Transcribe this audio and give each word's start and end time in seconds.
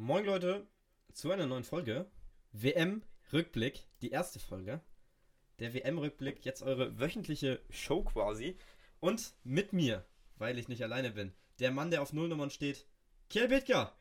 Moin 0.00 0.24
Leute, 0.24 0.64
zu 1.12 1.32
einer 1.32 1.48
neuen 1.48 1.64
Folge. 1.64 2.08
WM-Rückblick, 2.52 3.84
die 4.00 4.10
erste 4.10 4.38
Folge. 4.38 4.80
Der 5.58 5.74
WM-Rückblick, 5.74 6.44
jetzt 6.44 6.62
eure 6.62 7.00
wöchentliche 7.00 7.60
Show 7.68 8.04
quasi. 8.04 8.56
Und 9.00 9.34
mit 9.42 9.72
mir, 9.72 10.06
weil 10.36 10.56
ich 10.56 10.68
nicht 10.68 10.84
alleine 10.84 11.10
bin, 11.10 11.32
der 11.58 11.72
Mann, 11.72 11.90
der 11.90 12.00
auf 12.00 12.12
Nullnummern 12.12 12.50
steht, 12.50 12.86
Kiel 13.28 13.48
Bitka. 13.48 13.92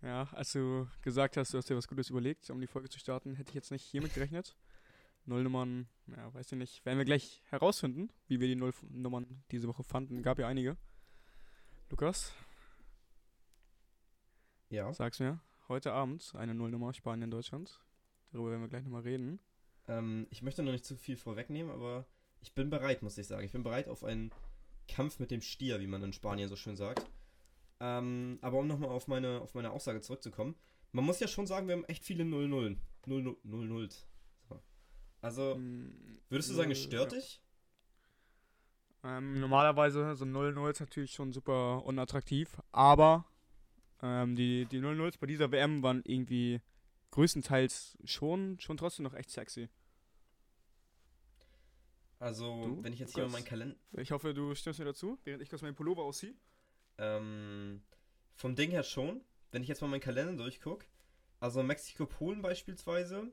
Ja, 0.00 0.28
als 0.30 0.52
du 0.52 0.86
gesagt 1.02 1.36
hast, 1.36 1.52
du 1.52 1.58
hast 1.58 1.68
dir 1.68 1.76
was 1.76 1.88
Gutes 1.88 2.08
überlegt, 2.08 2.48
um 2.50 2.60
die 2.60 2.68
Folge 2.68 2.88
zu 2.88 3.00
starten, 3.00 3.34
hätte 3.34 3.48
ich 3.48 3.56
jetzt 3.56 3.72
nicht 3.72 3.84
hiermit 3.84 4.14
gerechnet. 4.14 4.56
Nullnummern, 5.24 5.88
ja, 6.06 6.32
weiß 6.32 6.52
ich 6.52 6.58
nicht. 6.58 6.86
Werden 6.86 6.98
wir 6.98 7.04
gleich 7.04 7.42
herausfinden, 7.46 8.10
wie 8.28 8.38
wir 8.38 8.46
die 8.46 8.54
Nullnummern 8.54 9.42
diese 9.50 9.66
Woche 9.66 9.82
fanden. 9.82 10.22
Gab 10.22 10.38
ja 10.38 10.46
einige. 10.46 10.76
Lukas, 11.90 12.32
Ja. 14.70 14.92
sag's 14.92 15.20
mir. 15.20 15.40
Heute 15.68 15.92
Abend 15.92 16.32
eine 16.34 16.54
Nullnummer 16.54 16.92
Spanien-Deutschland. 16.94 17.80
Darüber 18.32 18.50
werden 18.50 18.62
wir 18.62 18.68
gleich 18.68 18.84
nochmal 18.84 19.02
reden. 19.02 19.38
Ähm, 19.86 20.26
ich 20.30 20.42
möchte 20.42 20.62
noch 20.62 20.72
nicht 20.72 20.84
zu 20.84 20.96
viel 20.96 21.16
vorwegnehmen, 21.16 21.70
aber 21.72 22.06
ich 22.40 22.54
bin 22.54 22.70
bereit, 22.70 23.02
muss 23.02 23.18
ich 23.18 23.26
sagen. 23.26 23.44
Ich 23.44 23.52
bin 23.52 23.62
bereit 23.62 23.88
auf 23.88 24.04
einen 24.04 24.30
Kampf 24.86 25.18
mit 25.18 25.30
dem 25.30 25.40
Stier, 25.42 25.80
wie 25.80 25.86
man 25.86 26.02
in 26.02 26.12
Spanien 26.12 26.48
so 26.48 26.56
schön 26.56 26.76
sagt. 26.76 27.06
Ähm, 27.80 28.38
aber 28.42 28.58
um 28.58 28.66
nochmal 28.66 28.90
auf 28.90 29.08
meine, 29.08 29.40
auf 29.40 29.54
meine 29.54 29.70
Aussage 29.70 30.00
zurückzukommen, 30.00 30.56
man 30.92 31.04
muss 31.04 31.20
ja 31.20 31.28
schon 31.28 31.46
sagen, 31.46 31.68
wir 31.68 31.74
haben 31.76 31.84
echt 31.84 32.04
viele 32.04 32.24
0-0. 32.24 32.76
0-0. 33.06 33.36
0-0. 33.44 34.04
So. 34.48 34.62
Also, 35.20 35.54
Hm, 35.54 36.18
würdest 36.28 36.50
du 36.50 36.54
sagen, 36.54 36.70
es 36.70 36.82
stört 36.82 37.12
ja. 37.12 37.18
dich? 37.18 37.42
Ähm, 39.04 39.38
normalerweise 39.38 40.16
so 40.16 40.24
0-0 40.24 40.70
ist 40.70 40.80
natürlich 40.80 41.12
schon 41.12 41.32
super 41.32 41.84
unattraktiv, 41.84 42.58
aber 42.72 43.24
ähm, 44.02 44.36
die, 44.36 44.66
die 44.66 44.78
0-0s 44.78 45.18
bei 45.18 45.26
dieser 45.26 45.50
WM 45.50 45.82
waren 45.82 46.02
irgendwie 46.04 46.60
größtenteils 47.10 47.98
schon, 48.04 48.58
schon 48.60 48.76
trotzdem 48.76 49.04
noch 49.04 49.14
echt 49.14 49.30
sexy. 49.30 49.68
Also, 52.20 52.64
Du, 52.64 52.82
wenn 52.82 52.92
ich 52.92 52.98
jetzt 52.98 53.14
hier 53.14 53.24
mal 53.24 53.32
meinen 53.32 53.44
Kalender. 53.44 53.76
Ich 53.92 54.10
hoffe, 54.10 54.34
du 54.34 54.54
stimmst 54.54 54.78
mir 54.78 54.84
dazu, 54.84 55.18
während 55.24 55.42
ich 55.42 55.48
kurz 55.48 55.62
meinen 55.62 55.76
Pullover 55.76 56.02
ausziehe. 56.02 56.34
Ähm, 56.98 57.82
vom 58.34 58.56
Ding 58.56 58.70
her 58.70 58.82
schon. 58.82 59.20
Wenn 59.50 59.62
ich 59.62 59.68
jetzt 59.68 59.80
mal 59.80 59.88
meinen 59.88 60.00
Kalender 60.00 60.42
durchgucke. 60.42 60.86
Also 61.40 61.62
Mexiko-Polen 61.62 62.42
beispielsweise. 62.42 63.30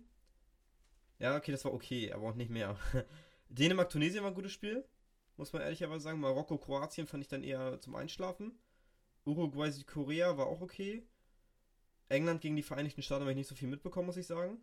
Ja, 1.20 1.36
okay, 1.36 1.52
das 1.52 1.66
war 1.66 1.74
okay, 1.74 2.12
aber 2.14 2.30
auch 2.30 2.36
nicht 2.36 2.52
mehr. 2.52 2.78
Dänemark-Tunesien 3.50 4.24
war 4.24 4.32
ein 4.32 4.36
gutes 4.36 4.52
Spiel. 4.52 4.86
Muss 5.38 5.52
man 5.52 5.64
ehrlicherweise 5.64 6.04
sagen. 6.04 6.20
Marokko-Kroatien 6.20 7.08
fand 7.08 7.24
ich 7.24 7.28
dann 7.28 7.44
eher 7.44 7.80
zum 7.82 7.96
Einschlafen. 7.96 8.58
Uruguay-Südkorea 9.26 10.38
war 10.38 10.48
auch 10.48 10.62
okay. 10.62 11.04
England 12.10 12.42
gegen 12.42 12.56
die 12.56 12.64
Vereinigten 12.64 13.02
Staaten 13.02 13.22
habe 13.22 13.32
ich 13.32 13.38
nicht 13.38 13.48
so 13.48 13.56
viel 13.56 13.68
mitbekommen, 13.68 14.06
muss 14.06 14.18
ich 14.18 14.28
sagen. 14.28 14.60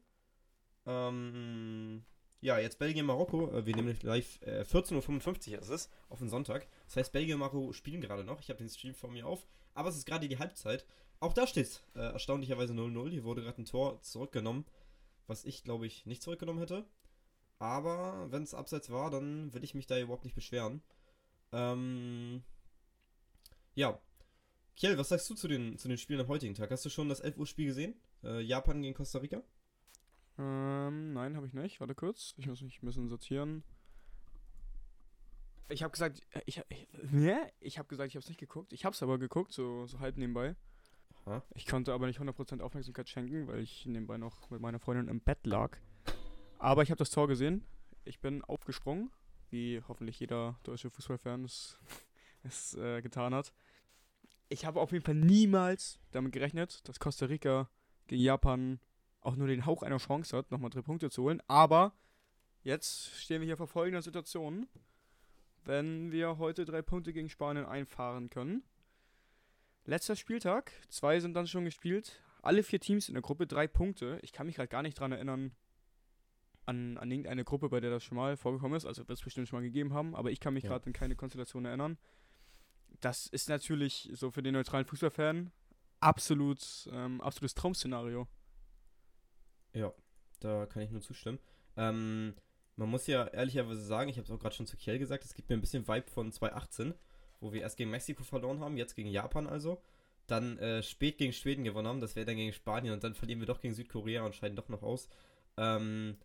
Ähm, 0.87 2.05
ja, 2.41 2.59
jetzt 2.59 2.79
Belgien-Marokko. 2.79 3.51
Äh, 3.53 3.67
wir 3.67 3.77
nehmen 3.77 3.97
live 4.03 4.41
äh, 4.43 4.63
14.55 4.63 5.53
Uhr 5.53 5.59
ist 5.61 5.69
es, 5.69 5.91
auf 6.09 6.19
den 6.19 6.29
Sonntag. 6.29 6.67
Das 6.87 6.97
heißt, 6.97 7.13
Belgien 7.13 7.35
und 7.35 7.41
Marokko 7.41 7.73
spielen 7.73 8.01
gerade 8.01 8.25
noch. 8.25 8.41
Ich 8.41 8.51
habe 8.51 8.59
den 8.59 8.69
Stream 8.69 8.95
vor 8.95 9.11
mir 9.11 9.27
auf. 9.27 9.47
Aber 9.75 9.89
es 9.89 9.97
ist 9.97 10.07
gerade 10.07 10.29
die 10.29 10.39
Halbzeit. 10.39 10.87
Auch 11.21 11.33
da 11.33 11.47
steht 11.47 11.67
es 11.67 11.85
äh, 11.95 12.01
erstaunlicherweise 12.01 12.73
0-0. 12.73 13.11
Hier 13.11 13.25
wurde 13.25 13.43
gerade 13.43 13.63
ein 13.63 13.65
Tor 13.65 14.03
zurückgenommen, 14.03 14.67
was 15.29 15.45
ich, 15.45 15.63
glaube 15.63 15.87
ich, 15.87 16.05
nicht 16.05 16.23
zurückgenommen 16.23 16.59
hätte. 16.59 16.85
Aber 17.61 18.27
wenn 18.33 18.43
es 18.43 18.55
abseits 18.55 18.91
war, 18.91 19.09
dann 19.11 19.55
will 19.55 19.63
ich 19.63 19.75
mich 19.75 19.87
da 19.87 19.97
überhaupt 19.99 20.25
nicht 20.25 20.35
beschweren. 20.35 20.83
Ähm, 21.53 22.43
ja. 23.77 24.01
Kiel, 24.77 24.97
was 24.99 25.09
sagst 25.11 25.29
du 25.29 25.35
zu 25.35 25.49
den, 25.49 25.79
zu 25.79 25.89
den 25.89 25.99
Spielen 25.99 26.21
am 26.21 26.29
heutigen 26.29 26.55
Tag? 26.55 26.71
Hast 26.71 26.85
du 26.85 26.91
schon 26.91 27.09
das 27.09 27.21
11 27.21 27.39
Uhr 27.39 27.47
Spiel 27.47 27.67
gesehen? 27.67 27.95
Äh, 28.25 28.41
Japan 28.41 28.83
gegen 28.83 28.95
Costa 28.95 29.19
Rica? 29.19 29.43
Ähm, 30.39 31.13
nein, 31.13 31.37
habe 31.37 31.47
ich 31.47 31.53
nicht. 31.53 31.81
Warte 31.81 31.95
kurz. 31.95 32.35
Ich 32.39 32.47
muss 32.47 32.63
mich 32.63 32.83
ein 32.83 32.87
bisschen 32.87 33.09
sortieren. 33.09 33.63
Ich 35.69 35.83
habe 35.83 35.93
gesagt, 35.93 36.21
äh, 36.31 36.41
ich, 36.47 36.63
ich, 36.69 36.89
ne? 37.11 37.51
ich 37.61 37.79
habe 37.79 37.89
gesagt, 37.89 38.09
ich 38.09 38.17
habe 38.17 38.23
es 38.23 38.29
nicht 38.29 38.41
geguckt. 38.41 38.73
Ich 38.73 38.85
habe 38.85 38.95
es 38.95 39.03
aber 39.03 39.19
geguckt, 39.19 39.53
so, 39.53 39.87
so 39.87 40.01
halb 40.01 40.17
nebenbei. 40.17 40.57
Aha. 41.25 41.43
Ich 41.55 41.67
konnte 41.67 41.93
aber 41.93 42.07
nicht 42.07 42.21
100% 42.21 42.61
Aufmerksamkeit 42.61 43.09
schenken, 43.09 43.47
weil 43.47 43.61
ich 43.61 43.87
nebenbei 43.87 44.19
noch 44.19 44.51
mit 44.51 44.61
meiner 44.61 44.81
Freundin 44.81 45.09
im 45.09 45.21
Bett 45.21 45.47
lag. 45.47 45.79
Aber 46.59 46.83
ich 46.83 46.91
habe 46.91 46.99
das 46.99 47.11
Tor 47.11 47.29
gesehen. 47.29 47.65
Ich 48.05 48.21
bin 48.21 48.43
aufgesprungen, 48.43 49.11
wie 49.51 49.81
hoffentlich 49.87 50.19
jeder 50.19 50.59
deutsche 50.65 50.91
Fußballfan 50.91 51.45
es, 51.45 51.79
es 52.43 52.75
äh, 52.75 53.01
getan 53.03 53.35
hat. 53.35 53.53
Ich 54.53 54.67
habe 54.67 54.83
auf 54.83 54.93
jeden 54.93 55.03
Fall 55.03 55.15
niemals 55.15 55.99
damit 56.11 56.33
gerechnet, 56.33 56.87
dass 56.87 57.01
Costa 57.01 57.25
Rica 57.25 57.71
gegen 58.07 58.21
Japan 58.21 58.81
auch 59.23 59.35
nur 59.35 59.47
den 59.47 59.65
Hauch 59.65 59.83
einer 59.83 59.97
Chance 59.97 60.37
hat, 60.37 60.51
nochmal 60.51 60.69
drei 60.69 60.83
Punkte 60.83 61.09
zu 61.09 61.23
holen. 61.23 61.41
Aber 61.49 61.95
jetzt 62.63 63.15
stehen 63.15 63.41
wir 63.41 63.47
hier 63.47 63.57
vor 63.57 63.67
folgender 63.67 64.03
Situation. 64.03 64.69
Wenn 65.65 66.13
wir 66.13 66.37
heute 66.37 66.67
drei 66.67 66.83
Punkte 66.83 67.15
gegen 67.15 67.31
Spanien 67.31 67.65
einfahren 67.65 68.29
können. 68.29 68.63
Letzter 69.87 70.17
Spieltag, 70.17 70.71
zwei 70.91 71.19
sind 71.19 71.33
dann 71.33 71.47
schon 71.47 71.65
gespielt. 71.65 72.23
Alle 72.43 72.63
vier 72.63 72.79
Teams 72.81 73.09
in 73.09 73.15
der 73.15 73.23
Gruppe 73.23 73.47
drei 73.47 73.67
Punkte. 73.67 74.19
Ich 74.23 74.33
kann 74.33 74.47
mich 74.47 74.57
gerade 74.57 74.69
gar 74.69 74.83
nicht 74.83 75.01
dran 75.01 75.13
erinnern, 75.13 75.53
an, 76.67 76.99
an 76.99 77.11
irgendeine 77.11 77.45
Gruppe, 77.45 77.71
bei 77.71 77.81
der 77.81 77.91
das 77.91 78.05
schon 78.05 78.17
mal 78.17 78.37
vorgekommen 78.37 78.77
ist. 78.77 78.85
Also 78.85 79.09
wird 79.09 79.19
es 79.19 79.25
bestimmt 79.25 79.49
schon 79.49 79.61
mal 79.61 79.65
gegeben 79.65 79.95
haben, 79.95 80.15
aber 80.15 80.31
ich 80.31 80.41
kann 80.41 80.53
mich 80.53 80.65
Ja. 80.65 80.71
gerade 80.71 80.87
in 80.87 80.93
keine 80.93 81.17
Konstellation 81.17 81.65
erinnern. 81.65 81.97
Das 83.01 83.27
ist 83.27 83.49
natürlich 83.49 84.11
so 84.13 84.31
für 84.31 84.43
den 84.43 84.55
neutralen 84.55 84.87
Fußballfan 84.87 85.51
absolut, 86.01 86.89
ähm, 86.93 87.21
absolutes 87.21 87.55
Traum-Szenario. 87.55 88.27
Ja, 89.73 89.93
da 90.41 90.67
kann 90.67 90.83
ich 90.83 90.91
nur 90.91 91.01
zustimmen. 91.01 91.39
Ähm, 91.77 92.35
man 92.77 92.89
muss 92.89 93.07
ja 93.07 93.27
ehrlicherweise 93.27 93.85
sagen, 93.85 94.11
ich 94.11 94.17
habe 94.17 94.25
es 94.25 94.31
auch 94.31 94.39
gerade 94.39 94.55
schon 94.55 94.67
zu 94.67 94.77
Kiel 94.77 94.99
gesagt, 94.99 95.25
es 95.25 95.35
gibt 95.35 95.49
mir 95.49 95.57
ein 95.57 95.61
bisschen 95.61 95.87
Vibe 95.87 96.11
von 96.11 96.33
2018, 96.33 96.95
wo 97.41 97.53
wir 97.53 97.63
erst 97.63 97.77
gegen 97.77 97.91
Mexiko 97.91 98.25
verloren 98.25 98.61
haben, 98.61 98.77
jetzt 98.77 98.95
gegen 98.95 99.09
Japan 99.09 99.47
also. 99.47 99.83
Dann 100.27 100.59
äh, 100.59 100.83
spät 100.83 101.19
gegen 101.19 101.33
Schweden 101.33 101.65
gewonnen 101.65 101.89
haben, 101.89 102.01
das 102.01 102.17
wäre 102.17 102.27
dann 102.27 102.37
gegen 102.37 102.53
Spanien 102.53 102.95
und 102.95 103.05
dann 103.05 103.15
verlieren 103.15 103.41
wir 103.41 103.47
doch 103.47 103.61
gegen 103.61 103.75
Südkorea 103.75 104.25
und 104.25 104.35
scheiden 104.35 104.57
doch 104.57 104.69
noch 104.69 104.83
aus. 104.83 105.09
Ähm, 105.57 106.17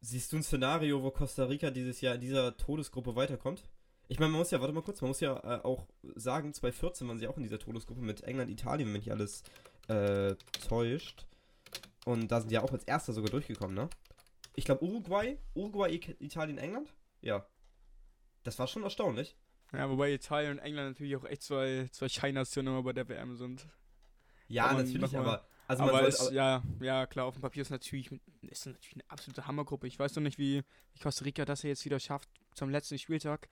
siehst 0.00 0.32
du 0.32 0.36
ein 0.36 0.42
Szenario, 0.42 1.02
wo 1.02 1.10
Costa 1.10 1.44
Rica 1.44 1.70
dieses 1.70 2.00
Jahr 2.00 2.14
in 2.14 2.20
dieser 2.20 2.56
Todesgruppe 2.56 3.16
weiterkommt? 3.16 3.64
Ich 4.08 4.18
meine, 4.18 4.32
man 4.32 4.38
muss 4.40 4.50
ja, 4.50 4.60
warte 4.60 4.72
mal 4.72 4.82
kurz, 4.82 5.00
man 5.02 5.08
muss 5.08 5.20
ja 5.20 5.36
äh, 5.36 5.62
auch 5.62 5.86
sagen, 6.14 6.52
2014 6.52 7.06
waren 7.06 7.18
sie 7.18 7.28
auch 7.28 7.36
in 7.36 7.42
dieser 7.42 7.58
Todesgruppe 7.58 8.00
mit 8.00 8.22
England, 8.22 8.50
Italien, 8.50 8.88
wenn 8.88 8.94
mich 8.94 9.10
alles 9.10 9.42
äh, 9.88 10.34
täuscht. 10.66 11.26
Und 12.06 12.28
da 12.28 12.40
sind 12.40 12.50
die 12.50 12.54
ja 12.54 12.62
auch 12.62 12.72
als 12.72 12.84
Erster 12.84 13.12
sogar 13.12 13.30
durchgekommen, 13.30 13.74
ne? 13.76 13.90
Ich 14.54 14.64
glaube 14.64 14.82
Uruguay, 14.82 15.38
Uruguay, 15.54 16.00
Italien, 16.20 16.58
England? 16.58 16.92
Ja. 17.20 17.46
Das 18.44 18.58
war 18.58 18.66
schon 18.66 18.82
erstaunlich. 18.82 19.36
Ja, 19.72 19.90
wobei 19.90 20.12
Italien 20.12 20.52
und 20.52 20.58
England 20.60 20.88
natürlich 20.90 21.16
auch 21.16 21.24
echt 21.24 21.42
zwei, 21.42 21.88
zwei 21.92 22.08
Scheinnationen 22.08 22.82
bei 22.82 22.94
der 22.94 23.08
WM 23.08 23.36
sind. 23.36 23.68
Ja, 24.48 24.72
natürlich, 24.72 25.12
mal- 25.12 25.20
aber. 25.20 25.46
Also 25.66 25.82
aber, 25.82 25.92
sollte, 25.92 26.08
ist, 26.08 26.20
aber 26.22 26.32
ja, 26.32 26.62
ja, 26.80 27.06
klar, 27.06 27.26
auf 27.26 27.34
dem 27.34 27.42
Papier 27.42 27.60
ist 27.60 27.68
natürlich, 27.68 28.10
ist 28.40 28.64
natürlich 28.64 28.94
eine 28.94 29.10
absolute 29.10 29.46
Hammergruppe. 29.46 29.86
Ich 29.86 29.98
weiß 29.98 30.16
noch 30.16 30.22
nicht, 30.22 30.38
wie, 30.38 30.62
wie 30.94 30.98
Costa 30.98 31.26
Rica 31.26 31.44
das 31.44 31.62
jetzt 31.62 31.84
wieder 31.84 32.00
schafft, 32.00 32.30
zum 32.54 32.70
letzten 32.70 32.98
Spieltag 32.98 33.50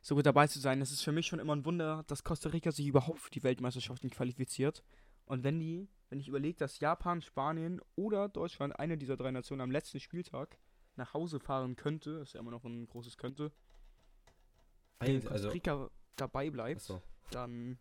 so 0.00 0.14
gut 0.14 0.26
dabei 0.26 0.46
zu 0.46 0.58
sein. 0.60 0.80
Das 0.80 0.90
ist 0.90 1.02
für 1.02 1.12
mich 1.12 1.26
schon 1.26 1.38
immer 1.38 1.54
ein 1.54 1.64
Wunder, 1.64 2.04
dass 2.06 2.24
Costa 2.24 2.48
Rica 2.48 2.72
sich 2.72 2.86
überhaupt 2.86 3.20
für 3.20 3.30
die 3.30 3.42
Weltmeisterschaften 3.42 4.10
qualifiziert. 4.10 4.82
Und 5.26 5.44
wenn 5.44 5.60
die, 5.60 5.88
wenn 6.08 6.18
ich 6.18 6.28
überlege, 6.28 6.58
dass 6.58 6.80
Japan, 6.80 7.22
Spanien 7.22 7.80
oder 7.96 8.28
Deutschland, 8.28 8.78
eine 8.78 8.98
dieser 8.98 9.16
drei 9.16 9.30
Nationen 9.30 9.60
am 9.60 9.70
letzten 9.70 10.00
Spieltag 10.00 10.58
nach 10.96 11.14
Hause 11.14 11.38
fahren 11.38 11.76
könnte, 11.76 12.10
ist 12.22 12.34
ja 12.34 12.40
immer 12.40 12.50
noch 12.50 12.64
ein 12.64 12.86
großes 12.88 13.16
könnte, 13.16 13.52
wenn 15.00 15.20
Costa 15.20 15.34
also, 15.34 15.48
Rica 15.50 15.90
dabei 16.16 16.50
bleibt, 16.50 16.82
achso. 16.82 17.02
dann 17.30 17.78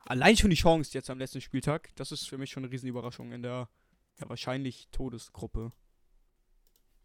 allein 0.00 0.36
schon 0.36 0.50
die 0.50 0.56
Chance 0.56 0.90
jetzt 0.94 1.10
am 1.10 1.18
letzten 1.18 1.40
Spieltag, 1.40 1.94
das 1.96 2.12
ist 2.12 2.28
für 2.28 2.38
mich 2.38 2.50
schon 2.50 2.64
eine 2.64 2.72
Riesenüberraschung 2.72 3.32
in 3.32 3.42
der 3.42 3.68
ja, 4.18 4.28
wahrscheinlich 4.28 4.88
Todesgruppe. 4.90 5.72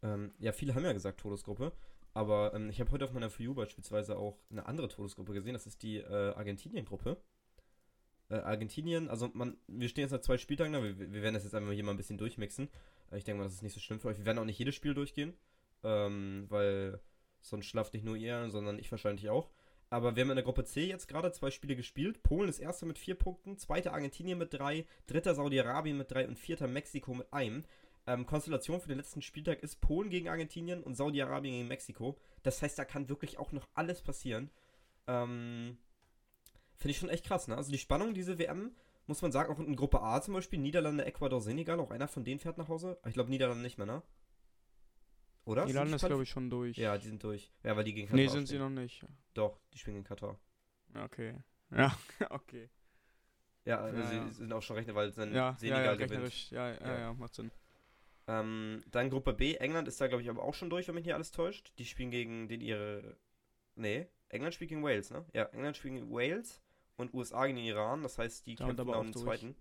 Ähm, 0.02 0.34
ja, 0.38 0.52
viele 0.52 0.74
haben 0.74 0.84
ja 0.84 0.92
gesagt 0.92 1.20
Todesgruppe. 1.20 1.72
Aber 2.16 2.54
ähm, 2.54 2.70
ich 2.70 2.80
habe 2.80 2.90
heute 2.92 3.04
auf 3.04 3.12
meiner 3.12 3.28
For 3.28 3.44
You 3.44 3.52
beispielsweise 3.52 4.16
auch 4.16 4.38
eine 4.50 4.64
andere 4.64 4.88
Todesgruppe 4.88 5.34
gesehen. 5.34 5.52
Das 5.52 5.66
ist 5.66 5.82
die 5.82 5.98
äh, 5.98 6.32
Argentinien-Gruppe. 6.32 7.18
Äh, 8.30 8.36
Argentinien, 8.36 9.10
also 9.10 9.28
man, 9.34 9.58
wir 9.66 9.90
stehen 9.90 10.00
jetzt 10.00 10.12
nach 10.12 10.22
zwei 10.22 10.38
Spieltagen 10.38 10.72
da. 10.72 10.82
Wir, 10.82 10.98
wir 10.98 11.20
werden 11.20 11.34
das 11.34 11.44
jetzt 11.44 11.54
einmal 11.54 11.74
hier 11.74 11.84
mal 11.84 11.90
ein 11.90 11.98
bisschen 11.98 12.16
durchmixen. 12.16 12.70
Äh, 13.12 13.18
ich 13.18 13.24
denke 13.24 13.40
mal, 13.40 13.44
das 13.44 13.52
ist 13.52 13.62
nicht 13.62 13.74
so 13.74 13.80
schlimm 13.80 14.00
für 14.00 14.08
euch. 14.08 14.16
Wir 14.16 14.24
werden 14.24 14.38
auch 14.38 14.46
nicht 14.46 14.58
jedes 14.58 14.74
Spiel 14.74 14.94
durchgehen. 14.94 15.34
Ähm, 15.84 16.46
weil 16.48 17.00
sonst 17.42 17.66
schlaft 17.66 17.92
nicht 17.92 18.06
nur 18.06 18.16
ihr, 18.16 18.48
sondern 18.48 18.78
ich 18.78 18.90
wahrscheinlich 18.90 19.28
auch. 19.28 19.50
Aber 19.90 20.16
wir 20.16 20.22
haben 20.22 20.30
in 20.30 20.36
der 20.36 20.44
Gruppe 20.44 20.64
C 20.64 20.86
jetzt 20.86 21.08
gerade 21.08 21.32
zwei 21.32 21.50
Spiele 21.50 21.76
gespielt. 21.76 22.22
Polen 22.22 22.48
ist 22.48 22.60
erster 22.60 22.86
mit 22.86 22.98
vier 22.98 23.16
Punkten, 23.16 23.58
zweiter 23.58 23.92
Argentinien 23.92 24.38
mit 24.38 24.54
drei, 24.54 24.86
dritter 25.06 25.34
Saudi-Arabien 25.34 25.98
mit 25.98 26.10
drei 26.10 26.26
und 26.26 26.38
vierter 26.38 26.66
Mexiko 26.66 27.12
mit 27.12 27.30
einem. 27.30 27.62
Ähm, 28.06 28.24
Konstellation 28.24 28.80
für 28.80 28.88
den 28.88 28.98
letzten 28.98 29.20
Spieltag 29.20 29.62
ist 29.62 29.80
Polen 29.80 30.10
gegen 30.10 30.28
Argentinien 30.28 30.82
und 30.82 30.94
Saudi-Arabien 30.94 31.54
gegen 31.54 31.68
Mexiko. 31.68 32.16
Das 32.42 32.62
heißt, 32.62 32.78
da 32.78 32.84
kann 32.84 33.08
wirklich 33.08 33.38
auch 33.38 33.52
noch 33.52 33.66
alles 33.74 34.00
passieren. 34.00 34.50
Ähm, 35.08 35.78
Finde 36.76 36.90
ich 36.90 36.98
schon 36.98 37.08
echt 37.08 37.24
krass, 37.24 37.48
ne? 37.48 37.56
Also 37.56 37.72
die 37.72 37.78
Spannung 37.78 38.14
diese 38.14 38.38
WM, 38.38 38.76
muss 39.06 39.22
man 39.22 39.32
sagen, 39.32 39.52
auch 39.52 39.58
in 39.58 39.74
Gruppe 39.76 40.02
A 40.02 40.20
zum 40.20 40.34
Beispiel, 40.34 40.58
Niederlande, 40.58 41.04
Ecuador, 41.04 41.40
Senegal, 41.40 41.80
auch 41.80 41.90
einer 41.90 42.06
von 42.06 42.24
denen 42.24 42.38
fährt 42.38 42.58
nach 42.58 42.68
Hause. 42.68 42.98
Ich 43.06 43.14
glaube 43.14 43.30
Niederlande 43.30 43.62
nicht 43.62 43.78
mehr, 43.78 43.86
ne? 43.86 44.02
Oder? 45.44 45.64
Niederlande 45.64 45.96
ist, 45.96 46.04
glaube 46.04 46.24
ich, 46.24 46.30
schon 46.30 46.50
durch. 46.50 46.76
Ja, 46.76 46.98
die 46.98 47.06
sind 47.06 47.22
durch. 47.22 47.52
Ja, 47.62 47.76
weil 47.76 47.84
die 47.84 47.94
gegen 47.94 48.08
Katar 48.08 48.16
Nee, 48.16 48.28
sind 48.28 48.46
sie 48.46 48.58
noch 48.58 48.68
nicht. 48.68 49.04
Doch, 49.34 49.58
die 49.72 49.78
spielen 49.78 49.96
gegen 49.96 50.06
Katar. 50.06 50.38
Okay. 50.94 51.34
Ja, 51.76 51.92
okay. 52.30 52.70
Ja, 53.64 53.80
also 53.80 53.98
ja, 53.98 54.06
sie 54.06 54.16
ja. 54.16 54.30
sind 54.30 54.52
auch 54.52 54.62
schon 54.62 54.76
rechnet, 54.76 54.94
weil 54.94 55.10
dann 55.10 55.34
ja, 55.34 55.56
Senegal 55.58 55.84
ja, 55.84 55.90
ja, 55.90 55.96
gewinnt. 55.96 56.50
Ja, 56.52 56.70
ja, 56.70 56.80
ja, 56.80 56.98
ja, 57.00 57.12
macht 57.14 57.34
Sinn. 57.34 57.50
Ähm, 58.28 58.82
dann 58.90 59.10
Gruppe 59.10 59.32
B, 59.32 59.54
England 59.54 59.88
ist 59.88 60.00
da, 60.00 60.08
glaube 60.08 60.22
ich, 60.22 60.28
aber 60.28 60.42
auch 60.42 60.54
schon 60.54 60.70
durch, 60.70 60.88
wenn 60.88 60.94
mich 60.94 61.04
hier 61.04 61.14
alles 61.14 61.30
täuscht. 61.30 61.72
Die 61.78 61.84
spielen 61.84 62.10
gegen 62.10 62.48
den 62.48 62.60
ihre. 62.60 63.16
Nee, 63.76 64.08
England 64.28 64.54
spielt 64.54 64.70
gegen 64.70 64.82
Wales, 64.82 65.10
ne? 65.10 65.24
Ja, 65.32 65.44
England 65.46 65.76
spielt 65.76 65.94
gegen 65.94 66.10
Wales 66.10 66.60
und 66.96 67.14
USA 67.14 67.46
gegen 67.46 67.56
den 67.56 67.66
Iran. 67.66 68.02
Das 68.02 68.18
heißt, 68.18 68.46
die 68.46 68.56
kämpfen 68.56 68.90
auch 68.90 69.02
im 69.02 69.14
zweiten. 69.14 69.54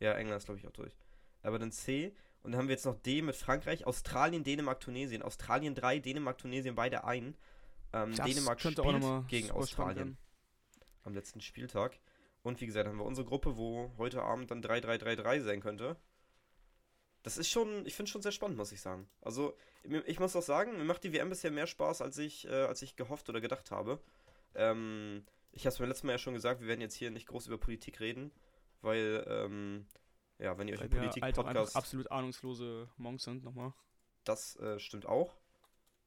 Ja, 0.00 0.14
England 0.14 0.38
ist, 0.38 0.46
glaube 0.46 0.58
ich, 0.58 0.66
auch 0.66 0.72
durch. 0.72 0.96
Aber 1.42 1.58
dann 1.58 1.72
C. 1.72 2.14
Und 2.42 2.52
dann 2.52 2.60
haben 2.60 2.68
wir 2.68 2.74
jetzt 2.74 2.86
noch 2.86 2.96
D 2.96 3.22
mit 3.22 3.36
Frankreich, 3.36 3.86
Australien, 3.86 4.44
Dänemark, 4.44 4.80
Tunesien. 4.80 5.22
Australien 5.22 5.74
3, 5.74 5.98
Dänemark, 5.98 6.38
Tunesien 6.38 6.74
beide 6.74 7.04
ein. 7.04 7.36
Ähm, 7.92 8.14
Dänemark 8.14 8.60
spielt 8.60 8.80
gegen 9.28 9.50
Australien 9.50 10.16
am 11.04 11.14
letzten 11.14 11.40
Spieltag. 11.40 11.98
Und 12.42 12.60
wie 12.60 12.66
gesagt, 12.66 12.88
haben 12.88 12.98
wir 12.98 13.04
unsere 13.04 13.26
Gruppe, 13.26 13.56
wo 13.56 13.92
heute 13.98 14.22
Abend 14.22 14.50
dann 14.50 14.62
3-3-3-3 14.62 15.40
sein 15.40 15.60
könnte. 15.60 15.96
Das 17.28 17.36
ist 17.36 17.50
schon, 17.50 17.84
ich 17.84 17.94
finde 17.94 18.10
schon 18.10 18.22
sehr 18.22 18.32
spannend, 18.32 18.56
muss 18.56 18.72
ich 18.72 18.80
sagen. 18.80 19.06
Also, 19.20 19.54
ich 20.06 20.18
muss 20.18 20.34
auch 20.34 20.42
sagen, 20.42 20.78
mir 20.78 20.84
macht 20.84 21.04
die 21.04 21.12
WM 21.12 21.28
bisher 21.28 21.50
mehr 21.50 21.66
Spaß, 21.66 22.00
als 22.00 22.16
ich, 22.16 22.46
äh, 22.46 22.54
als 22.54 22.80
ich 22.80 22.96
gehofft 22.96 23.28
oder 23.28 23.42
gedacht 23.42 23.70
habe. 23.70 24.00
Ähm, 24.54 25.26
ich 25.52 25.66
habe 25.66 25.74
es 25.74 25.78
beim 25.78 25.88
letzten 25.88 26.06
Mal 26.06 26.14
ja 26.14 26.18
schon 26.18 26.32
gesagt, 26.32 26.62
wir 26.62 26.68
werden 26.68 26.80
jetzt 26.80 26.94
hier 26.94 27.10
nicht 27.10 27.26
groß 27.26 27.48
über 27.48 27.58
Politik 27.58 28.00
reden, 28.00 28.32
weil, 28.80 29.26
ähm, 29.28 29.84
ja, 30.38 30.56
wenn 30.56 30.68
ihr 30.68 30.74
euch 30.76 30.80
einen 30.80 30.88
Politik-Podcast... 30.88 31.76
absolut 31.76 32.10
ahnungslose 32.10 32.88
Monks 32.96 33.24
sind, 33.24 33.44
nochmal. 33.44 33.74
Das 34.24 34.56
äh, 34.56 34.78
stimmt 34.78 35.04
auch. 35.04 35.36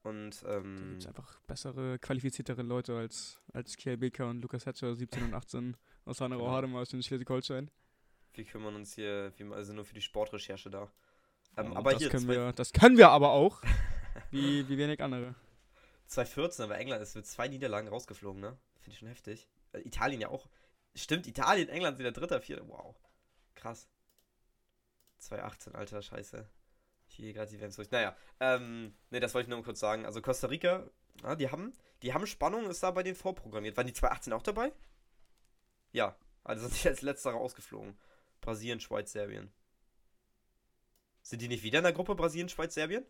Und, 0.01 0.43
ähm... 0.47 0.75
Da 0.75 0.85
gibt 0.85 1.01
es 1.01 1.07
einfach 1.07 1.39
bessere, 1.41 1.99
qualifiziertere 1.99 2.63
Leute 2.63 2.97
als, 2.97 3.39
als 3.53 3.77
Kiel 3.77 3.95
Becker 3.95 4.27
und 4.27 4.41
Lukas 4.41 4.65
Hatcher, 4.65 4.95
17 4.95 5.25
und 5.25 5.35
18, 5.35 5.77
aus 6.05 6.19
Hanau 6.19 6.39
genau. 6.61 6.79
Aus 6.79 6.89
Schleswig-Holstein. 6.89 7.69
Wir 8.33 8.45
kümmern 8.45 8.75
uns 8.75 8.93
hier, 8.93 9.33
wir 9.37 9.51
also 9.51 9.73
nur 9.73 9.85
für 9.85 9.93
die 9.93 10.01
Sportrecherche 10.01 10.69
da. 10.69 10.91
Ähm, 11.57 11.73
oh, 11.73 11.75
aber 11.75 11.91
das 11.91 12.01
hier, 12.01 12.09
können 12.09 12.27
wir, 12.27 12.53
das 12.53 12.71
können 12.71 12.97
wir 12.97 13.09
aber 13.09 13.31
auch. 13.31 13.61
wie, 14.31 14.67
wie 14.69 14.77
wenig 14.77 15.01
andere. 15.01 15.35
2014, 16.07 16.65
aber 16.65 16.77
England 16.77 17.01
ist 17.01 17.15
mit 17.15 17.25
zwei 17.25 17.47
Niederlagen 17.47 17.87
rausgeflogen, 17.87 18.41
ne? 18.41 18.57
Finde 18.79 18.91
ich 18.91 18.99
schon 18.99 19.07
heftig. 19.07 19.47
Äh, 19.73 19.79
Italien 19.79 20.21
ja 20.21 20.29
auch. 20.29 20.47
Stimmt, 20.95 21.27
Italien, 21.27 21.69
England 21.69 21.97
sind 21.97 22.03
der 22.03 22.11
dritte, 22.11 22.41
vierte. 22.41 22.67
Wow. 22.67 22.95
Krass. 23.55 23.87
2018, 25.19 25.75
alter 25.75 26.01
Scheiße. 26.01 26.49
Hier 27.05 27.33
gerade 27.33 27.51
die 27.51 27.59
WMs 27.59 27.75
durch. 27.75 27.91
Naja, 27.91 28.15
ähm, 28.39 28.95
ne, 29.09 29.19
das 29.19 29.33
wollte 29.33 29.45
ich 29.45 29.49
nur 29.49 29.59
mal 29.59 29.63
kurz 29.63 29.79
sagen. 29.79 30.05
Also 30.05 30.21
Costa 30.21 30.47
Rica, 30.47 30.89
na, 31.21 31.35
die 31.35 31.49
haben, 31.49 31.73
die 32.01 32.13
haben 32.13 32.25
Spannung, 32.25 32.69
ist 32.69 32.83
da 32.83 32.91
bei 32.91 33.03
denen 33.03 33.15
vorprogrammiert. 33.15 33.77
Waren 33.77 33.87
die 33.87 33.93
2018 33.93 34.33
auch 34.33 34.43
dabei? 34.43 34.71
Ja, 35.91 36.15
also 36.43 36.67
sind 36.67 36.83
die 36.83 36.87
als 36.87 37.01
letzter 37.01 37.31
rausgeflogen. 37.31 37.97
Brasilien, 38.41 38.79
Schweiz, 38.79 39.11
Serbien. 39.11 39.51
Sind 41.21 41.41
die 41.41 41.47
nicht 41.47 41.63
wieder 41.63 41.79
in 41.79 41.83
der 41.83 41.93
Gruppe 41.93 42.15
Brasilien, 42.15 42.49
Schweiz, 42.49 42.73
Serbien? 42.73 43.05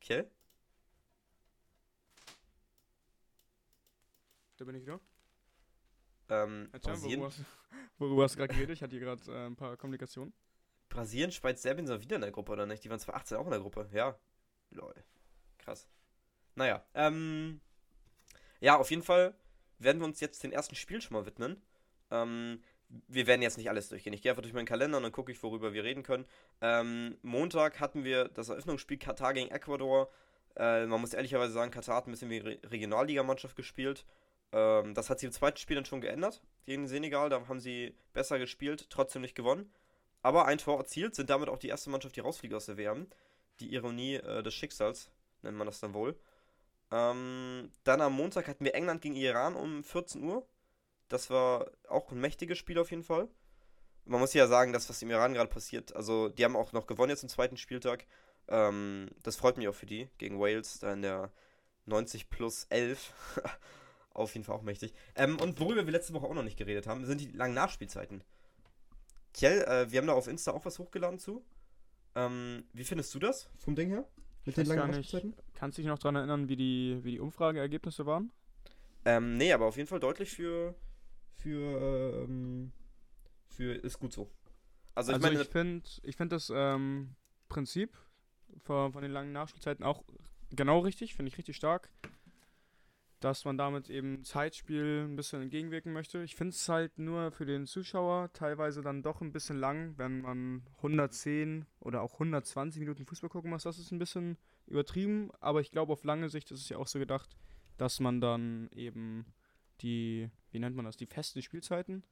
Okay. 0.00 0.24
Da 4.58 4.64
bin 4.64 4.76
ich 4.76 4.82
wieder. 4.82 5.00
Ähm, 6.28 6.70
Brasilien. 6.70 7.20
Worüber 7.20 7.26
hast, 7.26 7.44
worüber 7.98 8.22
hast 8.24 8.34
du 8.34 8.38
gerade 8.38 8.54
geredet? 8.54 8.76
Ich 8.76 8.82
hatte 8.82 8.96
hier 8.96 9.00
gerade 9.00 9.22
äh, 9.32 9.46
ein 9.46 9.56
paar 9.56 9.76
Kommunikationen. 9.76 10.32
Brasilien, 10.88 11.32
Schweiz, 11.32 11.62
Serbien 11.62 11.86
sind 11.86 12.02
wieder 12.02 12.16
in 12.16 12.22
der 12.22 12.30
Gruppe, 12.30 12.52
oder 12.52 12.66
nicht? 12.66 12.84
Die 12.84 12.90
waren 12.90 13.00
2018 13.00 13.38
auch 13.38 13.46
in 13.46 13.50
der 13.50 13.60
Gruppe. 13.60 13.88
Ja. 13.92 14.18
Lol. 14.70 14.94
Krass. 15.58 15.88
Naja, 16.54 16.84
ähm. 16.94 17.60
Ja, 18.60 18.76
auf 18.76 18.90
jeden 18.90 19.02
Fall 19.02 19.34
werden 19.78 20.00
wir 20.00 20.06
uns 20.06 20.20
jetzt 20.20 20.44
den 20.44 20.52
ersten 20.52 20.74
Spiel 20.74 21.00
schon 21.00 21.14
mal 21.14 21.26
widmen. 21.26 21.60
Ähm, 22.10 22.62
wir 23.08 23.26
werden 23.26 23.42
jetzt 23.42 23.58
nicht 23.58 23.68
alles 23.70 23.88
durchgehen. 23.88 24.12
Ich 24.12 24.22
gehe 24.22 24.30
einfach 24.32 24.42
durch 24.42 24.54
meinen 24.54 24.66
Kalender 24.66 24.98
und 24.98 25.02
dann 25.02 25.12
gucke 25.12 25.32
ich, 25.32 25.42
worüber 25.42 25.72
wir 25.72 25.84
reden 25.84 26.02
können. 26.02 26.26
Ähm, 26.60 27.16
Montag 27.22 27.80
hatten 27.80 28.04
wir 28.04 28.28
das 28.28 28.48
Eröffnungsspiel 28.48 28.98
Katar 28.98 29.32
gegen 29.34 29.50
Ecuador. 29.50 30.10
Äh, 30.56 30.86
man 30.86 31.00
muss 31.00 31.14
ehrlicherweise 31.14 31.52
sagen, 31.52 31.70
Katar 31.70 31.96
hat 31.96 32.06
ein 32.06 32.10
bisschen 32.10 32.30
wie 32.30 32.38
Re 32.38 32.58
Regionalligamannschaft 32.64 33.56
gespielt. 33.56 34.04
Ähm, 34.52 34.94
das 34.94 35.08
hat 35.08 35.20
sich 35.20 35.26
im 35.26 35.32
zweiten 35.32 35.56
Spiel 35.56 35.76
dann 35.76 35.86
schon 35.86 36.00
geändert 36.00 36.42
gegen 36.66 36.86
Senegal. 36.86 37.30
Da 37.30 37.48
haben 37.48 37.60
sie 37.60 37.94
besser 38.12 38.38
gespielt, 38.38 38.86
trotzdem 38.90 39.22
nicht 39.22 39.34
gewonnen. 39.34 39.72
Aber 40.22 40.46
ein 40.46 40.58
Tor 40.58 40.78
erzielt, 40.78 41.14
sind 41.14 41.30
damit 41.30 41.48
auch 41.48 41.58
die 41.58 41.68
erste 41.68 41.90
Mannschaft, 41.90 42.16
die 42.16 42.20
rausfliegt 42.20 42.54
aus 42.54 42.66
der 42.66 42.76
WM. 42.76 43.08
Die 43.60 43.72
Ironie 43.72 44.16
äh, 44.16 44.42
des 44.42 44.54
Schicksals, 44.54 45.10
nennt 45.42 45.56
man 45.56 45.66
das 45.66 45.80
dann 45.80 45.94
wohl. 45.94 46.16
Ähm, 46.90 47.70
dann 47.84 48.00
am 48.02 48.12
Montag 48.12 48.48
hatten 48.48 48.64
wir 48.64 48.74
England 48.74 49.00
gegen 49.00 49.16
Iran 49.16 49.56
um 49.56 49.82
14 49.82 50.22
Uhr. 50.22 50.46
Das 51.12 51.28
war 51.28 51.70
auch 51.88 52.10
ein 52.10 52.20
mächtiges 52.20 52.56
Spiel 52.56 52.78
auf 52.78 52.90
jeden 52.90 53.02
Fall. 53.02 53.28
Man 54.06 54.18
muss 54.18 54.32
ja 54.32 54.46
sagen, 54.46 54.72
dass 54.72 54.88
was 54.88 55.02
im 55.02 55.10
Iran 55.10 55.34
gerade 55.34 55.50
passiert, 55.50 55.94
also 55.94 56.30
die 56.30 56.44
haben 56.44 56.56
auch 56.56 56.72
noch 56.72 56.86
gewonnen 56.86 57.10
jetzt 57.10 57.22
im 57.22 57.28
zweiten 57.28 57.58
Spieltag. 57.58 58.06
Ähm, 58.48 59.10
das 59.22 59.36
freut 59.36 59.58
mich 59.58 59.68
auch 59.68 59.74
für 59.74 59.86
die 59.86 60.08
gegen 60.16 60.40
Wales, 60.40 60.78
da 60.80 60.92
in 60.92 61.02
der 61.02 61.30
90 61.84 62.30
plus 62.30 62.64
11. 62.70 63.12
auf 64.14 64.32
jeden 64.34 64.44
Fall 64.44 64.56
auch 64.56 64.62
mächtig. 64.62 64.94
Ähm, 65.14 65.38
und 65.38 65.60
worüber 65.60 65.84
wir 65.84 65.92
letzte 65.92 66.14
Woche 66.14 66.26
auch 66.26 66.34
noch 66.34 66.42
nicht 66.42 66.56
geredet 66.56 66.86
haben, 66.86 67.04
sind 67.04 67.20
die 67.20 67.30
langen 67.30 67.54
Nachspielzeiten. 67.54 68.24
Kjell, 69.34 69.62
äh, 69.62 69.90
wir 69.90 69.98
haben 69.98 70.06
da 70.06 70.14
auf 70.14 70.28
Insta 70.28 70.52
auch 70.52 70.64
was 70.64 70.78
hochgeladen 70.78 71.18
zu. 71.18 71.44
Ähm, 72.14 72.64
wie 72.72 72.84
findest 72.84 73.14
du 73.14 73.18
das 73.18 73.50
vom 73.58 73.74
Ding 73.74 73.90
her? 73.90 74.06
Mit 74.46 74.56
den 74.56 74.66
langen 74.66 74.92
Nachspielzeiten? 74.92 75.34
Kannst 75.54 75.76
du 75.76 75.82
dich 75.82 75.88
noch 75.88 75.98
daran 75.98 76.16
erinnern, 76.16 76.48
wie 76.48 76.56
die, 76.56 77.00
wie 77.02 77.12
die 77.12 77.20
Umfrageergebnisse 77.20 78.06
waren? 78.06 78.32
Ähm, 79.04 79.36
nee, 79.36 79.52
aber 79.52 79.66
auf 79.66 79.76
jeden 79.76 79.88
Fall 79.88 80.00
deutlich 80.00 80.30
für, 80.30 80.74
für, 81.36 82.24
ähm, 82.24 82.72
für 83.48 83.74
ist 83.74 83.98
gut 83.98 84.12
so. 84.12 84.30
Also, 84.94 85.12
also 85.12 85.28
ich, 85.28 85.40
ich 85.40 85.48
finde 85.48 85.88
ich 86.02 86.16
find 86.16 86.32
das 86.32 86.52
ähm, 86.54 87.14
Prinzip 87.48 87.96
von, 88.62 88.92
von 88.92 89.02
den 89.02 89.10
langen 89.10 89.32
Nachspielzeiten 89.32 89.84
auch 89.84 90.04
genau 90.50 90.80
richtig, 90.80 91.14
finde 91.14 91.30
ich 91.30 91.38
richtig 91.38 91.56
stark, 91.56 91.90
dass 93.20 93.44
man 93.44 93.56
damit 93.56 93.88
eben 93.88 94.24
Zeitspiel 94.24 95.06
ein 95.08 95.16
bisschen 95.16 95.42
entgegenwirken 95.42 95.92
möchte. 95.92 96.22
Ich 96.22 96.34
finde 96.34 96.54
es 96.54 96.68
halt 96.68 96.98
nur 96.98 97.30
für 97.30 97.46
den 97.46 97.66
Zuschauer 97.66 98.32
teilweise 98.32 98.82
dann 98.82 99.02
doch 99.02 99.20
ein 99.20 99.32
bisschen 99.32 99.58
lang, 99.58 99.94
wenn 99.96 100.20
man 100.20 100.62
110 100.78 101.66
oder 101.80 102.02
auch 102.02 102.14
120 102.14 102.80
Minuten 102.80 103.06
Fußball 103.06 103.30
gucken 103.30 103.50
muss. 103.50 103.62
Das 103.62 103.78
ist 103.78 103.92
ein 103.92 103.98
bisschen 103.98 104.36
übertrieben, 104.66 105.30
aber 105.40 105.60
ich 105.60 105.70
glaube, 105.70 105.92
auf 105.92 106.04
lange 106.04 106.28
Sicht 106.28 106.50
ist 106.50 106.60
es 106.60 106.68
ja 106.68 106.78
auch 106.78 106.88
so 106.88 106.98
gedacht, 106.98 107.36
dass 107.78 108.00
man 108.00 108.20
dann 108.20 108.68
eben 108.74 109.24
die, 109.82 110.30
wie 110.50 110.58
nennt 110.58 110.76
man 110.76 110.84
das, 110.84 110.96
die 110.96 111.06
festen 111.06 111.42
Spielzeiten, 111.42 112.04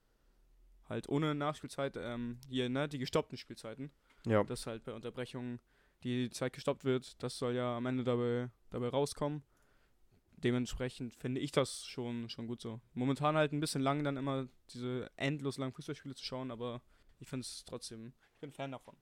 halt 0.88 1.08
ohne 1.08 1.34
Nachspielzeit, 1.34 1.96
ähm, 1.96 2.38
hier, 2.48 2.68
ne, 2.68 2.88
die 2.88 2.98
gestoppten 2.98 3.38
Spielzeiten. 3.38 3.90
Ja. 4.26 4.44
Dass 4.44 4.66
halt 4.66 4.84
bei 4.84 4.92
Unterbrechungen 4.92 5.60
die 6.02 6.30
Zeit 6.30 6.52
gestoppt 6.52 6.84
wird, 6.84 7.22
das 7.22 7.38
soll 7.38 7.54
ja 7.54 7.76
am 7.76 7.86
Ende 7.86 8.04
dabei, 8.04 8.50
dabei 8.70 8.88
rauskommen. 8.88 9.42
Dementsprechend 10.36 11.14
finde 11.14 11.40
ich 11.40 11.52
das 11.52 11.84
schon, 11.84 12.28
schon 12.30 12.46
gut 12.46 12.62
so. 12.62 12.80
Momentan 12.94 13.36
halt 13.36 13.52
ein 13.52 13.60
bisschen 13.60 13.82
lang, 13.82 14.04
dann 14.04 14.16
immer 14.16 14.48
diese 14.70 15.10
endlos 15.16 15.58
langen 15.58 15.72
Fußballspiele 15.72 16.14
zu 16.14 16.24
schauen, 16.24 16.50
aber 16.50 16.82
ich 17.18 17.28
finde 17.28 17.42
es 17.44 17.64
trotzdem, 17.66 18.14
ich 18.34 18.40
bin 18.40 18.50
Fan 18.50 18.72
davon. 18.72 18.96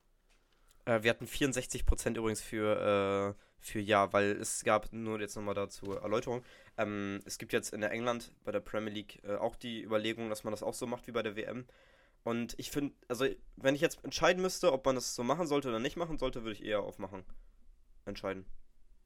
Äh, 0.85 1.03
wir 1.03 1.09
hatten 1.09 1.25
64% 1.25 2.17
übrigens 2.17 2.41
für, 2.41 3.35
äh, 3.37 3.48
für 3.59 3.79
Ja, 3.79 4.11
weil 4.13 4.31
es 4.31 4.63
gab, 4.63 4.91
nur 4.93 5.19
jetzt 5.19 5.35
nochmal 5.35 5.55
dazu 5.55 5.91
Erläuterung, 5.93 6.43
ähm, 6.77 7.19
es 7.25 7.37
gibt 7.37 7.53
jetzt 7.53 7.73
in 7.73 7.81
der 7.81 7.91
England 7.91 8.31
bei 8.43 8.51
der 8.51 8.61
Premier 8.61 8.93
League 8.93 9.21
äh, 9.23 9.35
auch 9.35 9.55
die 9.55 9.83
Überlegung, 9.83 10.29
dass 10.29 10.43
man 10.43 10.51
das 10.51 10.63
auch 10.63 10.73
so 10.73 10.87
macht 10.87 11.07
wie 11.07 11.11
bei 11.11 11.23
der 11.23 11.35
WM. 11.35 11.65
Und 12.23 12.55
ich 12.57 12.71
finde, 12.71 12.93
also 13.07 13.25
wenn 13.55 13.75
ich 13.75 13.81
jetzt 13.81 14.03
entscheiden 14.03 14.41
müsste, 14.41 14.71
ob 14.71 14.85
man 14.85 14.95
das 14.95 15.15
so 15.15 15.23
machen 15.23 15.47
sollte 15.47 15.69
oder 15.69 15.79
nicht 15.79 15.97
machen 15.97 16.17
sollte, 16.17 16.43
würde 16.43 16.53
ich 16.53 16.63
eher 16.63 16.81
aufmachen. 16.81 17.23
Entscheiden. 18.05 18.45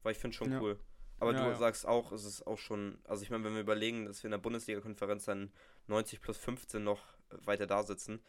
Weil 0.02 0.12
ich 0.12 0.18
finde 0.18 0.36
schon 0.36 0.52
ja. 0.52 0.60
cool. 0.60 0.78
Aber 1.18 1.32
ja, 1.32 1.44
du 1.44 1.50
ja. 1.50 1.54
sagst 1.56 1.86
auch, 1.86 2.12
es 2.12 2.24
ist 2.24 2.46
auch 2.46 2.58
schon, 2.58 2.98
also 3.04 3.22
ich 3.22 3.30
meine, 3.30 3.44
wenn 3.44 3.54
wir 3.54 3.60
überlegen, 3.60 4.06
dass 4.06 4.22
wir 4.22 4.28
in 4.28 4.32
der 4.32 4.38
Bundesliga-Konferenz 4.38 5.24
dann 5.24 5.52
90 5.86 6.20
plus 6.20 6.36
15 6.38 6.82
noch 6.82 7.02
weiter 7.30 7.66
da 7.66 7.82
sitzen, 7.82 8.20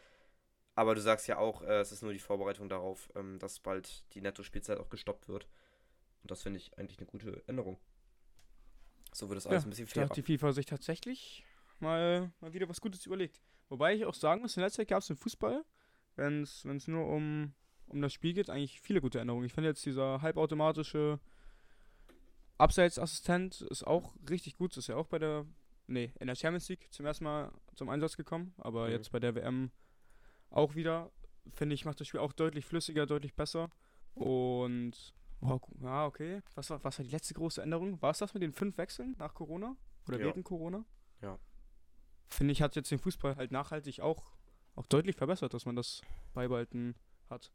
aber 0.76 0.94
du 0.94 1.00
sagst 1.00 1.26
ja 1.26 1.38
auch, 1.38 1.62
äh, 1.62 1.80
es 1.80 1.90
ist 1.90 2.02
nur 2.02 2.12
die 2.12 2.18
Vorbereitung 2.18 2.68
darauf, 2.68 3.08
ähm, 3.16 3.38
dass 3.38 3.58
bald 3.60 4.04
die 4.14 4.20
Netto-Spielzeit 4.20 4.78
auch 4.78 4.90
gestoppt 4.90 5.26
wird. 5.26 5.48
Und 6.26 6.32
das 6.32 6.42
finde 6.42 6.58
ich 6.58 6.76
eigentlich 6.76 6.98
eine 6.98 7.06
gute 7.06 7.44
Änderung. 7.46 7.78
So 9.12 9.28
wird 9.28 9.38
es 9.38 9.46
alles 9.46 9.62
ja, 9.62 9.66
ein 9.68 9.70
bisschen 9.70 9.86
fairer. 9.86 10.06
Da 10.06 10.10
hat 10.10 10.16
die 10.16 10.22
FIFA 10.22 10.52
sich 10.52 10.66
tatsächlich 10.66 11.44
mal, 11.78 12.32
mal 12.40 12.52
wieder 12.52 12.68
was 12.68 12.80
Gutes 12.80 13.06
überlegt. 13.06 13.40
Wobei 13.68 13.94
ich 13.94 14.04
auch 14.04 14.14
sagen 14.14 14.42
muss, 14.42 14.56
in 14.56 14.64
letzter 14.64 14.78
Zeit 14.78 14.88
gab 14.88 15.02
es 15.02 15.08
im 15.10 15.16
Fußball, 15.16 15.64
wenn 16.16 16.42
es 16.42 16.64
nur 16.88 17.06
um, 17.06 17.54
um 17.86 18.02
das 18.02 18.12
Spiel 18.12 18.34
geht, 18.34 18.50
eigentlich 18.50 18.80
viele 18.80 19.00
gute 19.00 19.20
Änderungen. 19.20 19.46
Ich 19.46 19.52
finde 19.52 19.68
jetzt 19.68 19.86
dieser 19.86 20.20
halbautomatische 20.20 21.20
Abseitsassistent 22.58 23.60
ist 23.60 23.86
auch 23.86 24.16
richtig 24.28 24.56
gut. 24.56 24.72
Das 24.72 24.78
ist 24.78 24.88
ja 24.88 24.96
auch 24.96 25.06
bei 25.06 25.20
der 25.20 25.46
nee, 25.86 26.12
in 26.18 26.26
der 26.26 26.34
Champions 26.34 26.68
League 26.68 26.92
zum 26.92 27.06
ersten 27.06 27.22
Mal 27.22 27.52
zum 27.76 27.88
Einsatz 27.88 28.16
gekommen, 28.16 28.52
aber 28.58 28.86
Mhm. 28.86 28.94
jetzt 28.94 29.12
bei 29.12 29.20
der 29.20 29.36
WM 29.36 29.70
auch 30.50 30.74
wieder. 30.74 31.12
Finde 31.52 31.76
ich, 31.76 31.84
macht 31.84 32.00
das 32.00 32.08
Spiel 32.08 32.18
auch 32.18 32.32
deutlich 32.32 32.64
flüssiger, 32.64 33.06
deutlich 33.06 33.34
besser. 33.34 33.70
Und, 34.14 35.14
oh, 35.40 35.60
ja, 35.80 36.06
okay. 36.06 36.42
Was 36.54 36.70
war, 36.70 36.82
was 36.84 36.98
war 36.98 37.04
die 37.04 37.10
letzte 37.10 37.34
große 37.34 37.62
Änderung? 37.62 38.00
War 38.02 38.10
es 38.10 38.18
das 38.18 38.34
mit 38.34 38.42
den 38.42 38.52
fünf 38.52 38.76
Wechseln 38.78 39.14
nach 39.18 39.34
Corona? 39.34 39.76
Oder 40.08 40.18
Ja. 40.18 40.26
während 40.26 40.44
Corona? 40.44 40.84
Ja. 41.20 41.38
Finde 42.28 42.52
ich, 42.52 42.62
hat 42.62 42.76
jetzt 42.76 42.90
den 42.90 42.98
Fußball 42.98 43.36
halt 43.36 43.52
nachhaltig 43.52 44.00
auch, 44.00 44.32
auch 44.74 44.86
deutlich 44.86 45.16
verbessert, 45.16 45.54
dass 45.54 45.64
man 45.66 45.76
das 45.76 46.02
beibehalten 46.34 46.94
hat. 47.30 47.52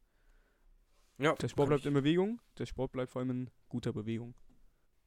Ja, 1.18 1.34
Der 1.36 1.50
Sport 1.50 1.70
bleibt 1.70 1.86
in 1.86 1.94
Bewegung, 1.94 2.42
der 2.58 2.66
Sport 2.66 2.92
bleibt 2.94 3.12
vor 3.12 3.20
allem 3.20 3.30
in 3.30 3.50
guter 3.70 3.94
Bewegung. 3.94 4.34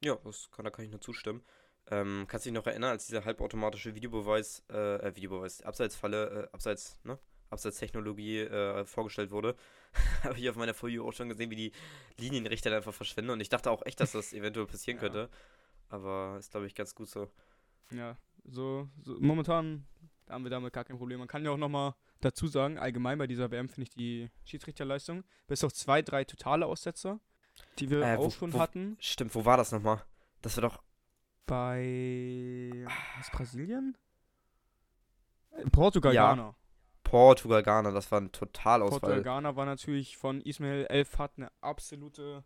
Ja, 0.03 0.15
das 0.23 0.49
kann, 0.51 0.63
da 0.65 0.71
kann 0.71 0.85
ich 0.85 0.91
nur 0.91 1.01
zustimmen. 1.01 1.43
Ähm, 1.87 2.25
kannst 2.27 2.45
du 2.45 2.49
dich 2.49 2.55
noch 2.55 2.65
erinnern, 2.65 2.91
als 2.91 3.07
dieser 3.07 3.25
halbautomatische 3.25 3.93
Videobeweis, 3.95 4.63
äh, 4.69 4.95
äh, 5.07 5.15
Videobeweis, 5.15 5.61
Abseitsfalle, 5.61 6.45
äh, 6.45 6.53
Abseits, 6.53 6.99
ne? 7.03 7.19
Abseitstechnologie 7.49 8.39
äh, 8.39 8.85
vorgestellt 8.85 9.31
wurde, 9.31 9.55
habe 10.23 10.37
ich 10.37 10.49
auf 10.49 10.55
meiner 10.55 10.73
Folie 10.73 11.01
auch 11.01 11.13
schon 11.13 11.29
gesehen, 11.29 11.49
wie 11.51 11.55
die 11.55 11.71
Linienrichter 12.17 12.69
dann 12.69 12.77
einfach 12.77 12.93
verschwinden. 12.93 13.31
Und 13.31 13.39
ich 13.39 13.49
dachte 13.49 13.71
auch 13.71 13.85
echt, 13.85 13.99
dass 13.99 14.11
das 14.13 14.33
eventuell 14.33 14.65
passieren 14.65 14.97
Ja. 14.97 15.01
könnte. 15.01 15.29
Aber 15.89 16.37
ist, 16.39 16.51
glaube 16.51 16.65
ich, 16.67 16.75
ganz 16.75 16.95
gut 16.95 17.07
so. 17.07 17.29
Ja, 17.91 18.17
so, 18.43 18.89
so 19.03 19.17
momentan 19.19 19.85
haben 20.27 20.43
wir 20.43 20.49
damit 20.49 20.73
gar 20.73 20.83
kein 20.83 20.97
Problem. 20.97 21.19
Man 21.19 21.27
kann 21.27 21.45
ja 21.45 21.51
auch 21.51 21.57
nochmal 21.57 21.93
dazu 22.21 22.47
sagen, 22.47 22.79
allgemein 22.79 23.17
bei 23.19 23.27
dieser 23.27 23.51
WM 23.51 23.69
finde 23.69 23.83
ich 23.83 23.89
die 23.91 24.31
Schiedsrichterleistung, 24.45 25.23
bis 25.47 25.63
auf 25.63 25.71
zwei, 25.73 26.01
drei 26.01 26.23
totale 26.23 26.65
Aussetzer, 26.65 27.19
die 27.77 27.89
wir 27.91 28.01
Äh, 28.01 28.17
wo- 28.17 28.25
auch 28.25 28.31
schon 28.31 28.51
wo- 28.53 28.59
hatten, 28.59 28.97
Stimmt, 28.99 29.35
wo 29.35 29.45
war 29.45 29.57
das 29.57 29.71
nochmal? 29.71 30.03
Das 30.41 30.57
war 30.57 30.63
doch. 30.69 30.81
bei 31.45 32.85
was, 33.17 33.29
Brasilien? 33.31 33.95
Äh, 35.51 35.69
Portugal, 35.69 36.13
Ja, 36.13 36.29
Ghana. 36.33 36.55
Portugal, 37.05 37.63
Ghana, 37.63 37.91
das 37.91 38.11
war 38.11 38.19
ein 38.19 38.25
Portugal, 38.31 38.47
Totalausfall. 38.51 39.23
Ghana 39.23 39.55
war 39.55 39.65
natürlich 39.65 40.17
von 40.17 40.41
Ismail 40.41 40.85
Elfat 40.87 41.31
eine 41.37 41.51
absolute, 41.61 42.43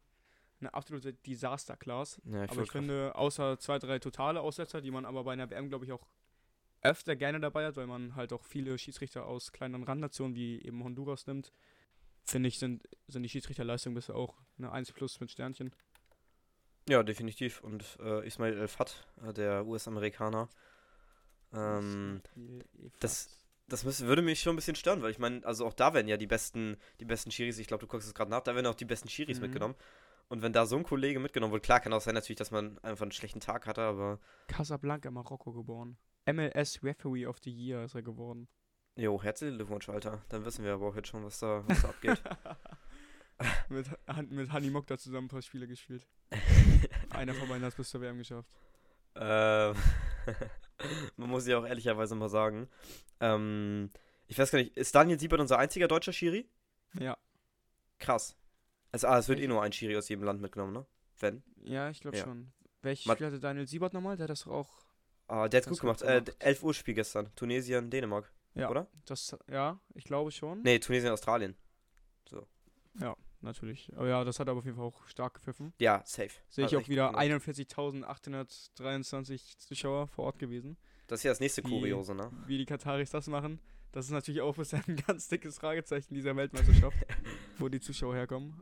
eine 0.59 0.73
absolute 0.73 1.13
Disaster-Class. 1.13 2.21
Ja, 2.25 2.43
ich 2.43 2.51
aber 2.51 2.61
ich 2.63 2.71
finde, 2.71 3.15
außer 3.15 3.57
zwei, 3.59 3.79
drei 3.79 3.97
totale 3.99 4.41
Aussetzer, 4.41 4.81
die 4.81 4.91
man 4.91 5.05
aber 5.05 5.23
bei 5.23 5.33
einer 5.33 5.49
WM, 5.49 5.69
glaube 5.69 5.85
ich, 5.85 5.91
auch 5.91 6.05
öfter 6.81 7.15
gerne 7.15 7.39
dabei 7.39 7.65
hat, 7.65 7.75
weil 7.77 7.87
man 7.87 8.15
halt 8.15 8.31
auch 8.31 8.43
viele 8.43 8.77
Schiedsrichter 8.77 9.25
aus 9.25 9.51
kleineren 9.51 9.83
Randnationen 9.83 10.35
wie 10.35 10.61
eben 10.61 10.83
Honduras 10.83 11.25
nimmt, 11.27 11.51
finde 12.25 12.47
ich, 12.49 12.59
sind, 12.59 12.87
sind 13.07 13.23
die 13.23 13.29
Schiedsrichterleistungen 13.29 13.95
bisher 13.95 14.15
auch 14.15 14.35
eine 14.57 14.71
1 14.71 14.91
plus 14.91 15.19
mit 15.19 15.31
Sternchen. 15.31 15.73
Ja, 16.87 17.03
definitiv. 17.03 17.61
Und 17.61 17.97
äh, 18.01 18.25
Ismail 18.25 18.57
El-Fat, 18.57 19.07
äh, 19.25 19.33
der 19.33 19.65
US-Amerikaner, 19.65 20.47
ähm, 21.53 22.21
das- 22.99 23.35
das 23.69 23.83
müsste, 23.85 24.07
würde 24.07 24.21
mich 24.21 24.41
schon 24.41 24.53
ein 24.53 24.55
bisschen 24.57 24.75
stören, 24.75 25.01
weil 25.01 25.11
ich 25.11 25.19
meine, 25.19 25.45
also 25.45 25.65
auch 25.65 25.73
da 25.73 25.93
werden 25.93 26.07
ja 26.07 26.17
die 26.17 26.27
besten, 26.27 26.77
die 26.99 27.05
besten 27.05 27.31
Schiris, 27.31 27.57
ich 27.59 27.67
glaube, 27.67 27.81
du 27.81 27.87
guckst 27.87 28.07
es 28.07 28.13
gerade 28.13 28.29
nach, 28.31 28.41
da 28.41 28.53
werden 28.55 28.65
auch 28.67 28.75
die 28.75 28.85
besten 28.85 29.09
Schiris 29.09 29.37
Mhm. 29.37 29.43
mitgenommen. 29.43 29.75
Und 30.27 30.41
wenn 30.43 30.53
da 30.53 30.65
so 30.67 30.75
ein 30.77 30.83
Kollege 30.83 31.19
mitgenommen 31.19 31.53
wird, 31.53 31.63
klar 31.63 31.79
kann 31.79 31.91
auch 31.93 32.01
sein 32.01 32.13
natürlich, 32.13 32.37
dass 32.37 32.51
man 32.51 32.77
einfach 32.79 33.01
einen 33.03 33.11
schlechten 33.11 33.39
Tag 33.39 33.65
hatte, 33.65 33.81
aber 33.81 34.19
Casablanca, 34.47 35.09
Marokko 35.09 35.51
geboren. 35.53 35.97
MLS 36.31 36.83
Referee 36.83 37.25
of 37.25 37.37
the 37.43 37.49
Year 37.51 37.83
ist 37.85 37.95
er 37.95 38.03
geworden. 38.03 38.47
jo, 38.95 39.21
herzlichen 39.23 39.55
Glückwunsch, 39.57 39.89
Alter. 39.89 40.21
Dann 40.29 40.45
wissen 40.45 40.63
wir 40.63 40.73
aber 40.73 40.87
auch 40.87 40.95
jetzt 40.95 41.07
schon, 41.07 41.23
was 41.23 41.39
da, 41.39 41.63
was 41.67 41.81
da 41.81 41.89
abgeht. 41.89 42.21
mit, 43.69 43.87
mit 44.29 44.51
Hani 44.51 44.69
Mokta 44.69 44.97
zusammen 44.97 45.25
ein 45.25 45.29
paar 45.29 45.41
Spiele 45.41 45.67
gespielt. 45.67 46.05
Einer 47.09 47.33
von 47.33 47.47
beiden 47.47 47.63
hat 47.63 47.69
es 47.71 47.75
bis 47.77 47.89
zur 47.89 48.01
WM 48.01 48.17
geschafft. 48.17 48.49
Ähm, 49.15 49.75
man 51.17 51.29
muss 51.29 51.47
ja 51.47 51.57
auch 51.59 51.65
ehrlicherweise 51.65 52.15
mal 52.15 52.29
sagen, 52.29 52.67
ähm, 53.19 53.89
ich 54.27 54.37
weiß 54.37 54.51
gar 54.51 54.59
nicht, 54.59 54.75
ist 54.77 54.93
Daniel 54.95 55.19
Siebert 55.19 55.39
unser 55.39 55.57
einziger 55.57 55.87
deutscher 55.87 56.13
Schiri? 56.13 56.47
Ja, 56.99 57.17
Krass. 57.99 58.35
Also, 58.91 59.07
ah, 59.07 59.17
es 59.19 59.27
wird 59.27 59.39
eh 59.39 59.43
Echt? 59.43 59.49
nur 59.49 59.61
ein 59.61 59.71
Schiri 59.73 59.95
aus 59.97 60.07
jedem 60.09 60.23
Land 60.23 60.41
mitgenommen, 60.41 60.73
ne? 60.73 60.85
Wenn. 61.19 61.43
ja, 61.63 61.89
ich 61.89 61.99
glaube 61.99 62.17
Ja. 62.17 62.23
schon. 62.23 62.51
Welches 62.81 63.05
Mat- 63.05 63.17
Spiel 63.17 63.27
hatte 63.27 63.39
Daniel 63.39 63.67
Siebert 63.67 63.93
nochmal? 63.93 64.15
Der 64.15 64.23
hat 64.23 64.29
das 64.31 64.47
auch. 64.47 64.69
Ah, 65.27 65.47
der 65.49 65.59
hat's 65.59 65.67
gut 65.69 65.81
gemacht. 65.81 66.01
Äh, 66.01 66.21
gemacht. 66.21 66.35
11 66.39 66.63
Uhr 66.63 66.73
Spiel 66.73 66.93
gestern. 66.95 67.29
Tunesien, 67.35 67.89
Dänemark. 67.89 68.31
Ja, 68.55 68.69
Oder? 68.69 68.87
Das, 69.05 69.37
ja, 69.51 69.79
ich 69.93 70.05
glaube 70.05 70.31
schon. 70.31 70.61
Nee, 70.63 70.79
Tunesien, 70.79 71.11
Australien. 71.11 71.55
Ja, 72.99 73.15
natürlich. 73.41 73.91
Aber 73.95 74.07
ja, 74.07 74.23
das 74.23 74.39
hat 74.39 74.49
aber 74.49 74.59
auf 74.59 74.65
jeden 74.65 74.77
Fall 74.77 74.85
auch 74.85 75.07
stark 75.07 75.35
gepfiffen. 75.35 75.73
Ja, 75.79 76.01
safe. 76.05 76.31
Sehe 76.49 76.65
ich 76.65 76.75
auch 76.75 76.87
wieder 76.87 77.09
gut 77.11 77.19
gemacht. 77.19 77.51
41.823 77.51 79.57
Zuschauer 79.57 80.07
vor 80.07 80.25
Ort 80.25 80.39
gewesen. 80.39 80.77
Das 81.07 81.19
ist 81.21 81.23
ja 81.23 81.31
das 81.31 81.39
nächste 81.39 81.63
Wie- 81.63 81.69
Kuriose, 81.69 82.15
ne? 82.15 82.31
Wie 82.47 82.57
die 82.57 82.65
Kataris 82.65 83.09
das 83.11 83.27
machen, 83.27 83.59
das 83.91 84.05
ist 84.05 84.11
natürlich 84.11 84.41
auch 84.41 84.55
bisher 84.55 84.81
ein 84.87 84.95
ganz 84.95 85.27
dickes 85.27 85.57
Fragezeichen 85.57 86.13
dieser 86.13 86.35
Weltmeisterschaft, 86.35 86.97
wo 87.57 87.69
die 87.69 87.79
Zuschauer 87.79 88.15
herkommen. 88.15 88.61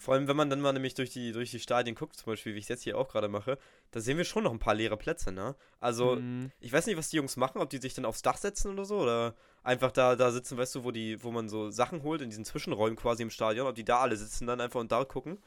Vor 0.00 0.14
allem, 0.14 0.28
wenn 0.28 0.36
man 0.36 0.48
dann 0.48 0.60
mal 0.60 0.72
nämlich 0.72 0.94
durch 0.94 1.10
die, 1.10 1.32
durch 1.32 1.50
die 1.50 1.58
Stadien 1.58 1.96
guckt, 1.96 2.16
zum 2.16 2.32
Beispiel, 2.32 2.54
wie 2.54 2.58
ich 2.58 2.66
es 2.66 2.68
jetzt 2.68 2.84
hier 2.84 2.96
auch 2.96 3.08
gerade 3.08 3.28
mache, 3.28 3.58
da 3.90 4.00
sehen 4.00 4.16
wir 4.16 4.24
schon 4.24 4.44
noch 4.44 4.52
ein 4.52 4.60
paar 4.60 4.74
leere 4.74 4.96
Plätze, 4.96 5.32
ne? 5.32 5.56
Also, 5.80 6.16
Mhm. 6.16 6.52
ich 6.60 6.72
weiß 6.72 6.86
nicht, 6.86 6.96
was 6.96 7.10
die 7.10 7.16
Jungs 7.16 7.36
machen, 7.36 7.60
ob 7.60 7.68
die 7.68 7.78
sich 7.78 7.94
dann 7.94 8.04
aufs 8.04 8.22
Dach 8.22 8.36
setzen 8.36 8.72
oder 8.72 8.84
so, 8.84 9.00
oder 9.00 9.34
einfach 9.64 9.90
da, 9.90 10.14
da 10.14 10.30
sitzen, 10.30 10.56
weißt 10.56 10.76
du, 10.76 10.84
wo 10.84 10.92
die, 10.92 11.22
wo 11.24 11.32
man 11.32 11.48
so 11.48 11.70
Sachen 11.70 12.04
holt, 12.04 12.22
in 12.22 12.30
diesen 12.30 12.44
Zwischenräumen 12.44 12.96
quasi 12.96 13.24
im 13.24 13.30
Stadion, 13.30 13.66
ob 13.66 13.74
die 13.74 13.84
da 13.84 13.98
alle 13.98 14.16
sitzen 14.16 14.46
dann 14.46 14.60
einfach 14.60 14.78
und 14.80 14.92
da 14.92 15.04
gucken. 15.04 15.42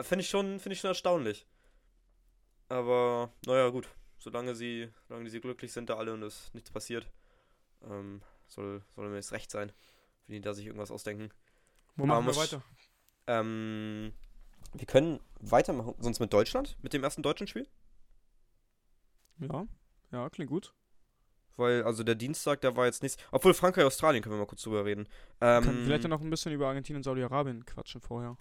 Finde 0.00 0.22
ich 0.22 0.28
schon, 0.28 0.60
finde 0.60 0.74
ich 0.74 0.80
schon 0.80 0.88
erstaunlich. 0.88 1.46
Aber, 2.68 3.32
naja, 3.46 3.68
gut. 3.70 3.88
Solange 4.18 4.54
sie, 4.54 4.88
solange 5.08 5.28
sie 5.30 5.40
glücklich 5.40 5.72
sind 5.72 5.90
da 5.90 5.96
alle 5.96 6.12
und 6.12 6.22
es 6.22 6.52
nichts 6.54 6.70
passiert, 6.70 7.10
ähm, 7.84 8.22
soll, 8.46 8.82
soll 8.94 9.08
mir 9.08 9.16
das 9.16 9.32
recht 9.32 9.50
sein, 9.50 9.72
wenn 10.26 10.34
die 10.34 10.40
da 10.40 10.54
sich 10.54 10.66
irgendwas 10.66 10.90
ausdenken. 10.90 11.30
Wo 11.96 12.06
machen 12.06 12.26
wir 12.26 12.36
weiter? 12.36 12.62
Ähm, 13.26 14.12
wir 14.74 14.86
können 14.86 15.20
weitermachen, 15.40 15.94
sonst 15.98 16.20
mit 16.20 16.32
Deutschland, 16.32 16.76
mit 16.82 16.92
dem 16.92 17.04
ersten 17.04 17.22
deutschen 17.22 17.46
Spiel. 17.46 17.68
Ja, 19.38 19.66
ja, 20.12 20.30
klingt 20.30 20.50
gut. 20.50 20.74
Weil, 21.56 21.82
also 21.84 22.02
der 22.02 22.14
Dienstag, 22.14 22.60
der 22.62 22.76
war 22.76 22.86
jetzt 22.86 23.02
nichts. 23.02 23.22
Obwohl 23.30 23.54
Frankreich, 23.54 23.84
Australien 23.84 24.22
können 24.22 24.34
wir 24.34 24.40
mal 24.40 24.46
kurz 24.46 24.62
drüber 24.62 24.84
reden. 24.84 25.06
Ähm, 25.40 25.64
Können 25.64 25.84
vielleicht 25.84 26.08
noch 26.08 26.20
ein 26.20 26.30
bisschen 26.30 26.52
über 26.52 26.68
Argentinien 26.68 26.98
und 26.98 27.04
Saudi-Arabien 27.04 27.66
quatschen 27.66 28.00
vorher. 28.00 28.36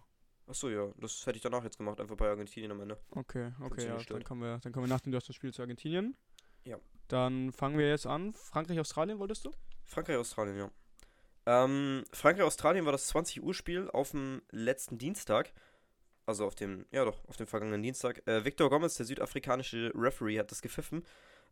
Achso, 0.47 0.69
ja, 0.69 0.89
das 0.97 1.25
hätte 1.25 1.37
ich 1.37 1.41
danach 1.41 1.63
jetzt 1.63 1.77
gemacht, 1.77 1.99
einfach 1.99 2.15
bei 2.15 2.29
Argentinien 2.29 2.71
am 2.71 2.81
Ende. 2.81 2.97
Okay, 3.11 3.51
okay, 3.61 3.87
ja 3.87 3.97
dann 3.97 4.23
kommen 4.23 4.41
wir, 4.41 4.59
dann 4.59 4.71
kommen 4.71 4.85
wir 4.85 4.93
nach 4.93 5.01
dem 5.01 5.13
ersten 5.13 5.33
Spiel 5.33 5.53
zu 5.53 5.61
Argentinien. 5.61 6.15
Ja. 6.63 6.77
Dann 7.07 7.51
fangen 7.51 7.77
wir 7.77 7.89
jetzt 7.89 8.05
an. 8.05 8.33
Frankreich, 8.33 8.79
Australien 8.79 9.19
wolltest 9.19 9.45
du? 9.45 9.51
Frankreich, 9.85 10.17
Australien, 10.17 10.57
ja. 10.57 10.71
Ähm, 11.45 12.03
Frankreich, 12.13 12.43
Australien 12.45 12.85
war 12.85 12.91
das 12.91 13.07
20 13.07 13.41
Uhr 13.43 13.53
Spiel 13.53 13.89
auf 13.89 14.11
dem 14.11 14.41
letzten 14.51 14.97
Dienstag. 14.97 15.53
Also 16.25 16.45
auf 16.45 16.55
dem, 16.55 16.85
ja 16.91 17.03
doch, 17.03 17.27
auf 17.27 17.37
dem 17.37 17.47
vergangenen 17.47 17.81
Dienstag. 17.81 18.25
Äh, 18.27 18.45
Victor 18.45 18.69
Gomez, 18.69 18.95
der 18.95 19.05
südafrikanische 19.05 19.91
Referee, 19.95 20.37
hat 20.39 20.51
das 20.51 20.61
gepfiffen. 20.61 21.03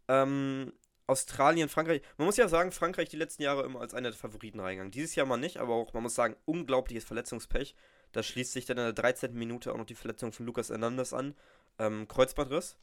Ähm, 0.08 0.72
Australien, 1.08 1.70
Frankreich. 1.70 2.04
Man 2.18 2.28
muss 2.28 2.38
ja 2.38 2.48
sagen, 2.48 2.72
Frankreich 2.72 3.10
die 3.10 3.18
letzten 3.18 3.42
Jahre 3.42 3.64
immer 3.64 3.82
als 3.82 3.96
einer 3.96 4.10
der 4.12 4.18
Favoriten 4.18 4.60
reingegangen. 4.60 4.92
Dieses 4.92 5.16
Jahr 5.16 5.26
mal 5.26 5.38
nicht, 5.38 5.58
aber 5.58 5.74
auch, 5.74 5.92
man 5.94 6.04
muss 6.04 6.14
sagen, 6.14 6.36
unglaubliches 6.46 7.04
Verletzungspech. 7.04 7.76
Da 8.12 8.22
schließt 8.22 8.54
sich 8.54 8.66
dann 8.66 8.78
in 8.78 8.84
der 8.84 8.94
13. 8.94 9.34
Minute 9.34 9.72
auch 9.74 9.78
noch 9.78 9.86
die 9.88 9.96
Verletzung 9.96 10.32
von 10.32 10.46
Lukas 10.46 10.70
Hernandez 10.70 11.14
an. 11.14 11.36
Ähm, 11.80 12.08
Kreuzbandriss. 12.08 12.78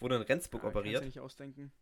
Wurde 0.00 0.16
in 0.16 0.22
Rendsburg 0.22 0.62
Ja, 0.62 0.70
kannst 0.70 0.76
operiert. 0.76 1.02
du 1.02 1.06
nicht 1.06 1.20
ausdenken. 1.20 1.72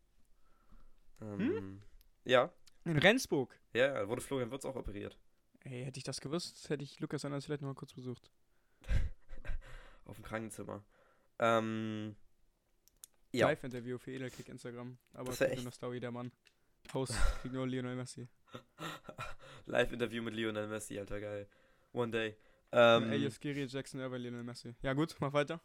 Ähm, 1.21 1.81
Ja, 2.25 2.51
In 2.87 2.97
Rendsburg. 2.97 3.57
ja, 3.73 3.93
ja, 3.99 4.07
wurde 4.07 4.21
Florian 4.21 4.51
Wirtz 4.51 4.65
auch 4.65 4.75
operiert. 4.75 5.17
Ey, 5.63 5.83
hätte 5.85 5.97
ich 5.97 6.03
das 6.03 6.21
gewusst, 6.21 6.69
hätte 6.69 6.83
ich 6.83 6.99
Lukas 6.99 7.25
Anders 7.25 7.45
vielleicht 7.45 7.61
noch 7.61 7.69
mal 7.69 7.75
kurz 7.75 7.93
besucht. 7.93 8.29
Auf 10.05 10.15
dem 10.15 10.23
Krankenzimmer. 10.23 10.83
Ähm, 11.39 12.15
ja. 13.33 13.47
Live-Interview 13.47 13.97
für 13.97 14.11
Edelkick 14.11 14.47
Instagram. 14.49 14.97
Aber 15.13 15.25
Das 15.31 15.41
echt- 15.41 15.63
der 15.65 15.71
Story 15.71 15.99
der 15.99 16.11
Mann. 16.11 16.31
Haus 16.93 17.09
kriegt 17.41 17.53
nur 17.53 17.67
Lionel 17.67 17.95
Messi. 17.95 18.27
Live-Interview 19.65 20.23
mit 20.23 20.33
Lionel 20.33 20.67
Messi, 20.67 20.97
alter, 20.97 21.19
geil. 21.19 21.47
One 21.91 22.11
day. 22.11 22.37
Ähm, 22.71 23.11
Elias 23.11 23.39
Giri, 23.39 23.65
Jackson 23.65 23.99
Irvine, 23.99 24.19
Lionel 24.23 24.43
Messi. 24.43 24.73
Ja 24.81 24.93
gut, 24.93 25.15
mach 25.19 25.33
weiter. 25.33 25.59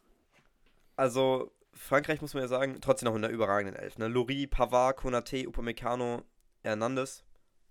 also, 0.97 1.53
Frankreich 1.73 2.21
muss 2.21 2.33
man 2.33 2.43
ja 2.43 2.47
sagen, 2.47 2.79
trotzdem 2.81 3.07
noch 3.07 3.15
in 3.15 3.21
der 3.21 3.31
überragenden 3.31 3.75
Elf. 3.75 3.97
Ne? 3.97 4.07
Lori, 4.07 4.47
Pavard, 4.47 4.97
Konate, 4.97 5.47
Upamecano, 5.47 6.23
Hernandez. 6.63 7.23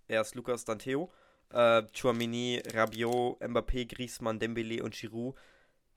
Erst 0.08 0.34
Lukas, 0.34 0.64
dann 0.64 0.78
Theo. 0.78 1.10
Äh, 1.50 1.82
Chouamini, 1.92 2.62
Rabiot, 2.72 3.40
Mbappé, 3.42 3.86
Griezmann, 3.86 4.38
Dembele 4.38 4.82
und 4.82 4.94
Giroud. 4.94 5.36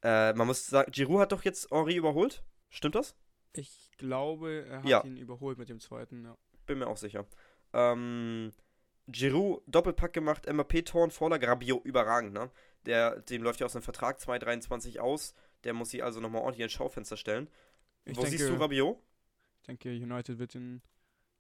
Äh, 0.04 0.34
man 0.34 0.48
muss 0.48 0.68
sagen, 0.68 0.92
Giroud 0.92 1.20
hat 1.22 1.32
doch 1.32 1.44
jetzt 1.44 1.70
Henri 1.72 1.96
überholt. 1.96 2.44
Stimmt 2.70 2.96
das? 2.96 3.16
Ich 3.54 3.92
glaube, 3.98 4.66
er 4.68 4.78
hat 4.80 4.86
Ja. 4.90 5.04
ihn 5.04 5.18
überholt 5.18 5.58
mit 5.58 5.70
dem 5.70 5.80
zweiten, 5.80 6.26
ja. 6.26 6.38
Bin 6.66 6.80
mir 6.80 6.88
auch 6.88 6.98
sicher. 6.98 7.26
Ähm, 7.74 8.52
Giroud 9.08 9.64
Doppelpack 9.68 10.14
gemacht, 10.14 10.48
Mbappé 10.50 10.84
Tor 10.86 11.04
und 11.04 11.14
Vorlage, 11.14 11.48
Rabiot 11.48 11.86
überragend, 11.86 12.34
ne? 12.34 12.50
Der, 12.86 13.22
dem 13.22 13.44
läuft 13.44 13.60
ja 13.60 13.66
aus 13.66 13.74
dem 13.74 13.82
Vertrag 13.82 14.20
2023 14.20 15.00
aus. 15.00 15.34
Der 15.64 15.74
muss 15.74 15.90
sich 15.92 16.04
also 16.04 16.20
nochmal 16.20 16.42
ordentlich 16.42 16.64
ins 16.64 16.74
Schaufenster 16.74 17.18
stellen. 17.18 17.50
Ich 18.04 18.18
Wo 18.18 18.22
denke, 18.22 18.38
siehst 18.38 18.50
du 18.50 18.56
Rabiot? 18.56 18.98
denke, 19.68 19.90
United 19.90 20.38
wird 20.38 20.54
ihn 20.56 20.82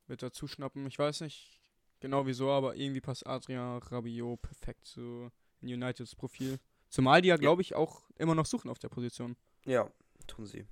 wird 0.07 0.23
da 0.23 0.31
zuschnappen. 0.31 0.85
Ich 0.87 0.99
weiß 0.99 1.21
nicht 1.21 1.59
genau 1.99 2.25
wieso, 2.25 2.51
aber 2.51 2.75
irgendwie 2.75 3.01
passt 3.01 3.25
Adrian 3.25 3.79
Rabiot 3.79 4.41
perfekt 4.41 4.85
zu 4.85 5.31
Uniteds 5.61 6.15
Profil. 6.15 6.59
Zumal 6.89 7.21
die 7.21 7.29
ja, 7.29 7.37
glaube 7.37 7.61
ich, 7.61 7.75
auch 7.75 8.03
immer 8.17 8.35
noch 8.35 8.45
suchen 8.45 8.69
auf 8.69 8.79
der 8.79 8.89
Position. 8.89 9.35
Ja, 9.65 9.89
tun 10.27 10.45
sie. 10.45 10.65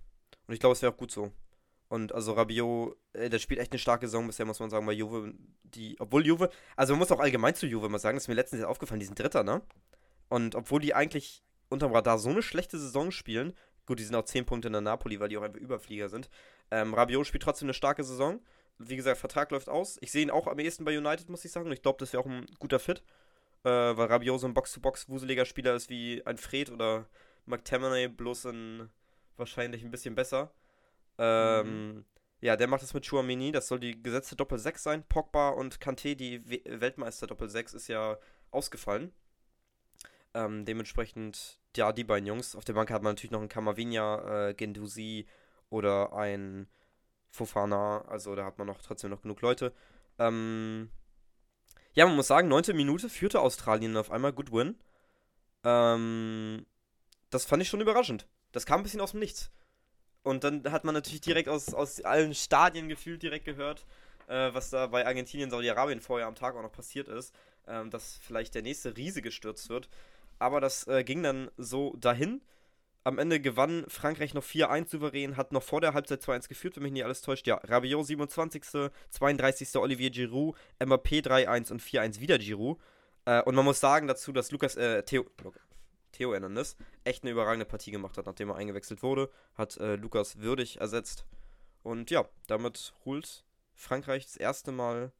Und 0.47 0.53
ich 0.53 0.59
glaube, 0.59 0.73
es 0.73 0.81
wäre 0.81 0.93
auch 0.93 0.97
gut 0.97 1.11
so. 1.11 1.31
Und 1.89 2.11
also 2.11 2.33
Rabiot, 2.33 2.97
äh, 3.13 3.29
der 3.29 3.39
spielt 3.39 3.59
echt 3.59 3.71
eine 3.71 3.79
starke 3.79 4.07
Saison 4.07 4.25
bisher, 4.25 4.45
muss 4.45 4.59
man 4.59 4.69
sagen, 4.69 4.85
bei 4.85 4.93
Juve. 4.93 5.33
Die, 5.63 5.95
obwohl 5.99 6.25
Juve, 6.25 6.49
also 6.75 6.93
man 6.93 6.99
muss 6.99 7.11
auch 7.11 7.19
allgemein 7.19 7.55
zu 7.55 7.67
Juve 7.67 7.89
mal 7.89 7.99
sagen, 7.99 8.15
das 8.15 8.23
ist 8.23 8.27
mir 8.27 8.35
letztens 8.35 8.61
jetzt 8.61 8.69
aufgefallen, 8.69 8.99
die 8.99 9.05
sind 9.05 9.19
Dritter, 9.19 9.43
ne? 9.43 9.61
Und 10.29 10.55
obwohl 10.55 10.81
die 10.81 10.93
eigentlich 10.93 11.43
unterm 11.69 11.91
Radar 11.91 12.17
so 12.17 12.29
eine 12.29 12.41
schlechte 12.41 12.79
Saison 12.79 13.11
spielen, 13.11 13.53
gut, 13.85 13.99
die 13.99 14.03
sind 14.03 14.15
auch 14.15 14.25
10 14.25 14.45
Punkte 14.45 14.67
in 14.67 14.73
der 14.73 14.81
Napoli, 14.81 15.19
weil 15.19 15.29
die 15.29 15.37
auch 15.37 15.43
einfach 15.43 15.59
Überflieger 15.59 16.09
sind. 16.09 16.29
Ähm, 16.71 16.93
Rabiot 16.93 17.27
spielt 17.27 17.43
trotzdem 17.43 17.67
eine 17.67 17.73
starke 17.73 18.03
Saison. 18.03 18.39
Wie 18.79 18.95
gesagt, 18.95 19.19
Vertrag 19.19 19.51
läuft 19.51 19.69
aus. 19.69 19.97
Ich 20.01 20.11
sehe 20.11 20.23
ihn 20.23 20.31
auch 20.31 20.47
am 20.47 20.59
ehesten 20.59 20.85
bei 20.85 20.97
United, 20.97 21.29
muss 21.29 21.45
ich 21.45 21.51
sagen. 21.51 21.67
Und 21.67 21.73
ich 21.73 21.81
glaube, 21.81 21.99
das 21.99 22.13
wäre 22.13 22.23
auch 22.23 22.27
ein 22.27 22.45
guter 22.59 22.79
Fit. 22.79 23.03
Äh, 23.63 23.69
weil 23.69 24.07
Rabiot 24.07 24.41
so 24.41 24.47
ein 24.47 24.53
Box-to-Box-wuseliger 24.53 25.45
Spieler 25.45 25.73
ist 25.73 25.89
wie 25.89 26.21
ein 26.25 26.37
Fred 26.37 26.69
oder 26.69 27.07
McTamaney, 27.45 28.09
bloß 28.09 28.47
ein, 28.47 28.89
wahrscheinlich 29.37 29.83
ein 29.83 29.91
bisschen 29.91 30.15
besser. 30.15 30.51
Ähm, 31.17 31.95
mhm. 31.95 32.05
Ja, 32.41 32.57
der 32.57 32.67
macht 32.67 32.83
das 32.83 32.93
mit 32.93 33.07
Chouamini. 33.07 33.53
Das 33.53 33.69
soll 33.69 33.79
die 33.79 34.01
gesetzte 34.01 34.35
Doppel-6 34.35 34.79
sein. 34.79 35.03
Pogba 35.07 35.49
und 35.49 35.79
Kanté, 35.79 36.15
die 36.15 36.43
Weltmeister 36.65 37.25
Doppel-6, 37.27 37.75
ist 37.75 37.87
ja 37.87 38.17
ausgefallen. 38.51 39.13
Ähm, 40.33 40.65
dementsprechend, 40.65 41.59
ja, 41.77 41.93
die 41.93 42.03
beiden 42.03 42.27
Jungs. 42.27 42.55
Auf 42.55 42.65
der 42.65 42.73
Bank 42.73 42.91
hat 42.91 43.01
man 43.01 43.11
natürlich 43.11 43.31
noch 43.31 43.39
einen 43.39 43.49
Kamavinga, 43.49 44.49
äh, 44.49 44.53
Gendusi 44.55 45.25
oder 45.69 46.13
ein 46.13 46.67
Fofana. 47.33 48.05
Also 48.07 48.35
da 48.35 48.45
hat 48.45 48.57
man 48.57 48.67
noch 48.67 48.81
trotzdem 48.81 49.09
noch 49.09 49.23
genug 49.23 49.41
Leute. 49.41 49.73
Ähm, 50.19 50.89
ja, 51.93 52.05
man 52.05 52.15
muss 52.15 52.27
sagen, 52.27 52.47
9. 52.47 52.75
Minute 52.75 53.09
führte 53.09 53.41
Australien 53.41 53.97
auf 53.97 54.11
einmal 54.11 54.33
Good 54.33 54.51
Win. 54.51 54.75
Ähm, 55.63 56.65
das 57.31 57.45
fand 57.45 57.63
ich 57.63 57.69
schon 57.69 57.81
überraschend. 57.81 58.27
Das 58.51 58.65
kam 58.65 58.79
ein 58.79 58.83
bisschen 58.83 59.01
aus 59.01 59.11
dem 59.11 59.19
Nichts. 59.19 59.51
Und 60.21 60.43
dann 60.43 60.71
hat 60.71 60.83
man 60.83 60.93
natürlich 60.93 61.21
direkt 61.21 61.49
aus, 61.49 61.73
aus 61.73 62.01
allen 62.01 62.35
Stadien 62.35 62.87
gefühlt 62.87 63.23
direkt 63.23 63.45
gehört, 63.45 63.85
äh, 64.27 64.53
was 64.53 64.69
da 64.69 64.87
bei 64.87 65.05
Argentinien, 65.05 65.49
Saudi-Arabien 65.49 66.01
vorher 66.01 66.27
am 66.27 66.35
Tag 66.35 66.55
auch 66.55 66.61
noch 66.61 66.71
passiert 66.71 67.07
ist, 67.07 67.33
ähm, 67.67 67.89
dass 67.89 68.19
vielleicht 68.21 68.53
der 68.55 68.61
nächste 68.61 68.95
Riese 68.95 69.21
gestürzt 69.21 69.69
wird. 69.69 69.89
Aber 70.39 70.61
das 70.61 70.87
äh, 70.87 71.03
ging 71.03 71.23
dann 71.23 71.49
so 71.57 71.95
dahin. 71.97 72.41
Am 73.05 73.19
Ende 73.19 73.41
gewann 73.41 73.83
Frankreich 73.89 74.33
noch 74.33 74.43
4-1 74.43 74.89
souverän, 74.89 75.35
hat 75.35 75.51
noch 75.51 75.63
vor 75.63 75.81
der 75.81 75.93
Halbzeit 75.93 76.21
2-1 76.21 76.47
geführt, 76.47 76.75
wenn 76.77 76.83
mich 76.83 76.93
nicht 76.93 77.03
alles 77.03 77.21
täuscht. 77.21 77.47
Ja, 77.47 77.55
Rabiot 77.55 78.05
27., 78.05 78.91
32. 79.09 79.75
Olivier 79.75 80.09
Giroud, 80.09 80.55
MAP 80.83 81.07
3-1 81.07 81.71
und 81.71 81.81
4-1 81.81 82.21
wieder 82.21 82.37
Giroud. 82.37 82.79
Äh, 83.25 83.41
und 83.41 83.55
man 83.55 83.65
muss 83.65 83.81
sagen 83.81 84.07
dazu, 84.07 84.31
dass 84.31 84.51
Lukas, 84.51 84.77
äh, 84.77 85.03
Theo, 85.03 85.25
Theo 86.13 86.31
Hernandez 86.31 86.77
echt 87.03 87.23
eine 87.23 87.31
überragende 87.31 87.65
Partie 87.65 87.91
gemacht 87.91 88.17
hat, 88.17 88.25
nachdem 88.25 88.49
er 88.49 88.55
eingewechselt 88.55 89.03
wurde. 89.03 89.29
Hat 89.55 89.75
äh, 89.77 89.95
Lukas 89.95 90.37
würdig 90.39 90.79
ersetzt. 90.79 91.25
Und 91.81 92.09
ja, 92.09 92.25
damit 92.47 92.93
holt 93.03 93.43
Frankreich 93.75 94.25
das 94.25 94.37
erste 94.37 94.71
Mal 94.71 95.11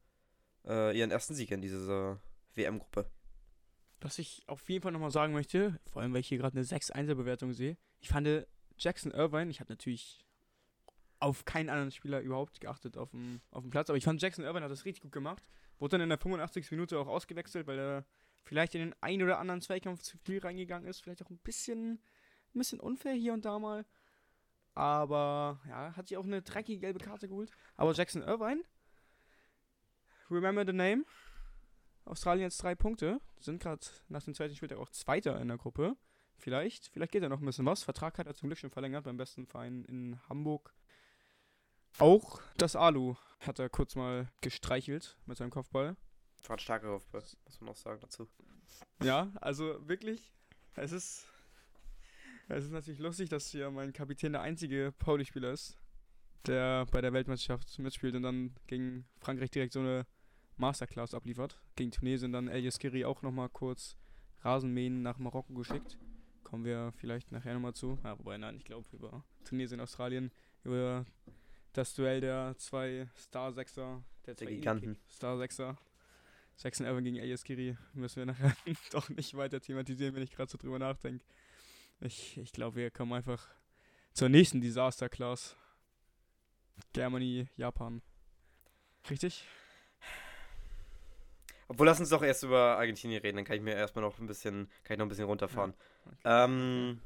äh, 0.66 0.98
ihren 0.98 1.10
ersten 1.10 1.34
Sieg 1.34 1.50
in 1.50 1.60
dieser 1.60 2.18
WM-Gruppe. 2.54 3.10
Was 4.04 4.18
ich 4.18 4.42
auf 4.48 4.68
jeden 4.68 4.82
Fall 4.82 4.92
nochmal 4.92 5.10
sagen 5.10 5.32
möchte, 5.32 5.80
vor 5.86 6.02
allem 6.02 6.12
weil 6.12 6.20
ich 6.20 6.28
hier 6.28 6.36
gerade 6.36 6.58
eine 6.58 6.66
6-1er-Bewertung 6.66 7.54
sehe, 7.54 7.78
ich 8.00 8.10
fand 8.10 8.28
Jackson 8.76 9.12
Irvine, 9.12 9.50
ich 9.50 9.60
habe 9.60 9.72
natürlich 9.72 10.26
auf 11.20 11.46
keinen 11.46 11.70
anderen 11.70 11.90
Spieler 11.90 12.20
überhaupt 12.20 12.60
geachtet 12.60 12.98
auf 12.98 13.12
dem, 13.12 13.40
auf 13.50 13.62
dem 13.62 13.70
Platz, 13.70 13.88
aber 13.88 13.96
ich 13.96 14.04
fand 14.04 14.20
Jackson 14.20 14.44
Irvine 14.44 14.62
hat 14.62 14.70
das 14.70 14.84
richtig 14.84 15.04
gut 15.04 15.12
gemacht. 15.12 15.48
Wurde 15.78 15.92
dann 15.92 16.02
in 16.02 16.10
der 16.10 16.18
85. 16.18 16.70
Minute 16.72 16.98
auch 16.98 17.06
ausgewechselt, 17.06 17.66
weil 17.66 17.78
er 17.78 18.04
vielleicht 18.42 18.74
in 18.74 18.82
den 18.82 18.94
einen 19.00 19.22
oder 19.22 19.38
anderen 19.38 19.62
Zweikampf 19.62 20.02
zu 20.02 20.18
viel 20.18 20.38
reingegangen 20.38 20.86
ist. 20.86 21.00
Vielleicht 21.00 21.24
auch 21.24 21.30
ein 21.30 21.38
bisschen, 21.38 21.94
ein 21.94 22.58
bisschen 22.58 22.80
unfair 22.80 23.14
hier 23.14 23.32
und 23.32 23.46
da 23.46 23.58
mal. 23.58 23.86
Aber 24.74 25.62
ja, 25.66 25.96
hat 25.96 26.08
sich 26.08 26.18
auch 26.18 26.24
eine 26.24 26.42
dreckige 26.42 26.78
gelbe 26.78 26.98
Karte 26.98 27.26
geholt. 27.26 27.50
Aber 27.76 27.94
Jackson 27.94 28.20
Irvine, 28.20 28.64
remember 30.30 30.66
the 30.66 30.74
name. 30.74 31.06
Australien 32.04 32.44
jetzt 32.44 32.62
drei 32.62 32.74
Punkte. 32.74 33.20
Sind 33.40 33.62
gerade 33.62 33.86
nach 34.08 34.22
dem 34.22 34.34
zweiten 34.34 34.54
Spieltag 34.54 34.78
auch 34.78 34.90
Zweiter 34.90 35.40
in 35.40 35.48
der 35.48 35.58
Gruppe. 35.58 35.96
Vielleicht, 36.36 36.88
vielleicht 36.88 37.12
geht 37.12 37.22
da 37.22 37.28
noch 37.28 37.40
ein 37.40 37.46
bisschen 37.46 37.66
was. 37.66 37.82
Vertrag 37.82 38.18
hat 38.18 38.26
er 38.26 38.34
zum 38.34 38.48
Glück 38.48 38.58
schon 38.58 38.70
verlängert 38.70 39.04
beim 39.04 39.16
besten 39.16 39.46
Verein 39.46 39.84
in 39.84 40.20
Hamburg. 40.28 40.74
Auch 41.98 42.40
das 42.56 42.74
Alu 42.74 43.14
hat 43.40 43.58
er 43.58 43.68
kurz 43.68 43.94
mal 43.94 44.28
gestreichelt 44.40 45.16
mit 45.26 45.36
seinem 45.38 45.50
Kopfball. 45.50 45.96
War 46.46 46.56
ein 46.56 46.58
starker 46.58 46.88
Kopfball, 46.88 47.22
muss 47.44 47.60
man 47.60 47.70
auch 47.70 47.76
sagen 47.76 48.00
dazu. 48.00 48.28
Ja, 49.02 49.32
also 49.40 49.88
wirklich, 49.88 50.34
es 50.74 50.92
ist, 50.92 51.26
es 52.48 52.64
ist 52.64 52.72
natürlich 52.72 53.00
lustig, 53.00 53.28
dass 53.28 53.48
hier 53.48 53.70
mein 53.70 53.92
Kapitän 53.92 54.32
der 54.32 54.42
einzige 54.42 54.92
Pauli-Spieler 54.98 55.52
ist, 55.52 55.78
der 56.46 56.86
bei 56.86 57.00
der 57.00 57.12
Weltmeisterschaft 57.12 57.78
mitspielt 57.78 58.16
und 58.16 58.22
dann 58.22 58.54
gegen 58.66 59.06
Frankreich 59.20 59.50
direkt 59.50 59.72
so 59.72 59.80
eine 59.80 60.04
Masterclass 60.56 61.14
abliefert. 61.14 61.60
Gegen 61.76 61.90
Tunesien 61.90 62.32
dann 62.32 62.48
El 62.48 62.64
Yaskiri 62.64 63.04
auch 63.04 63.22
nochmal 63.22 63.48
kurz 63.48 63.96
Rasenmähen 64.42 65.02
nach 65.02 65.18
Marokko 65.18 65.54
geschickt. 65.54 65.98
Kommen 66.42 66.64
wir 66.64 66.92
vielleicht 66.96 67.32
nachher 67.32 67.54
nochmal 67.54 67.74
zu. 67.74 67.98
Ja, 68.04 68.18
wobei, 68.18 68.36
nein, 68.36 68.56
ich 68.56 68.64
glaube 68.64 68.86
über 68.92 69.24
Tunesien, 69.44 69.80
Australien, 69.80 70.30
über 70.62 71.04
das 71.72 71.94
Duell 71.94 72.20
der 72.20 72.54
zwei 72.58 73.08
Star-Sechser, 73.16 74.04
der, 74.26 74.34
der 74.34 74.46
Giganten. 74.46 74.98
Star-Sechser. 75.10 75.76
Jackson 76.58 76.86
Evan 76.86 77.02
gegen 77.02 77.16
Elias 77.16 77.42
Kiri 77.42 77.76
müssen 77.94 78.16
wir 78.16 78.26
nachher 78.26 78.54
doch 78.92 79.08
nicht 79.08 79.34
weiter 79.36 79.60
thematisieren, 79.60 80.14
wenn 80.14 80.22
ich 80.22 80.30
gerade 80.30 80.50
so 80.50 80.58
drüber 80.58 80.78
nachdenke. 80.78 81.24
Ich, 82.00 82.36
ich 82.38 82.52
glaube, 82.52 82.76
wir 82.76 82.90
kommen 82.90 83.12
einfach 83.12 83.48
zur 84.12 84.28
nächsten 84.28 84.60
Disaster-Class. 84.60 85.56
Germany, 86.92 87.48
Japan. 87.56 88.02
Richtig? 89.10 89.44
Obwohl, 91.74 91.88
lass 91.88 91.98
uns 91.98 92.10
doch 92.10 92.22
erst 92.22 92.44
über 92.44 92.78
Argentinien 92.78 93.20
reden, 93.20 93.36
dann 93.36 93.44
kann 93.44 93.56
ich 93.56 93.62
mir 93.62 93.74
erstmal 93.74 94.04
noch 94.04 94.20
ein 94.20 94.28
bisschen, 94.28 94.68
kann 94.84 94.94
ich 94.94 94.98
noch 94.98 95.06
ein 95.06 95.08
bisschen 95.08 95.24
runterfahren. 95.24 95.74
Ja, 96.24 96.44
okay. 96.44 96.52
ähm, 96.52 97.00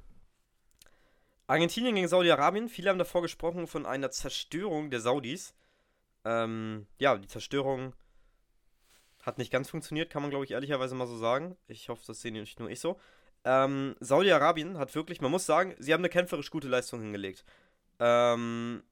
Argentinien 1.47 1.95
gegen 1.95 2.07
Saudi-Arabien, 2.07 2.69
viele 2.69 2.91
haben 2.91 2.99
davor 2.99 3.23
gesprochen 3.23 3.67
von 3.67 3.87
einer 3.87 4.11
Zerstörung 4.11 4.91
der 4.91 5.01
Saudis. 5.01 5.55
Ähm, 6.27 6.87
ja, 6.99 7.17
die 7.17 7.29
Zerstörung 7.29 7.95
hat 9.23 9.39
nicht 9.39 9.51
ganz 9.51 9.71
funktioniert, 9.71 10.11
kann 10.11 10.21
man 10.21 10.31
glaube 10.31 10.45
ich 10.45 10.51
ehrlicherweise 10.51 10.95
mal 10.95 11.07
so 11.07 11.17
sagen. 11.17 11.57
Ich 11.67 11.89
hoffe, 11.89 12.03
das 12.07 12.21
sehen 12.21 12.35
nicht 12.35 12.61
nur 12.61 12.69
ich 12.69 12.81
so. 12.81 13.01
Ähm, 13.45 13.97
Saudi-Arabien 14.01 14.77
hat 14.77 14.95
wirklich, 14.95 15.23
man 15.23 15.31
muss 15.31 15.47
sagen, 15.47 15.75
sie 15.79 15.95
haben 15.95 16.03
eine 16.03 16.11
kämpferisch 16.11 16.51
gute 16.51 16.69
Leistung 16.69 17.01
hingelegt. 17.01 17.43
Ähm, 18.01 18.83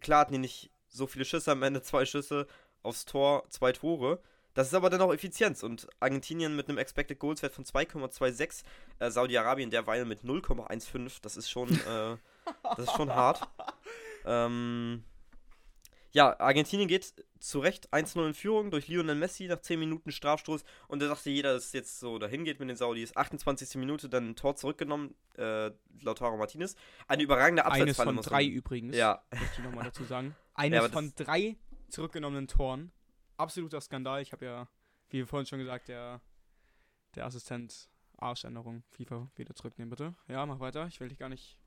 klar 0.00 0.20
hatten 0.20 0.32
die 0.32 0.38
nicht 0.38 0.70
so 0.88 1.06
viele 1.06 1.26
Schüsse, 1.26 1.52
am 1.52 1.62
Ende 1.62 1.82
zwei 1.82 2.06
Schüsse 2.06 2.46
aufs 2.82 3.04
Tor, 3.04 3.44
zwei 3.50 3.72
Tore. 3.72 4.22
Das 4.56 4.68
ist 4.68 4.74
aber 4.74 4.88
dann 4.88 5.02
auch 5.02 5.12
Effizienz 5.12 5.62
und 5.62 5.86
Argentinien 6.00 6.56
mit 6.56 6.70
einem 6.70 6.78
Expected 6.78 7.18
Goals 7.18 7.42
Wert 7.42 7.52
von 7.52 7.64
2,26, 7.66 8.64
äh, 8.98 9.10
Saudi-Arabien 9.10 9.68
derweil 9.70 10.06
mit 10.06 10.22
0,15. 10.22 11.20
Das 11.20 11.36
ist 11.36 11.50
schon, 11.50 11.68
äh, 11.68 12.16
das 12.62 12.78
ist 12.78 12.92
schon 12.92 13.14
hart. 13.14 13.46
Ähm, 14.28 15.04
ja, 16.10 16.40
Argentinien 16.40 16.88
geht 16.88 17.14
zu 17.38 17.60
Recht 17.60 17.92
1-0 17.92 18.26
in 18.26 18.34
Führung 18.34 18.72
durch 18.72 18.88
Lionel 18.88 19.14
Messi 19.14 19.46
nach 19.46 19.60
10 19.60 19.78
Minuten 19.78 20.10
Strafstoß 20.10 20.64
und 20.88 21.00
da 21.00 21.06
dachte 21.06 21.30
jeder, 21.30 21.52
dass 21.52 21.66
es 21.66 21.72
jetzt 21.72 22.00
so 22.00 22.18
dahin 22.18 22.42
geht 22.42 22.58
mit 22.58 22.68
den 22.68 22.74
Saudis. 22.76 23.14
28. 23.14 23.76
Minute 23.76 24.08
dann 24.08 24.30
ein 24.30 24.34
Tor 24.34 24.56
zurückgenommen, 24.56 25.14
äh, 25.38 25.70
Lautaro 26.02 26.36
Martinez. 26.36 26.74
Eine 27.06 27.22
überragende 27.22 27.66
Abseitsfalle. 27.66 28.10
Eines 28.10 28.24
von 28.24 28.32
drei 28.32 28.46
übrigens, 28.46 28.96
ja. 28.96 29.22
möchte 29.30 29.46
ich 29.58 29.64
nochmal 29.64 29.84
dazu 29.84 30.02
sagen. 30.02 30.34
Eines 30.54 30.82
ja, 30.82 30.88
von 30.88 31.12
drei 31.14 31.56
zurückgenommenen 31.88 32.48
Toren 32.48 32.90
absoluter 33.36 33.80
Skandal. 33.80 34.22
Ich 34.22 34.32
habe 34.32 34.44
ja, 34.44 34.68
wie 35.10 35.24
vorhin 35.24 35.46
schon 35.46 35.58
gesagt, 35.58 35.88
der, 35.88 36.20
der 37.14 37.26
Assistent 37.26 37.88
Arschänderung 38.18 38.82
FIFA 38.90 39.30
wieder 39.36 39.54
zurücknehmen, 39.54 39.90
bitte. 39.90 40.14
Ja, 40.28 40.46
mach 40.46 40.60
weiter. 40.60 40.86
Ich 40.86 41.00
will 41.00 41.08
dich 41.08 41.18
gar 41.18 41.28
nicht 41.28 41.58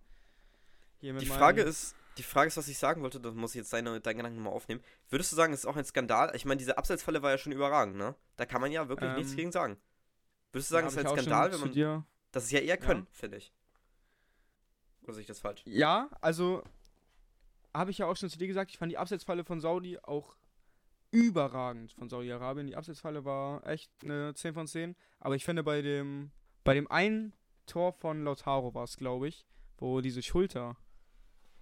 hier 0.98 1.14
mit 1.14 1.22
Die 1.22 1.28
Frage 1.28 1.62
ist, 1.62 1.96
die 2.18 2.24
Frage 2.24 2.48
ist, 2.48 2.58
was 2.58 2.68
ich 2.68 2.78
sagen 2.78 3.02
wollte, 3.02 3.20
das 3.20 3.34
muss 3.34 3.52
ich 3.52 3.60
jetzt 3.60 3.72
deine, 3.72 4.02
deinen 4.02 4.18
Gedanken 4.18 4.42
mal 4.42 4.50
aufnehmen. 4.50 4.82
Würdest 5.10 5.32
du 5.32 5.36
sagen, 5.36 5.54
es 5.54 5.62
ist 5.62 5.66
auch 5.66 5.76
ein 5.76 5.86
Skandal? 5.86 6.36
Ich 6.36 6.46
meine, 6.46 6.58
diese 6.58 6.78
Abseitsfalle 6.78 7.22
war 7.22 7.32
ja 7.32 7.38
schon 7.38 7.52
überragend, 7.52 7.96
ne? 7.96 8.16
Da 8.36 8.46
kann 8.46 8.62
man 8.62 8.72
ja 8.72 8.90
wirklich 8.90 9.10
ähm, 9.10 9.18
nichts 9.18 9.36
gegen 9.36 9.52
sagen. 9.52 9.78
Würdest 10.52 10.72
du 10.72 10.74
sagen, 10.74 10.88
es 10.88 10.94
ist 10.94 11.00
ein 11.00 11.08
Skandal, 11.08 11.52
wenn 11.52 11.60
man. 11.60 11.72
Dir, 11.72 12.06
das 12.32 12.46
ist 12.46 12.52
ja 12.52 12.60
eher 12.60 12.78
können, 12.78 13.08
ja. 13.10 13.14
finde 13.14 13.38
ich. 13.38 13.54
Oder 15.04 15.14
sehe 15.14 15.22
ich 15.22 15.28
das 15.28 15.40
falsch? 15.40 15.62
Ja, 15.66 16.10
also 16.22 16.64
habe 17.74 17.92
ich 17.92 18.00
ja 18.00 18.08
auch 18.08 18.16
schon 18.16 18.30
zu 18.30 18.38
dir 18.38 18.48
gesagt, 18.48 18.72
ich 18.72 18.78
fand 18.78 18.92
die 18.92 18.98
Abseitsfalle 18.98 19.44
von 19.44 19.60
Saudi 19.60 19.98
auch 20.00 20.36
überragend 21.12 21.92
von 21.94 22.10
Saudi-Arabien. 22.10 22.68
Die 22.68 22.76
Abseitsfalle 22.76 23.26
war 23.26 23.66
echt 23.66 23.92
eine 24.04 24.34
10 24.34 24.54
von 24.54 24.68
10. 24.68 24.96
Aber 25.20 25.36
ich 25.36 25.44
finde, 25.46 25.64
bei 25.64 25.82
dem, 25.82 26.32
bei 26.64 26.74
dem 26.74 26.90
einen 26.92 27.34
Tor 27.66 27.94
von 27.94 28.24
Lautaro 28.24 28.74
war 28.74 28.84
es, 28.84 28.98
glaube 28.98 29.28
ich, 29.28 29.46
wo 29.78 30.02
diese 30.02 30.22
Schulter, 30.22 30.78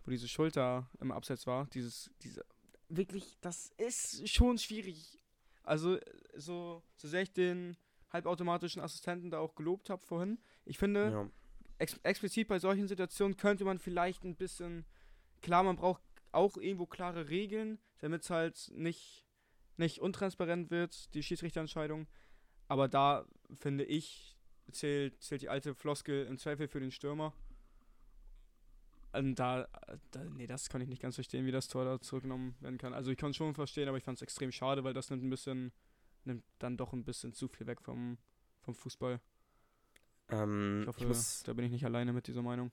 wo 0.03 0.12
diese 0.12 0.27
Schulter 0.27 0.89
im 0.99 1.12
Abseits 1.12 1.47
war, 1.47 1.67
dieses, 1.67 2.12
diese, 2.21 2.45
wirklich, 2.89 3.38
das 3.41 3.71
ist 3.77 4.27
schon 4.29 4.57
schwierig. 4.57 5.19
Also, 5.63 5.97
so, 6.36 6.81
so 6.95 7.07
sehr 7.07 7.21
ich 7.23 7.33
den 7.33 7.75
halbautomatischen 8.12 8.81
Assistenten 8.81 9.29
da 9.29 9.39
auch 9.39 9.55
gelobt 9.55 9.89
habe 9.89 10.01
vorhin, 10.05 10.39
ich 10.63 10.77
finde, 10.77 11.12
Ja. 11.12 11.29
ex 11.77 11.97
explizit 12.03 12.47
bei 12.47 12.57
solchen 12.60 12.88
Situationen 12.88 13.36
könnte 13.36 13.65
man 13.65 13.79
vielleicht 13.79 14.23
ein 14.23 14.36
bisschen, 14.38 14.86
klar, 15.41 15.63
man 15.63 15.75
braucht 15.75 16.01
auch 16.31 16.55
irgendwo 16.55 16.86
klare 16.86 17.27
Regeln, 17.29 17.79
damit 17.99 18.23
es 18.23 18.29
halt 18.29 18.71
nicht, 18.73 19.26
nicht 19.77 19.99
untransparent 19.99 20.71
wird, 20.71 21.13
die 21.13 21.23
Schiedsrichterentscheidung. 21.23 22.07
Aber 22.67 22.87
da 22.87 23.25
finde 23.53 23.85
ich, 23.85 24.37
zählt, 24.71 25.21
zählt 25.21 25.41
die 25.41 25.49
alte 25.49 25.73
Floskel 25.73 26.25
im 26.25 26.37
Zweifel 26.37 26.67
für 26.67 26.79
den 26.79 26.91
Stürmer. 26.91 27.33
Und 29.13 29.35
da, 29.35 29.67
da, 30.11 30.23
nee, 30.25 30.47
das 30.47 30.69
kann 30.69 30.81
ich 30.81 30.89
nicht 30.89 31.01
ganz 31.01 31.15
verstehen, 31.15 31.45
wie 31.45 31.51
das 31.51 31.67
Tor 31.67 31.85
da 31.85 31.99
zurückgenommen 31.99 32.55
werden 32.59 32.77
kann. 32.77 32.93
Also 32.93 33.09
ich 33.09 33.17
kann 33.17 33.31
es 33.31 33.37
schon 33.37 33.55
verstehen, 33.55 33.87
aber 33.87 33.97
ich 33.97 34.03
fand 34.03 34.17
es 34.17 34.21
extrem 34.21 34.51
schade, 34.51 34.83
weil 34.83 34.93
das 34.93 35.09
nimmt 35.09 35.23
ein 35.23 35.29
bisschen, 35.29 35.71
nimmt 36.25 36.43
dann 36.59 36.77
doch 36.77 36.93
ein 36.93 37.03
bisschen 37.03 37.33
zu 37.33 37.47
viel 37.47 37.65
weg 37.67 37.81
vom, 37.81 38.17
vom 38.61 38.75
Fußball. 38.75 39.19
Ähm, 40.29 40.81
Ich 40.81 40.87
hoffe, 40.87 40.99
ich 41.01 41.07
muss, 41.07 41.43
da 41.43 41.53
bin 41.53 41.65
ich 41.65 41.71
nicht 41.71 41.85
alleine 41.85 42.13
mit 42.13 42.27
dieser 42.27 42.41
Meinung. 42.41 42.71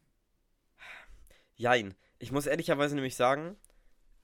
Jein. 1.57 1.95
Ich 2.19 2.33
muss 2.33 2.47
ehrlicherweise 2.47 2.95
nämlich 2.97 3.15
sagen, 3.15 3.57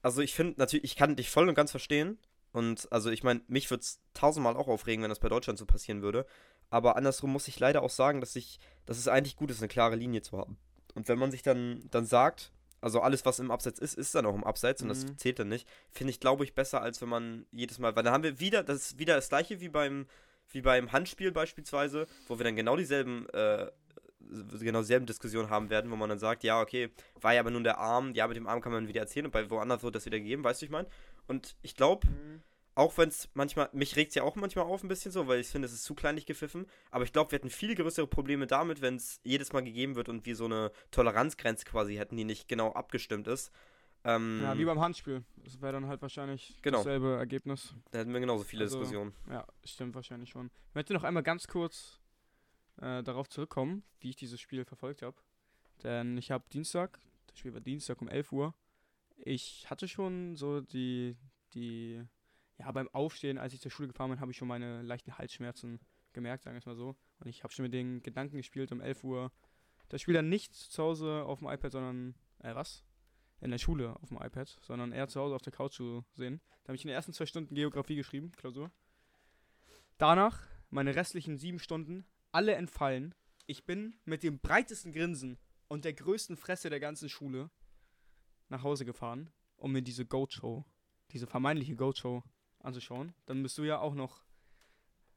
also 0.03 0.21
ich 0.21 0.35
finde 0.35 0.59
natürlich, 0.59 0.85
ich 0.85 0.97
kann 0.97 1.17
dich 1.17 1.31
voll 1.31 1.49
und 1.49 1.55
ganz 1.55 1.71
verstehen. 1.71 2.19
Und 2.53 2.91
also 2.91 3.11
ich 3.11 3.23
meine, 3.23 3.43
mich 3.47 3.71
würde 3.71 3.83
es 3.83 4.01
tausendmal 4.15 4.57
auch 4.57 4.69
aufregen, 4.69 5.03
wenn 5.03 5.09
das 5.11 5.21
bei 5.21 5.29
Deutschland 5.29 5.59
so 5.59 5.67
passieren 5.67 6.03
würde. 6.03 6.27
Aber 6.69 6.97
andersrum 6.97 7.33
muss 7.33 7.49
ich 7.49 7.59
leider 7.59 7.83
auch 7.83 7.91
sagen, 7.91 8.21
dass 8.21 8.37
ich, 8.37 8.59
dass 8.87 8.99
es 8.99 9.09
eigentlich 9.09 9.37
gut 9.37 9.51
ist, 9.51 9.59
eine 9.61 9.69
klare 9.69 9.97
Linie 9.97 10.23
zu 10.23 10.39
haben. 10.39 10.57
Und 10.95 11.09
wenn 11.09 11.19
man 11.19 11.31
sich 11.31 11.43
dann, 11.43 11.83
dann 11.91 12.05
sagt, 12.07 12.53
also 12.81 13.01
alles, 13.01 13.25
was 13.27 13.39
im 13.39 13.51
Abseits 13.51 13.79
ist, 13.79 13.95
ist 13.99 14.15
dann 14.15 14.27
auch 14.27 14.35
im 14.35 14.45
Abseits 14.45 14.83
und 14.83 14.89
das 14.89 15.05
Mhm. 15.05 15.19
zählt 15.19 15.39
dann 15.39 15.49
nicht, 15.49 15.69
finde 15.91 16.13
ich, 16.13 16.21
glaube 16.21 16.45
ich, 16.45 16.55
besser, 16.55 16.81
als 16.81 17.01
wenn 17.03 17.09
man 17.09 17.47
jedes 17.53 17.79
Mal, 17.79 17.95
weil 17.95 18.03
dann 18.03 18.13
haben 18.13 18.23
wir 18.25 18.41
wieder, 18.41 18.63
das 18.63 18.77
ist 18.79 18.99
wieder 18.99 19.15
das 19.17 19.29
gleiche 19.29 19.61
wie 19.61 19.69
beim, 19.69 20.07
wie 20.49 20.63
beim 20.63 20.91
Handspiel 20.91 21.31
beispielsweise, 21.31 22.07
wo 22.27 22.39
wir 22.39 22.45
dann 22.45 22.57
genau 22.57 22.77
dieselben, 22.77 23.29
äh, 23.31 23.71
genau 24.61 24.81
dieselben 24.81 25.07
Diskussionen 25.07 25.51
haben 25.51 25.71
werden, 25.71 25.91
wo 25.91 25.97
man 25.97 26.09
dann 26.09 26.19
sagt, 26.19 26.45
ja, 26.45 26.61
okay, 26.61 26.91
war 27.21 27.35
ja 27.35 27.41
aber 27.41 27.51
nun 27.51 27.65
der 27.65 27.79
Arm, 27.79 28.15
ja, 28.15 28.27
mit 28.27 28.37
dem 28.37 28.47
Arm 28.47 28.61
kann 28.61 28.73
man 28.73 28.89
wieder 28.89 29.01
erzählen 29.01 29.27
und 29.27 29.33
bei 29.33 29.49
woanders 29.51 29.83
wird 29.83 29.95
das 29.95 30.07
wieder 30.07 30.19
gegeben, 30.19 30.45
weißt 30.45 30.63
du, 30.63 30.67
ich 30.67 30.71
meine? 30.73 30.89
Und 31.31 31.55
ich 31.63 31.77
glaube, 31.77 32.09
auch 32.75 32.99
wenn 32.99 33.09
es 33.09 33.29
manchmal, 33.35 33.69
mich 33.73 33.95
regt 33.95 34.09
es 34.11 34.15
ja 34.17 34.25
auch 34.25 34.35
manchmal 34.35 34.65
auf 34.65 34.83
ein 34.83 34.89
bisschen 34.89 35.13
so, 35.13 35.29
weil 35.29 35.39
ich 35.39 35.47
finde, 35.47 35.67
es 35.67 35.73
ist 35.73 35.85
zu 35.85 35.95
kleinlich 35.95 36.27
gepfiffen, 36.27 36.67
aber 36.91 37.05
ich 37.05 37.13
glaube, 37.13 37.31
wir 37.31 37.37
hätten 37.39 37.51
viel 37.51 37.77
größere 37.77 38.09
Probleme 38.09 38.49
damit, 38.49 38.81
wenn 38.83 38.97
es 38.97 39.21
jedes 39.23 39.53
Mal 39.53 39.63
gegeben 39.63 39.95
wird 39.95 40.09
und 40.09 40.27
wir 40.27 40.35
so 40.35 40.47
eine 40.47 40.73
Toleranzgrenze 40.91 41.65
quasi 41.67 41.95
hätten, 41.95 42.17
die 42.17 42.25
nicht 42.25 42.49
genau 42.49 42.73
abgestimmt 42.73 43.29
ist. 43.29 43.53
Ähm, 44.03 44.41
Ja, 44.43 44.59
wie 44.59 44.65
beim 44.65 44.81
Handspiel. 44.81 45.23
Das 45.37 45.61
wäre 45.61 45.75
dann 45.75 45.87
halt 45.87 46.03
wahrscheinlich 46.03 46.57
Genau. 46.63 46.79
dasselbe 46.79 47.15
Ergebnis. 47.17 47.75
da 47.93 48.01
hätten 48.01 48.13
wir 48.13 48.19
genauso 48.21 48.43
viele 48.43 48.65
Also- 48.65 48.79
Diskussionen. 48.81 49.15
Ja, 49.31 49.47
stimmt 49.65 49.95
wahrscheinlich 49.95 50.31
schon. 50.31 50.51
Ich 50.71 50.75
möchte 50.75 50.95
noch 50.95 51.05
einmal 51.05 51.23
ganz 51.23 51.47
kurz 51.47 52.01
äh, 52.83 53.03
darauf 53.05 53.29
zurückkommen, 53.29 53.85
wie 54.01 54.09
ich 54.11 54.17
dieses 54.17 54.41
Spiel 54.41 54.65
verfolgt 54.65 55.03
habe. 55.03 55.17
Denn 55.85 56.17
ich 56.19 56.31
habe 56.33 56.45
Dienstag, 56.51 56.99
das 57.29 57.39
Spiel 57.39 57.53
war 57.53 57.61
Dienstag 57.61 58.01
um 58.01 58.09
11 58.09 58.33
Uhr. 58.33 58.55
Ich 59.23 59.69
hatte 59.69 59.89
schon 59.89 60.37
so 60.37 60.61
die, 60.61 61.17
die, 61.55 62.03
ja, 62.59 62.71
beim 62.73 62.89
Aufstehen, 62.89 63.39
als 63.39 63.53
ich 63.53 63.61
zur 63.61 63.71
Schule 63.71 63.89
gefahren 63.89 64.11
bin, 64.11 64.21
habe 64.21 64.31
ich 64.31 64.37
schon 64.37 64.49
meine 64.49 64.83
leichten 64.83 65.19
Halsschmerzen 65.19 65.81
gemerkt, 66.13 66.45
sagen 66.45 66.55
wir 66.55 66.59
es 66.59 66.67
mal 66.67 66.77
so. 66.77 66.97
Und 67.19 67.29
ich 67.29 67.43
habe 67.43 67.53
schon 67.53 67.65
mit 67.65 67.75
den 67.75 68.03
Gedanken 68.03 68.37
gespielt, 68.37 68.73
um 68.73 68.81
11 68.81 69.05
Uhr 69.05 69.33
das 69.89 70.01
Spiel 70.01 70.15
dann 70.15 70.29
nicht 70.29 70.55
zu 70.55 70.83
Hause 70.83 71.25
auf 71.25 71.41
dem 71.41 71.49
iPad, 71.49 71.73
sondern, 71.73 72.15
äh, 72.39 72.55
was? 72.55 72.85
In 73.41 73.51
der 73.51 73.59
Schule 73.59 73.97
auf 74.01 74.09
dem 74.09 74.19
iPad, 74.19 74.57
sondern 74.63 74.93
eher 74.93 75.09
zu 75.09 75.21
Hause 75.21 75.35
auf 75.35 75.43
der 75.43 75.53
Couch 75.53 75.75
zu 75.75 76.05
sehen. 76.15 76.41
Da 76.63 76.69
habe 76.69 76.77
ich 76.77 76.85
in 76.85 76.89
den 76.89 76.95
ersten 76.95 77.13
zwei 77.13 77.27
Stunden 77.27 77.55
Geografie 77.55 77.97
geschrieben, 77.97 78.33
Klausur. 78.33 78.71
Danach 79.99 80.47
meine 80.71 80.95
restlichen 80.95 81.37
sieben 81.37 81.59
Stunden 81.59 82.07
alle 82.33 82.55
entfallen. 82.55 83.15
Ich 83.47 83.65
bin 83.65 83.97
mit 84.05 84.23
dem 84.23 84.39
breitesten 84.39 84.93
Grinsen 84.93 85.39
und 85.69 85.85
der 85.85 85.95
größten 85.95 86.37
Fresse 86.37 86.71
der 86.71 86.81
ganzen 86.81 87.09
Schule 87.09 87.51
nach 88.51 88.63
Hause 88.63 88.85
gefahren, 88.85 89.31
um 89.57 89.73
mir 89.73 89.83
diese 89.83 90.05
Goat-Show, 90.05 90.65
diese 91.13 91.27
vermeintliche 91.27 91.77
Goat-Show 91.77 92.23
anzuschauen. 92.59 93.15
Dann 93.27 93.43
bist 93.43 93.57
du 93.59 93.65
ja 93.65 93.79
auch 93.79 93.95
noch 93.95 94.23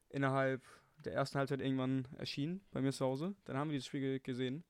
innerhalb 0.10 0.64
der 0.98 1.14
ersten 1.14 1.38
Halbzeit 1.38 1.60
irgendwann 1.60 2.08
erschienen 2.18 2.64
bei 2.72 2.82
mir 2.82 2.94
zu 2.94 3.06
Hause. 3.06 3.36
Dann 3.46 3.58
haben 3.58 3.70
wir 3.70 3.74
dieses 3.74 3.88
Spiel 3.88 4.02
ge- 4.02 4.20
gesehen. 4.20 4.64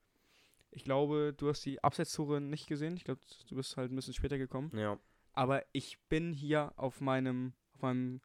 Ich 0.71 0.83
glaube, 0.83 1.33
du 1.37 1.49
hast 1.49 1.63
die 1.65 1.83
Absetztore 1.83 2.41
nicht 2.41 2.65
gesehen. 2.67 2.95
Ich 2.95 3.03
glaube, 3.03 3.21
du 3.47 3.55
bist 3.55 3.77
halt 3.77 3.91
ein 3.91 3.95
bisschen 3.95 4.15
später 4.15 4.39
gekommen. 4.39 4.75
Ja. 4.75 4.97
Aber 5.33 5.63
ich 5.71 5.99
bin 6.09 6.33
hier 6.33 6.73
auf 6.77 7.01
meinem, 7.01 7.53
auf 7.73 7.81
meinem, 7.81 8.21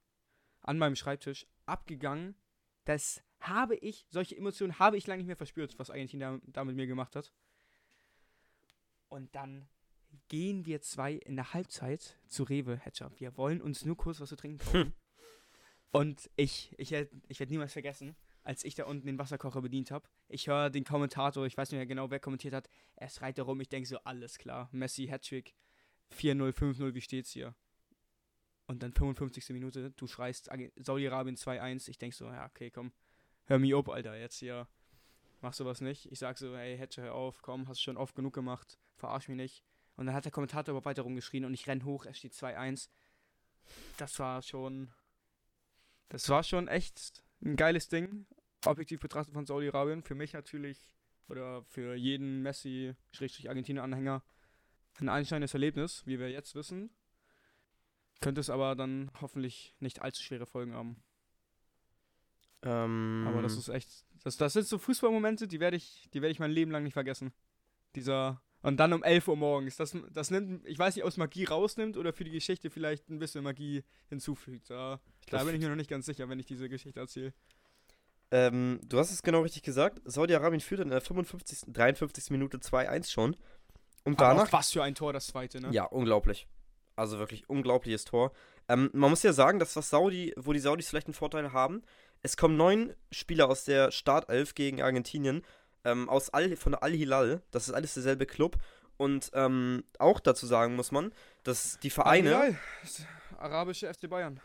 an 0.62 0.78
meinem 0.78 0.96
Schreibtisch 0.96 1.46
abgegangen. 1.66 2.36
Das 2.84 3.22
habe 3.40 3.76
ich, 3.76 4.06
solche 4.08 4.36
Emotionen 4.36 4.78
habe 4.78 4.96
ich 4.96 5.06
lange 5.06 5.18
nicht 5.18 5.26
mehr 5.26 5.36
verspürt, 5.36 5.78
was 5.78 5.90
eigentlich 5.90 6.18
da, 6.18 6.38
da 6.46 6.64
mit 6.64 6.76
mir 6.76 6.86
gemacht 6.86 7.16
hat. 7.16 7.32
Und 9.08 9.34
dann 9.34 9.68
gehen 10.28 10.66
wir 10.66 10.80
zwei 10.80 11.14
in 11.14 11.36
der 11.36 11.54
Halbzeit 11.54 12.18
zu 12.28 12.42
Rewe 12.44 12.78
Hatcher. 12.78 13.10
Wir 13.16 13.36
wollen 13.36 13.60
uns 13.60 13.84
nur 13.84 13.96
kurz 13.96 14.20
was 14.20 14.28
zu 14.28 14.36
trinken 14.36 14.58
kaufen. 14.58 14.94
Und 15.90 16.30
ich, 16.36 16.74
ich, 16.78 16.92
ich 16.92 17.40
werde 17.40 17.52
niemals 17.52 17.72
vergessen, 17.72 18.14
als 18.42 18.62
ich 18.64 18.74
da 18.74 18.84
unten 18.84 19.06
den 19.06 19.18
Wasserkocher 19.18 19.62
bedient 19.62 19.90
habe. 19.90 20.08
Ich 20.28 20.46
höre 20.46 20.68
den 20.68 20.84
Kommentator, 20.84 21.46
ich 21.46 21.56
weiß 21.56 21.70
nicht 21.70 21.78
mehr 21.78 21.86
genau, 21.86 22.10
wer 22.10 22.20
kommentiert 22.20 22.54
hat. 22.54 22.68
Er 22.96 23.08
schreit 23.08 23.38
da 23.38 23.42
rum. 23.44 23.60
Ich 23.60 23.70
denke 23.70 23.88
so, 23.88 23.98
alles 24.00 24.38
klar. 24.38 24.68
Messi, 24.72 25.06
Hattrick, 25.06 25.54
4-0, 26.14 26.52
5-0, 26.52 26.94
wie 26.94 27.00
steht's 27.00 27.30
hier? 27.30 27.54
Und 28.66 28.82
dann 28.82 28.92
55. 28.92 29.48
Minute, 29.50 29.92
du 29.92 30.06
schreist 30.06 30.50
Saudi-Arabien 30.76 31.36
2-1. 31.36 31.88
Ich 31.88 31.96
denk 31.96 32.12
so, 32.12 32.26
ja, 32.26 32.46
okay, 32.46 32.70
komm, 32.70 32.92
hör 33.46 33.58
mir 33.58 33.78
auf, 33.78 33.88
Alter, 33.88 34.18
jetzt 34.18 34.36
hier. 34.36 34.68
Mach 35.40 35.54
sowas 35.54 35.80
nicht. 35.80 36.10
Ich 36.12 36.18
sag 36.18 36.36
so, 36.36 36.54
hey, 36.54 36.76
Hedge, 36.76 37.00
hör 37.00 37.14
auf, 37.14 37.40
komm, 37.40 37.66
hast 37.68 37.80
schon 37.80 37.96
oft 37.96 38.14
genug 38.14 38.34
gemacht, 38.34 38.78
verarsch 38.96 39.28
mich 39.28 39.36
nicht. 39.36 39.64
Und 39.98 40.06
dann 40.06 40.14
hat 40.14 40.24
der 40.24 40.32
Kommentator 40.32 40.74
aber 40.74 40.84
weiter 40.84 41.02
rumgeschrien 41.02 41.44
und 41.44 41.52
ich 41.52 41.66
renn 41.66 41.84
hoch, 41.84 42.06
es 42.06 42.16
steht 42.18 42.32
2-1. 42.32 42.88
Das 43.96 44.18
war 44.20 44.40
schon, 44.42 44.92
das 46.08 46.28
war 46.28 46.44
schon 46.44 46.68
echt 46.68 47.24
ein 47.42 47.56
geiles 47.56 47.88
Ding, 47.88 48.24
objektiv 48.64 49.00
betrachtet 49.00 49.34
von 49.34 49.44
Saudi-Arabien. 49.44 50.04
Für 50.04 50.14
mich 50.14 50.34
natürlich, 50.34 50.78
oder 51.28 51.64
für 51.64 51.96
jeden 51.96 52.42
Messi-Argentinien-Anhänger, 52.42 54.22
ein 55.00 55.08
einschneidendes 55.08 55.54
Erlebnis, 55.54 56.06
wie 56.06 56.20
wir 56.20 56.30
jetzt 56.30 56.54
wissen. 56.54 56.90
Könnte 58.20 58.40
es 58.40 58.50
aber 58.50 58.76
dann 58.76 59.10
hoffentlich 59.20 59.74
nicht 59.80 60.00
allzu 60.00 60.22
schwere 60.22 60.46
Folgen 60.46 60.74
haben. 60.74 61.02
Ähm, 62.62 63.24
Aber 63.26 63.42
das 63.42 63.56
ist 63.56 63.68
echt. 63.68 64.04
Das, 64.22 64.36
das 64.36 64.52
sind 64.52 64.66
so 64.66 64.78
Fußballmomente, 64.78 65.48
die 65.48 65.58
werde 65.58 65.76
ich, 65.76 66.08
die 66.12 66.22
werde 66.22 66.30
ich 66.32 66.38
mein 66.38 66.52
Leben 66.52 66.70
lang 66.70 66.84
nicht 66.84 66.94
vergessen. 66.94 67.32
Dieser. 67.96 68.40
Und 68.62 68.78
dann 68.78 68.92
um 68.92 69.04
11 69.04 69.28
Uhr 69.28 69.36
morgens. 69.36 69.76
Das, 69.76 69.96
das 70.10 70.30
nimmt, 70.30 70.66
ich 70.66 70.78
weiß 70.78 70.96
nicht, 70.96 71.04
ob 71.04 71.10
es 71.10 71.16
Magie 71.16 71.44
rausnimmt 71.44 71.96
oder 71.96 72.12
für 72.12 72.24
die 72.24 72.32
Geschichte 72.32 72.70
vielleicht 72.70 73.08
ein 73.08 73.18
bisschen 73.18 73.44
Magie 73.44 73.84
hinzufügt. 74.08 74.70
Da, 74.70 75.00
da 75.30 75.44
bin 75.44 75.54
ich 75.54 75.60
mir 75.60 75.68
noch 75.68 75.76
nicht 75.76 75.90
ganz 75.90 76.06
sicher, 76.06 76.28
wenn 76.28 76.40
ich 76.40 76.46
diese 76.46 76.68
Geschichte 76.68 76.98
erzähle. 76.98 77.32
Ähm, 78.30 78.80
du 78.84 78.98
hast 78.98 79.10
es 79.10 79.22
genau 79.22 79.42
richtig 79.42 79.62
gesagt. 79.62 80.00
Saudi-Arabien 80.04 80.60
führt 80.60 80.80
in 80.80 80.88
der 80.88 81.00
55., 81.00 81.72
53. 81.72 82.30
Minute 82.30 82.58
2-1 82.58 83.10
schon. 83.10 83.36
Und 84.04 84.20
Aber 84.20 84.34
danach. 84.34 84.52
was 84.52 84.72
für 84.72 84.82
ein 84.82 84.94
Tor, 84.94 85.12
das 85.12 85.28
zweite, 85.28 85.60
ne? 85.60 85.70
Ja, 85.70 85.84
unglaublich. 85.84 86.46
Also 86.96 87.18
wirklich 87.18 87.48
unglaubliches 87.48 88.04
Tor. 88.04 88.32
Ähm, 88.68 88.90
man 88.92 89.10
muss 89.10 89.22
ja 89.22 89.32
sagen, 89.32 89.58
dass 89.58 89.76
was 89.76 89.88
Saudi, 89.88 90.34
wo 90.36 90.52
die 90.52 90.58
Saudis 90.58 90.88
vielleicht 90.88 91.06
einen 91.06 91.14
Vorteil 91.14 91.52
haben, 91.52 91.82
es 92.22 92.36
kommen 92.36 92.56
neun 92.56 92.94
Spieler 93.12 93.48
aus 93.48 93.64
der 93.64 93.92
Startelf 93.92 94.54
gegen 94.54 94.82
Argentinien, 94.82 95.42
ähm, 95.88 96.08
aus 96.08 96.30
Al, 96.30 96.56
von 96.56 96.74
Al-Hilal, 96.74 97.42
das 97.50 97.68
ist 97.68 97.74
alles 97.74 97.94
derselbe 97.94 98.26
Club. 98.26 98.56
Und 98.96 99.30
ähm, 99.34 99.84
auch 99.98 100.20
dazu 100.20 100.46
sagen 100.46 100.74
muss 100.74 100.90
man, 100.90 101.12
dass 101.44 101.78
die 101.80 101.90
Vereine. 101.90 102.36
Al-Hilal, 102.36 102.58
Arabische 103.38 103.92
FC 103.92 104.08
Bayern. 104.08 104.40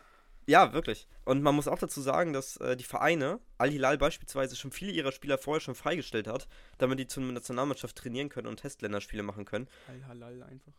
Ja, 0.45 0.73
wirklich. 0.73 1.07
Und 1.25 1.41
man 1.41 1.55
muss 1.55 1.67
auch 1.67 1.79
dazu 1.79 2.01
sagen, 2.01 2.33
dass 2.33 2.57
äh, 2.57 2.75
die 2.75 2.83
Vereine, 2.83 3.39
Al-Hilal 3.57 3.97
beispielsweise, 3.97 4.55
schon 4.55 4.71
viele 4.71 4.91
ihrer 4.91 5.11
Spieler 5.11 5.37
vorher 5.37 5.61
schon 5.61 5.75
freigestellt 5.75 6.27
hat, 6.27 6.47
damit 6.77 6.99
die 6.99 7.07
zur 7.07 7.23
Nationalmannschaft 7.23 7.95
trainieren 7.95 8.29
können 8.29 8.47
und 8.47 8.57
Testländerspiele 8.57 9.23
machen 9.23 9.45
können. 9.45 9.67
Al-Halal 9.87 10.43
einfach. 10.43 10.73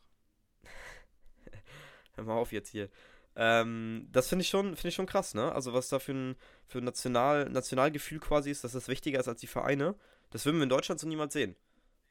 Hör 2.15 2.25
mal 2.25 2.35
auf 2.35 2.53
jetzt 2.53 2.69
hier. 2.69 2.91
Ähm, 3.37 4.09
das 4.13 4.29
finde 4.29 4.43
ich 4.43 4.49
schon, 4.49 4.77
finde 4.77 4.89
ich 4.89 4.95
schon 4.95 5.07
krass, 5.07 5.35
ne? 5.35 5.53
Also 5.53 5.73
was 5.73 5.89
da 5.89 5.99
für 5.99 6.13
ein, 6.13 6.37
für 6.67 6.79
ein 6.79 6.85
National, 6.85 7.49
Nationalgefühl 7.49 8.21
quasi 8.21 8.51
ist, 8.51 8.63
dass 8.63 8.73
das 8.73 8.89
wichtiger 8.89 9.19
ist 9.19 9.29
als 9.29 9.41
die 9.41 9.49
Vereine. 9.49 9.97
Das 10.35 10.45
würden 10.45 10.57
wir 10.57 10.65
in 10.65 10.69
Deutschland 10.69 11.01
so 11.01 11.07
niemals 11.07 11.33
sehen. 11.33 11.55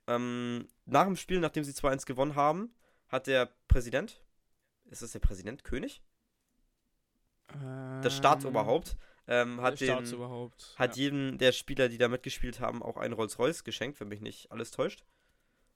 Ähm, 0.07 0.69
nach 0.85 1.03
dem 1.03 1.17
Spiel, 1.17 1.41
nachdem 1.41 1.65
sie 1.65 1.73
2-1 1.73 2.05
gewonnen 2.05 2.35
haben, 2.35 2.73
hat 3.09 3.27
der 3.27 3.49
Präsident, 3.67 4.23
ist 4.89 5.01
das 5.01 5.11
der 5.11 5.19
Präsident, 5.19 5.65
König? 5.65 6.01
Das 8.01 8.15
Staatsoberhaupt, 8.15 8.95
ähm, 9.27 9.59
hat, 9.59 9.81
den, 9.81 9.89
Staatsoberhaupt. 9.89 10.73
hat 10.77 10.95
ja. 10.95 11.03
jedem 11.03 11.37
der 11.37 11.51
Spieler, 11.51 11.89
die 11.89 11.97
da 11.97 12.07
mitgespielt 12.07 12.61
haben, 12.61 12.81
auch 12.81 12.95
einen 12.95 13.13
Rolls-Royce 13.13 13.65
geschenkt, 13.65 13.99
wenn 13.99 14.07
mich 14.07 14.21
nicht 14.21 14.49
alles 14.53 14.71
täuscht. 14.71 15.03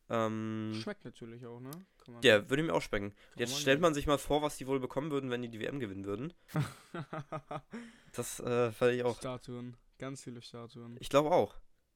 Ähm, 0.10 0.72
Schmeckt 0.82 1.04
natürlich 1.04 1.46
auch, 1.46 1.60
ne? 1.60 1.72
Man- 2.08 2.22
ja, 2.22 2.50
würde 2.50 2.64
mir 2.64 2.74
auch 2.74 2.82
schmecken. 2.82 3.14
Jetzt 3.36 3.52
man 3.52 3.60
stellt 3.60 3.82
man 3.82 3.94
sich 3.94 4.08
mal 4.08 4.18
vor, 4.18 4.42
was 4.42 4.56
die 4.56 4.68
wohl 4.68 4.80
bekommen 4.80 5.12
würden, 5.12 5.30
wenn 5.32 5.42
die 5.42 5.50
die 5.50 5.60
WM 5.60 5.82
gewinnen 5.82 6.06
würden. 6.06 6.34
Das 8.14 8.40
äh, 8.40 8.72
fand 8.72 8.94
ich 8.94 9.04
auch. 9.04 9.18
Statuen. 9.18 9.78
Ganz 10.00 10.24
viele 10.24 10.42
Statuen. 10.42 10.98
Ich 11.00 11.10
glaube 11.10 11.30
auch. 11.30 11.54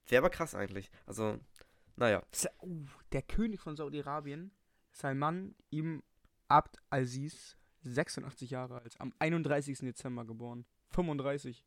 Wäre 0.07 0.21
aber 0.21 0.29
krass 0.29 0.55
eigentlich. 0.55 0.89
Also, 1.05 1.39
naja. 1.95 2.23
Uh, 2.61 2.85
der 3.11 3.21
König 3.21 3.61
von 3.61 3.75
Saudi-Arabien, 3.75 4.51
Salman 4.91 5.55
Ibn 5.71 6.03
Abd 6.47 6.79
Aziz, 6.89 7.57
86 7.83 8.49
Jahre 8.51 8.81
alt, 8.81 8.99
am 8.99 9.13
31. 9.19 9.79
Dezember 9.79 10.25
geboren. 10.25 10.65
35. 10.89 11.65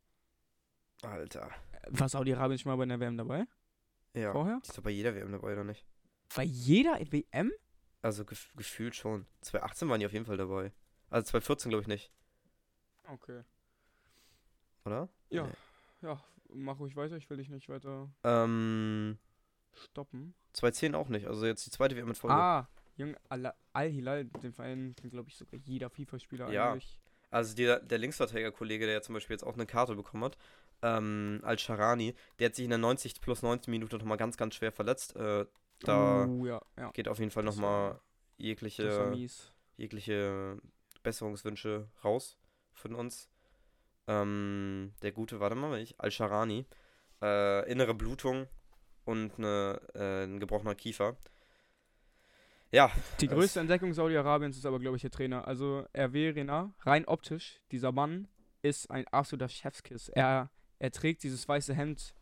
Alter. 1.02 1.50
War 1.88 2.08
Saudi-Arabien 2.08 2.58
schon 2.58 2.70
mal 2.70 2.76
bei 2.76 2.86
der 2.86 3.00
WM 3.00 3.16
dabei? 3.16 3.46
Ja. 4.14 4.32
Vorher? 4.32 4.60
Die 4.62 4.68
ist 4.68 4.78
doch 4.78 4.82
bei 4.82 4.90
jeder 4.90 5.14
WM 5.14 5.32
dabei, 5.32 5.52
oder 5.52 5.64
nicht? 5.64 5.84
Bei 6.34 6.44
jeder 6.44 6.98
WM? 7.10 7.52
Also 8.02 8.24
gef 8.24 8.52
gefühlt 8.54 8.94
schon. 8.94 9.26
2018 9.40 9.88
waren 9.88 10.00
die 10.00 10.06
auf 10.06 10.12
jeden 10.12 10.26
Fall 10.26 10.36
dabei. 10.36 10.72
Also 11.10 11.30
2014 11.30 11.70
glaube 11.70 11.82
ich 11.82 11.88
nicht, 11.88 12.12
Okay. 13.08 13.42
oder? 14.84 15.08
Ja. 15.30 15.46
Nee. 15.46 15.52
Ja, 16.02 16.22
mach 16.54 16.78
ruhig 16.78 16.96
weiter, 16.96 17.16
ich 17.16 17.28
will 17.30 17.36
dich 17.36 17.48
nicht 17.50 17.68
weiter 17.68 18.08
Ähm, 18.22 19.18
stoppen. 19.74 20.34
2010 20.52 20.94
auch 20.94 21.08
nicht. 21.08 21.26
Also 21.26 21.46
jetzt 21.46 21.66
die 21.66 21.70
zweite 21.70 21.96
WM 21.96 22.08
in 22.08 22.14
Folge. 22.14 22.36
Ah, 22.36 22.68
Junge, 22.96 23.16
Al- 23.28 23.54
Al-Hilal, 23.72 24.24
den 24.26 24.52
Verein 24.52 24.94
kennt, 24.96 25.12
glaube 25.12 25.28
ich, 25.28 25.36
sogar 25.36 25.58
jeder 25.60 25.90
FIFA-Spieler 25.90 26.50
Ja. 26.52 26.72
eigentlich. 26.72 27.00
Also 27.30 27.56
der, 27.56 27.80
der 27.80 27.98
Linksverteidiger-Kollege, 27.98 28.84
der 28.86 28.94
ja 28.94 29.02
zum 29.02 29.14
Beispiel 29.14 29.34
jetzt 29.34 29.42
auch 29.42 29.54
eine 29.54 29.66
Karte 29.66 29.96
bekommen 29.96 30.22
hat, 30.24 30.38
ähm, 30.82 31.40
Al-Sharani, 31.42 32.14
der 32.38 32.46
hat 32.46 32.54
sich 32.54 32.64
in 32.64 32.70
der 32.70 32.78
90 32.78 33.20
plus 33.20 33.42
19 33.42 33.70
Minute 33.72 33.96
nochmal 33.98 34.16
ganz, 34.18 34.36
ganz 34.36 34.54
schwer 34.54 34.70
verletzt. 34.70 35.16
Äh, 35.16 35.46
da 35.80 36.24
Uh, 36.26 36.46
ja, 36.46 36.62
ja. 36.78 36.90
geht 36.92 37.08
auf 37.08 37.18
jeden 37.18 37.32
Fall 37.32 37.42
nochmal 37.42 37.98
jegliche, 38.36 39.12
jegliche 39.76 40.58
Besserungswünsche 41.02 41.88
raus 42.04 42.38
von 42.72 42.94
uns. 42.94 43.28
Ähm, 44.06 44.92
der 45.02 45.12
gute, 45.12 45.40
warte 45.40 45.56
mal, 45.56 45.78
ich, 45.78 45.98
Al-Sharani, 45.98 46.66
äh, 47.22 47.70
innere 47.70 47.94
Blutung 47.94 48.46
und 49.04 49.38
eine, 49.38 49.80
äh, 49.94 50.24
ein 50.24 50.40
gebrochener 50.40 50.74
Kiefer. 50.74 51.16
Ja, 52.70 52.90
Die 53.20 53.28
größte 53.28 53.60
Entdeckung 53.60 53.94
Saudi-Arabiens 53.94 54.56
ist 54.56 54.66
aber, 54.66 54.80
glaube 54.80 54.96
ich, 54.96 55.02
der 55.02 55.10
Trainer. 55.12 55.46
Also, 55.46 55.86
Hervé 55.94 56.34
Renard, 56.34 56.72
rein 56.80 57.04
optisch, 57.06 57.60
dieser 57.70 57.92
Mann 57.92 58.26
ist 58.62 58.90
ein 58.90 59.06
absoluter 59.08 59.48
Chefskiss. 59.48 60.08
Er, 60.08 60.50
er 60.80 60.90
trägt 60.90 61.22
dieses 61.22 61.46
weiße 61.46 61.72
Hemd, 61.72 62.14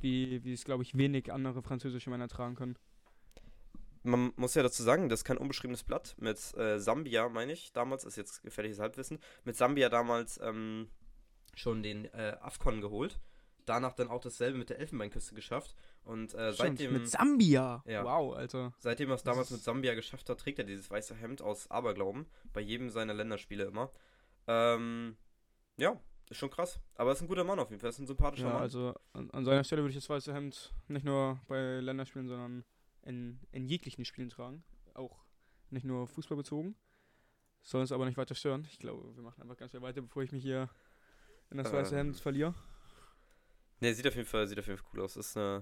wie, 0.00 0.42
wie 0.42 0.52
es, 0.52 0.64
glaube 0.64 0.82
ich, 0.82 0.96
wenig 0.98 1.32
andere 1.32 1.62
französische 1.62 2.10
Männer 2.10 2.28
tragen 2.28 2.56
können. 2.56 2.76
Man 4.02 4.32
muss 4.36 4.54
ja 4.54 4.62
dazu 4.62 4.82
sagen, 4.82 5.08
das 5.08 5.20
ist 5.20 5.24
kein 5.24 5.38
unbeschriebenes 5.38 5.82
Blatt. 5.82 6.16
Mit 6.18 6.38
äh, 6.56 6.78
Sambia, 6.78 7.28
meine 7.28 7.52
ich, 7.52 7.72
damals, 7.72 8.04
ist 8.04 8.16
jetzt 8.16 8.42
gefährliches 8.42 8.80
Halbwissen, 8.80 9.18
mit 9.44 9.56
Sambia 9.56 9.88
damals 9.88 10.40
ähm, 10.42 10.88
schon 11.56 11.82
den 11.82 12.04
äh, 12.14 12.36
Afcon 12.40 12.80
geholt. 12.80 13.18
Danach 13.64 13.94
dann 13.94 14.06
auch 14.08 14.20
dasselbe 14.20 14.58
mit 14.58 14.70
der 14.70 14.78
Elfenbeinküste 14.78 15.34
geschafft. 15.34 15.74
Und 16.04 16.34
äh, 16.34 16.52
Stimmt, 16.52 16.78
seitdem, 16.78 16.92
mit 16.92 17.08
Sambia. 17.08 17.82
Ja. 17.84 18.04
Wow, 18.04 18.36
Alter. 18.36 18.72
seitdem 18.78 19.08
er 19.10 19.16
es 19.16 19.24
damals 19.24 19.50
mit 19.50 19.60
Sambia 19.60 19.94
geschafft 19.94 20.28
hat, 20.30 20.38
trägt 20.38 20.60
er 20.60 20.64
dieses 20.64 20.88
weiße 20.88 21.16
Hemd 21.16 21.42
aus 21.42 21.68
Aberglauben. 21.68 22.26
Bei 22.52 22.60
jedem 22.60 22.90
seiner 22.90 23.12
Länderspiele 23.14 23.64
immer. 23.64 23.90
Ähm, 24.46 25.16
ja, 25.76 26.00
ist 26.30 26.36
schon 26.38 26.50
krass. 26.50 26.78
Aber 26.94 27.10
ist 27.10 27.22
ein 27.22 27.26
guter 27.28 27.42
Mann 27.42 27.58
auf 27.58 27.70
jeden 27.70 27.80
Fall. 27.80 27.90
Ist 27.90 27.98
ein 27.98 28.06
sympathischer 28.06 28.46
Ja, 28.46 28.52
Mann. 28.52 28.62
also 28.62 28.94
an, 29.14 29.30
an 29.32 29.44
seiner 29.44 29.64
Stelle 29.64 29.82
würde 29.82 29.90
ich 29.90 29.96
das 29.96 30.08
weiße 30.08 30.32
Hemd 30.32 30.72
nicht 30.86 31.04
nur 31.04 31.40
bei 31.48 31.80
Länderspielen, 31.80 32.28
sondern 32.28 32.64
in, 33.02 33.40
in 33.50 33.66
jeglichen 33.66 34.04
Spielen 34.04 34.28
tragen. 34.28 34.62
Auch 34.94 35.24
nicht 35.70 35.84
nur 35.84 36.06
Fußball 36.06 36.36
bezogen. 36.36 36.76
Soll 37.62 37.80
uns 37.80 37.90
aber 37.90 38.04
nicht 38.06 38.16
weiter 38.16 38.36
stören. 38.36 38.64
Ich 38.70 38.78
glaube, 38.78 39.16
wir 39.16 39.24
machen 39.24 39.42
einfach 39.42 39.56
ganz 39.56 39.70
schnell 39.72 39.82
weiter, 39.82 40.00
bevor 40.02 40.22
ich 40.22 40.30
mich 40.30 40.42
hier 40.44 40.68
in 41.50 41.58
das 41.58 41.72
weiße 41.72 41.92
Ähm. 41.92 41.98
Hemd 41.98 42.20
verliere. 42.20 42.54
Ne, 43.80 43.92
sieht 43.94 44.06
auf 44.06 44.14
jeden 44.16 44.26
Fall, 44.28 44.46
sieht 44.46 44.58
auf 44.58 44.66
jeden 44.66 44.78
Fall 44.78 44.88
cool 44.94 45.02
aus. 45.02 45.16
Ist, 45.16 45.36
äh, 45.36 45.60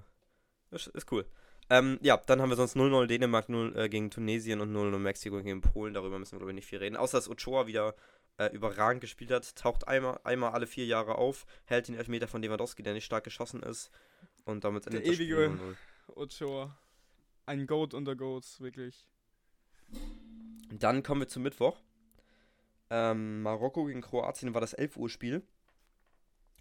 ist, 0.71 0.87
ist 0.87 1.11
cool. 1.11 1.25
Ähm, 1.69 1.97
ja, 2.01 2.17
dann 2.17 2.41
haben 2.41 2.49
wir 2.49 2.55
sonst 2.55 2.75
0-0 2.75 3.07
Dänemark 3.07 3.49
0 3.49 3.75
äh, 3.75 3.89
gegen 3.89 4.11
Tunesien 4.11 4.61
und 4.61 4.71
0-0 4.73 4.97
Mexiko 4.99 5.41
gegen 5.41 5.61
Polen. 5.61 5.93
Darüber 5.93 6.19
müssen 6.19 6.33
wir, 6.33 6.39
glaube 6.39 6.51
ich, 6.51 6.55
nicht 6.55 6.67
viel 6.67 6.79
reden. 6.79 6.95
Außer, 6.95 7.17
dass 7.17 7.29
Ochoa 7.29 7.65
wieder 7.67 7.95
äh, 8.37 8.47
überragend 8.53 9.01
gespielt 9.01 9.31
hat. 9.31 9.55
Taucht 9.55 9.87
einmal, 9.87 10.19
einmal 10.23 10.51
alle 10.51 10.67
vier 10.67 10.85
Jahre 10.85 11.15
auf, 11.15 11.45
hält 11.65 11.87
den 11.87 11.95
Elfmeter 11.95 12.27
von 12.27 12.41
Lewandowski, 12.41 12.83
der 12.83 12.93
nicht 12.93 13.05
stark 13.05 13.23
geschossen 13.23 13.63
ist. 13.63 13.89
Und 14.45 14.63
damit 14.63 14.85
Der 14.85 14.93
endet 14.93 15.07
das 15.07 15.15
Spiel 15.15 15.27
ewige- 15.31 15.57
0-0. 15.57 15.75
Ochoa. 16.15 16.77
Ein 17.47 17.65
Goat 17.67 17.93
unter 17.93 18.15
Goats, 18.15 18.61
wirklich. 18.61 19.07
Dann 20.71 21.03
kommen 21.03 21.21
wir 21.21 21.27
zum 21.27 21.43
Mittwoch. 21.43 21.79
Ähm, 22.89 23.41
Marokko 23.41 23.85
gegen 23.85 24.01
Kroatien 24.01 24.53
war 24.53 24.61
das 24.61 24.73
11 24.73 24.97
Uhr 24.97 25.09
Spiel. 25.09 25.41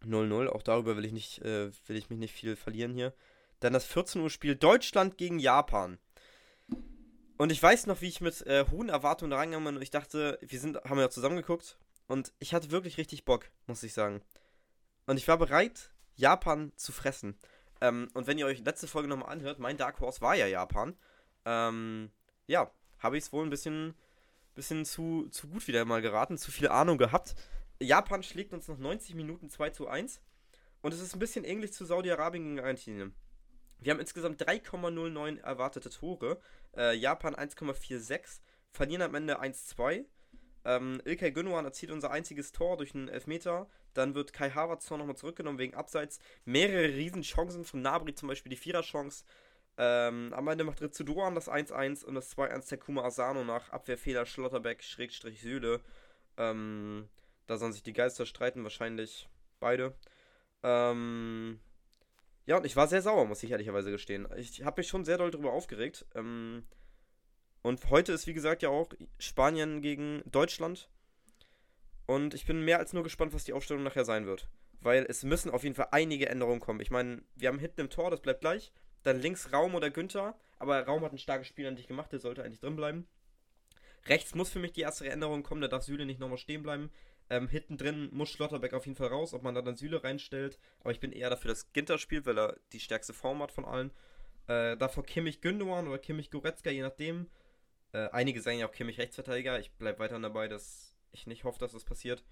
0-0. 0.02 0.48
Auch 0.48 0.62
darüber 0.62 0.96
will 0.96 1.04
ich, 1.04 1.12
nicht, 1.12 1.42
äh, 1.42 1.70
will 1.86 1.96
ich 1.96 2.10
mich 2.10 2.18
nicht 2.18 2.34
viel 2.34 2.56
verlieren 2.56 2.94
hier. 2.94 3.14
Dann 3.60 3.72
das 3.72 3.84
14 3.86 4.20
Uhr 4.20 4.30
Spiel 4.30 4.56
Deutschland 4.56 5.16
gegen 5.16 5.38
Japan. 5.38 5.98
Und 7.36 7.50
ich 7.50 7.62
weiß 7.62 7.86
noch, 7.86 8.00
wie 8.00 8.08
ich 8.08 8.20
mit 8.20 8.46
äh, 8.46 8.64
hohen 8.70 8.88
Erwartungen 8.88 9.32
reingegangen 9.32 9.66
bin 9.66 9.76
und 9.76 9.82
ich 9.82 9.90
dachte, 9.90 10.38
wir 10.40 10.60
sind, 10.60 10.82
haben 10.84 10.98
ja 10.98 11.10
zusammengeguckt 11.10 11.78
und 12.06 12.32
ich 12.38 12.54
hatte 12.54 12.70
wirklich 12.70 12.96
richtig 12.96 13.24
Bock, 13.24 13.50
muss 13.66 13.82
ich 13.82 13.92
sagen. 13.92 14.22
Und 15.06 15.16
ich 15.16 15.26
war 15.26 15.36
bereit, 15.36 15.90
Japan 16.14 16.72
zu 16.76 16.92
fressen. 16.92 17.36
Ähm, 17.80 18.08
und 18.14 18.26
wenn 18.26 18.38
ihr 18.38 18.46
euch 18.46 18.64
letzte 18.64 18.86
Folge 18.86 19.08
nochmal 19.08 19.30
anhört, 19.30 19.58
mein 19.58 19.76
Dark 19.76 20.00
Horse 20.00 20.20
war 20.20 20.34
ja 20.36 20.46
Japan. 20.46 20.96
Ähm, 21.44 22.10
ja, 22.46 22.70
habe 22.98 23.18
ich 23.18 23.24
es 23.24 23.32
wohl 23.32 23.44
ein 23.44 23.50
bisschen, 23.50 23.94
bisschen 24.54 24.84
zu, 24.84 25.28
zu 25.30 25.48
gut 25.48 25.66
wieder 25.66 25.84
mal 25.84 26.02
geraten, 26.02 26.38
zu 26.38 26.52
viel 26.52 26.68
Ahnung 26.68 26.98
gehabt. 26.98 27.34
Japan 27.84 28.22
schlägt 28.22 28.52
uns 28.52 28.68
nach 28.68 28.78
90 28.78 29.14
Minuten 29.14 29.48
2 29.48 29.70
zu 29.70 29.88
1. 29.88 30.20
Und 30.82 30.92
es 30.92 31.00
ist 31.00 31.14
ein 31.14 31.18
bisschen 31.18 31.44
ähnlich 31.44 31.72
zu 31.72 31.84
Saudi-Arabien 31.84 32.44
gegen 32.44 32.60
Argentinien. 32.60 33.14
Wir 33.78 33.92
haben 33.92 34.00
insgesamt 34.00 34.42
3,09 34.42 35.40
erwartete 35.40 35.90
Tore. 35.90 36.40
Äh, 36.76 36.96
Japan 36.96 37.34
1,46. 37.34 38.40
Verlieren 38.70 39.02
am 39.02 39.14
Ende 39.14 39.40
1-2. 39.40 40.04
Ähm, 40.64 41.00
Ilkay 41.04 41.30
Gündogan 41.32 41.64
erzielt 41.64 41.92
unser 41.92 42.10
einziges 42.10 42.52
Tor 42.52 42.76
durch 42.76 42.94
einen 42.94 43.08
Elfmeter. 43.08 43.68
Dann 43.92 44.14
wird 44.14 44.32
Kai 44.32 44.50
Havertz 44.50 44.86
Tor 44.86 44.98
nochmal 44.98 45.16
zurückgenommen 45.16 45.58
wegen 45.58 45.74
Abseits. 45.74 46.18
Mehrere 46.44 46.88
Riesenchancen 46.94 47.64
von 47.64 47.82
Nabri, 47.82 48.14
zum 48.14 48.28
Beispiel 48.28 48.50
die 48.50 48.56
Viererchance. 48.56 49.24
Ähm, 49.76 50.32
am 50.34 50.48
Ende 50.48 50.64
macht 50.64 50.80
Ritsu 50.80 51.04
Doan 51.04 51.34
das 51.34 51.50
1-1 51.50 52.04
und 52.04 52.14
das 52.14 52.34
2-1 52.36 52.68
Takuma 52.68 53.02
Asano 53.02 53.44
nach 53.44 53.70
Abwehrfehler 53.70 54.24
Schlotterbeck 54.24 54.82
Schrägstrich 54.82 55.40
Süle. 55.40 55.80
Ähm, 56.36 57.08
da 57.46 57.56
sollen 57.56 57.72
sich 57.72 57.82
die 57.82 57.92
Geister 57.92 58.26
streiten, 58.26 58.62
wahrscheinlich 58.62 59.28
beide. 59.60 59.94
Ähm, 60.62 61.60
ja, 62.46 62.56
und 62.56 62.66
ich 62.66 62.76
war 62.76 62.88
sehr 62.88 63.02
sauer, 63.02 63.24
muss 63.24 63.42
ich 63.42 63.50
ehrlicherweise 63.50 63.90
gestehen. 63.90 64.28
Ich 64.36 64.64
habe 64.64 64.80
mich 64.80 64.88
schon 64.88 65.04
sehr 65.04 65.18
doll 65.18 65.30
darüber 65.30 65.52
aufgeregt. 65.52 66.06
Ähm, 66.14 66.64
und 67.62 67.88
heute 67.90 68.12
ist, 68.12 68.26
wie 68.26 68.34
gesagt, 68.34 68.62
ja 68.62 68.68
auch 68.68 68.92
Spanien 69.18 69.80
gegen 69.80 70.22
Deutschland. 70.26 70.90
Und 72.06 72.34
ich 72.34 72.44
bin 72.44 72.62
mehr 72.62 72.78
als 72.78 72.92
nur 72.92 73.02
gespannt, 73.02 73.32
was 73.32 73.44
die 73.44 73.54
Aufstellung 73.54 73.82
nachher 73.82 74.04
sein 74.04 74.26
wird. 74.26 74.48
Weil 74.80 75.06
es 75.08 75.22
müssen 75.22 75.50
auf 75.50 75.62
jeden 75.62 75.74
Fall 75.74 75.88
einige 75.92 76.28
Änderungen 76.28 76.60
kommen. 76.60 76.80
Ich 76.80 76.90
meine, 76.90 77.22
wir 77.34 77.48
haben 77.48 77.58
hinten 77.58 77.80
im 77.80 77.90
Tor, 77.90 78.10
das 78.10 78.20
bleibt 78.20 78.42
gleich. 78.42 78.72
Dann 79.02 79.20
links 79.20 79.52
Raum 79.52 79.74
oder 79.74 79.90
Günther. 79.90 80.38
Aber 80.58 80.84
Raum 80.84 81.02
hat 81.02 81.12
ein 81.12 81.18
starkes 81.18 81.46
Spiel 81.46 81.66
an 81.66 81.76
dich 81.76 81.86
gemacht, 81.86 82.12
der 82.12 82.20
sollte 82.20 82.44
eigentlich 82.44 82.60
drin 82.60 82.76
bleiben. 82.76 83.08
Rechts 84.06 84.34
muss 84.34 84.50
für 84.50 84.58
mich 84.58 84.72
die 84.72 84.82
erste 84.82 85.08
Änderung 85.08 85.42
kommen, 85.42 85.62
da 85.62 85.68
darf 85.68 85.84
Süle 85.84 86.04
nicht 86.04 86.20
nochmal 86.20 86.38
stehen 86.38 86.62
bleiben. 86.62 86.90
Ähm, 87.30 87.48
hinten 87.48 87.78
drin 87.78 88.10
muss 88.12 88.30
Schlotterbeck 88.30 88.74
auf 88.74 88.86
jeden 88.86 88.96
Fall 88.96 89.08
raus, 89.08 89.32
ob 89.32 89.42
man 89.42 89.54
da 89.54 89.62
dann 89.62 89.76
Süle 89.76 90.04
reinstellt. 90.04 90.58
Aber 90.80 90.90
ich 90.90 91.00
bin 91.00 91.12
eher 91.12 91.30
dafür, 91.30 91.48
dass 91.48 91.72
Ginter 91.72 91.98
spielt, 91.98 92.26
weil 92.26 92.38
er 92.38 92.56
die 92.72 92.80
stärkste 92.80 93.14
Form 93.14 93.42
hat 93.42 93.52
von 93.52 93.64
allen. 93.64 93.92
Äh, 94.46 94.76
davor 94.76 95.04
Kimmich 95.04 95.40
Gündogan 95.40 95.88
oder 95.88 95.98
Kimmich 95.98 96.30
Goretzka, 96.30 96.70
je 96.70 96.82
nachdem. 96.82 97.30
Äh, 97.92 98.08
einige 98.10 98.40
sagen 98.40 98.58
ja 98.58 98.68
auch 98.68 98.72
Kimmich 98.72 98.98
Rechtsverteidiger. 98.98 99.58
Ich 99.58 99.72
bleibe 99.72 100.00
weiterhin 100.00 100.22
dabei, 100.22 100.48
dass 100.48 100.94
ich 101.12 101.26
nicht 101.26 101.44
hoffe, 101.44 101.58
dass 101.58 101.72
das 101.72 101.84
passiert. 101.84 102.24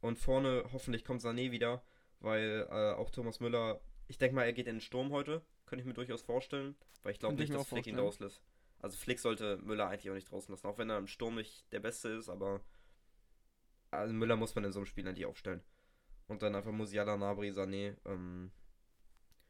Und 0.00 0.18
vorne 0.18 0.64
hoffentlich 0.72 1.04
kommt 1.04 1.22
Sané 1.22 1.50
wieder, 1.50 1.82
weil 2.20 2.66
äh, 2.70 2.92
auch 2.92 3.10
Thomas 3.10 3.40
Müller, 3.40 3.80
ich 4.06 4.18
denke 4.18 4.36
mal, 4.36 4.44
er 4.44 4.52
geht 4.52 4.68
in 4.68 4.76
den 4.76 4.80
Sturm 4.80 5.10
heute. 5.10 5.42
Könnte 5.64 5.80
ich 5.80 5.86
mir 5.86 5.94
durchaus 5.94 6.22
vorstellen, 6.22 6.76
weil 7.02 7.12
ich 7.12 7.18
glaube 7.18 7.34
nicht, 7.34 7.52
dass 7.52 7.66
Flick 7.66 7.88
ihn 7.88 7.98
rauslässt. 7.98 8.40
Also 8.78 8.96
Flick 8.96 9.18
sollte 9.18 9.56
Müller 9.56 9.88
eigentlich 9.88 10.10
auch 10.10 10.14
nicht 10.14 10.30
draußen 10.30 10.52
lassen, 10.52 10.66
auch 10.66 10.78
wenn 10.78 10.90
er 10.90 10.98
im 10.98 11.08
Sturm 11.08 11.34
nicht 11.34 11.72
der 11.72 11.80
Beste 11.80 12.10
ist, 12.10 12.28
aber 12.28 12.60
also 13.96 14.14
Müller 14.14 14.36
muss 14.36 14.54
man 14.54 14.64
in 14.64 14.72
so 14.72 14.78
einem 14.78 14.86
Spiel 14.86 15.06
eigentlich 15.06 15.26
aufstellen. 15.26 15.62
Und 16.28 16.42
dann 16.42 16.54
einfach 16.54 16.72
Musiala, 16.72 17.16
Nabri, 17.16 17.50
Sané. 17.50 17.96
Ähm 18.04 18.50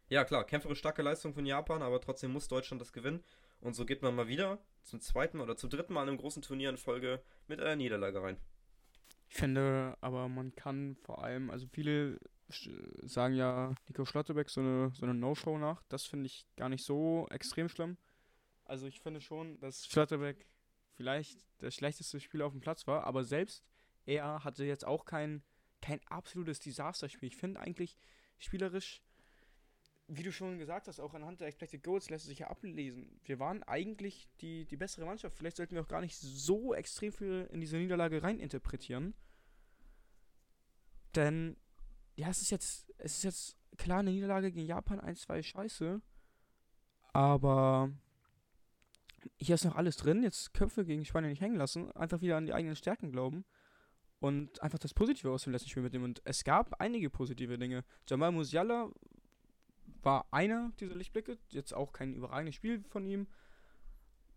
ja, 0.08 0.24
klar, 0.24 0.44
kämpferisch 0.44 0.78
starke 0.78 1.02
Leistung 1.02 1.34
von 1.34 1.46
Japan, 1.46 1.82
aber 1.82 2.00
trotzdem 2.00 2.32
muss 2.32 2.48
Deutschland 2.48 2.80
das 2.80 2.92
gewinnen. 2.92 3.24
Und 3.60 3.74
so 3.74 3.84
geht 3.84 4.02
man 4.02 4.14
mal 4.14 4.28
wieder 4.28 4.58
zum 4.82 5.00
zweiten 5.00 5.40
oder 5.40 5.56
zum 5.56 5.70
dritten 5.70 5.94
Mal 5.94 6.02
in 6.02 6.10
einem 6.10 6.18
großen 6.18 6.42
Turnier 6.42 6.70
in 6.70 6.76
Folge 6.76 7.22
mit 7.48 7.60
einer 7.60 7.76
Niederlage 7.76 8.22
rein. 8.22 8.36
Ich 9.28 9.36
finde, 9.36 9.96
aber 10.00 10.28
man 10.28 10.54
kann 10.54 10.96
vor 11.02 11.24
allem, 11.24 11.50
also 11.50 11.66
viele 11.66 12.20
sagen 13.02 13.34
ja 13.34 13.74
Nico 13.88 14.04
Schlotterbeck 14.04 14.50
so 14.50 14.60
eine, 14.60 14.92
so 14.94 15.04
eine 15.04 15.14
No-Show 15.14 15.58
nach. 15.58 15.82
Das 15.88 16.04
finde 16.04 16.26
ich 16.26 16.46
gar 16.56 16.68
nicht 16.68 16.84
so 16.84 17.26
extrem 17.30 17.68
schlimm. 17.68 17.96
Also 18.64 18.86
ich 18.86 19.00
finde 19.00 19.20
schon, 19.20 19.58
dass 19.58 19.86
Schlotterbeck 19.86 20.46
vielleicht 20.94 21.44
der 21.60 21.70
schlechteste 21.70 22.20
Spieler 22.20 22.46
auf 22.46 22.52
dem 22.52 22.60
Platz 22.60 22.86
war, 22.86 23.04
aber 23.04 23.24
selbst 23.24 23.64
er 24.06 24.44
hatte 24.44 24.64
jetzt 24.64 24.86
auch 24.86 25.04
kein, 25.04 25.42
kein 25.82 26.00
absolutes 26.06 26.60
Desasterspiel. 26.60 27.28
Ich 27.28 27.36
finde 27.36 27.60
eigentlich 27.60 27.96
spielerisch, 28.38 29.02
wie 30.08 30.22
du 30.22 30.30
schon 30.30 30.58
gesagt 30.58 30.86
hast, 30.86 31.00
auch 31.00 31.14
anhand 31.14 31.40
der 31.40 31.48
Expected 31.48 31.82
Goals 31.82 32.10
lässt 32.10 32.26
sich 32.26 32.38
ja 32.38 32.46
ablesen. 32.48 33.20
Wir 33.24 33.40
waren 33.40 33.62
eigentlich 33.64 34.28
die, 34.40 34.64
die 34.64 34.76
bessere 34.76 35.04
Mannschaft. 35.04 35.36
Vielleicht 35.36 35.56
sollten 35.56 35.74
wir 35.74 35.82
auch 35.82 35.88
gar 35.88 36.00
nicht 36.00 36.16
so 36.16 36.74
extrem 36.74 37.12
viel 37.12 37.48
in 37.52 37.60
diese 37.60 37.76
Niederlage 37.76 38.22
reininterpretieren. 38.22 39.14
Denn, 41.16 41.56
ja, 42.14 42.28
es 42.28 42.40
ist 42.42 42.50
jetzt, 42.50 42.92
es 42.98 43.16
ist 43.16 43.24
jetzt 43.24 43.56
klar 43.78 44.00
eine 44.00 44.12
Niederlage 44.12 44.52
gegen 44.52 44.66
Japan 44.66 45.00
1-2 45.00 45.42
scheiße. 45.42 46.00
Aber 47.12 47.90
hier 49.38 49.56
ist 49.56 49.64
noch 49.64 49.76
alles 49.76 49.96
drin. 49.96 50.22
Jetzt 50.22 50.54
Köpfe 50.54 50.84
gegen 50.84 51.04
Spanien 51.04 51.30
nicht 51.30 51.40
hängen 51.40 51.56
lassen. 51.56 51.90
Einfach 51.92 52.20
wieder 52.20 52.36
an 52.36 52.46
die 52.46 52.52
eigenen 52.52 52.76
Stärken 52.76 53.10
glauben. 53.10 53.44
Und 54.18 54.62
einfach 54.62 54.78
das 54.78 54.94
Positive 54.94 55.30
aus 55.30 55.44
dem 55.44 55.52
letzten 55.52 55.68
Spiel 55.68 55.82
mitnehmen. 55.82 56.04
Und 56.04 56.22
es 56.24 56.42
gab 56.44 56.80
einige 56.80 57.10
positive 57.10 57.58
Dinge. 57.58 57.84
Jamal 58.08 58.32
Musiala 58.32 58.90
war 60.02 60.26
einer 60.30 60.72
dieser 60.80 60.94
Lichtblicke. 60.94 61.38
Jetzt 61.50 61.74
auch 61.74 61.92
kein 61.92 62.14
überragendes 62.14 62.54
Spiel 62.54 62.82
von 62.88 63.04
ihm. 63.04 63.26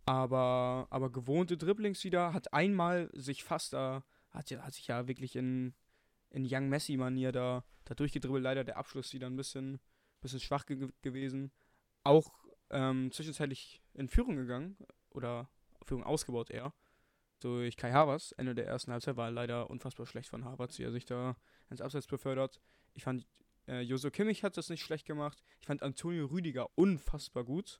Aber, 0.05 0.87
aber 0.89 1.11
gewohnte 1.11 1.57
Dribblings 1.57 2.03
wieder. 2.03 2.33
Hat 2.33 2.53
einmal 2.53 3.09
sich 3.13 3.43
fast 3.43 3.73
da. 3.73 4.03
Hat, 4.31 4.51
hat 4.51 4.73
sich 4.73 4.87
ja 4.87 5.07
wirklich 5.07 5.35
in, 5.35 5.73
in 6.29 6.45
Young 6.49 6.67
Messi-Manier 6.69 7.31
da, 7.31 7.63
da 7.85 7.95
durchgedribbelt. 7.95 8.43
Leider 8.43 8.63
der 8.63 8.77
Abschluss 8.77 9.13
wieder 9.13 9.27
ein 9.27 9.37
bisschen, 9.37 9.79
bisschen 10.21 10.39
schwach 10.39 10.65
ge 10.65 10.89
gewesen. 11.01 11.51
Auch 12.03 12.33
ähm, 12.69 13.11
zwischenzeitlich 13.11 13.81
in 13.93 14.09
Führung 14.09 14.35
gegangen. 14.35 14.77
Oder 15.11 15.49
Führung 15.85 16.03
ausgebaut 16.03 16.49
eher. 16.49 16.73
Durch 17.39 17.77
Kai 17.77 17.91
Havertz. 17.91 18.33
Ende 18.37 18.55
der 18.55 18.67
ersten 18.67 18.91
Halbzeit 18.91 19.15
war 19.15 19.31
leider 19.31 19.69
unfassbar 19.69 20.05
schlecht 20.05 20.29
von 20.29 20.45
Havertz, 20.45 20.77
wie 20.79 20.83
er 20.83 20.91
sich 20.91 21.05
da 21.05 21.35
ins 21.69 21.81
Abseits 21.81 22.07
befördert. 22.07 22.59
Ich 22.93 23.03
fand, 23.03 23.25
äh, 23.67 23.81
Joso 23.81 24.11
Kimmich 24.11 24.43
hat 24.43 24.57
das 24.57 24.69
nicht 24.69 24.83
schlecht 24.83 25.05
gemacht. 25.05 25.41
Ich 25.59 25.67
fand 25.67 25.83
Antonio 25.83 26.25
Rüdiger 26.25 26.67
unfassbar 26.75 27.43
gut. 27.43 27.79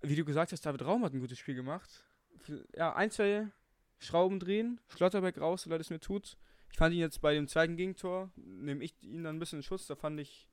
Wie 0.00 0.16
du 0.16 0.24
gesagt 0.24 0.52
hast, 0.52 0.66
David 0.66 0.84
Raum 0.84 1.04
hat 1.04 1.12
ein 1.12 1.20
gutes 1.20 1.38
Spiel 1.38 1.54
gemacht. 1.54 2.04
Ja, 2.76 2.94
ein, 2.94 3.10
zwei 3.10 3.48
Schrauben 3.98 4.40
drehen, 4.40 4.80
Schlotterbeck 4.88 5.38
raus, 5.38 5.62
so 5.62 5.70
leid 5.70 5.80
es 5.80 5.90
mir 5.90 6.00
tut. 6.00 6.36
Ich 6.72 6.78
fand 6.78 6.94
ihn 6.94 7.00
jetzt 7.00 7.20
bei 7.20 7.34
dem 7.34 7.46
zweiten 7.46 7.76
Gegentor, 7.76 8.32
nehme 8.34 8.82
ich 8.82 9.00
ihn 9.02 9.22
dann 9.22 9.36
ein 9.36 9.38
bisschen 9.38 9.60
in 9.60 9.62
Schutz. 9.62 9.86
Da 9.86 9.94
fand 9.94 10.18
ich, 10.18 10.48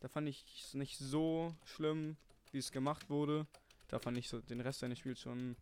da 0.00 0.08
fand 0.08 0.28
ich 0.28 0.44
es 0.64 0.74
nicht 0.74 0.96
so 0.96 1.54
schlimm, 1.64 2.16
wie 2.52 2.58
es 2.58 2.72
gemacht 2.72 3.10
wurde. 3.10 3.46
Da 3.88 3.98
fand 3.98 4.16
ich 4.16 4.28
so 4.28 4.40
den 4.40 4.60
Rest 4.60 4.80
seines 4.80 4.98
Spiels 4.98 5.20
schon, 5.20 5.56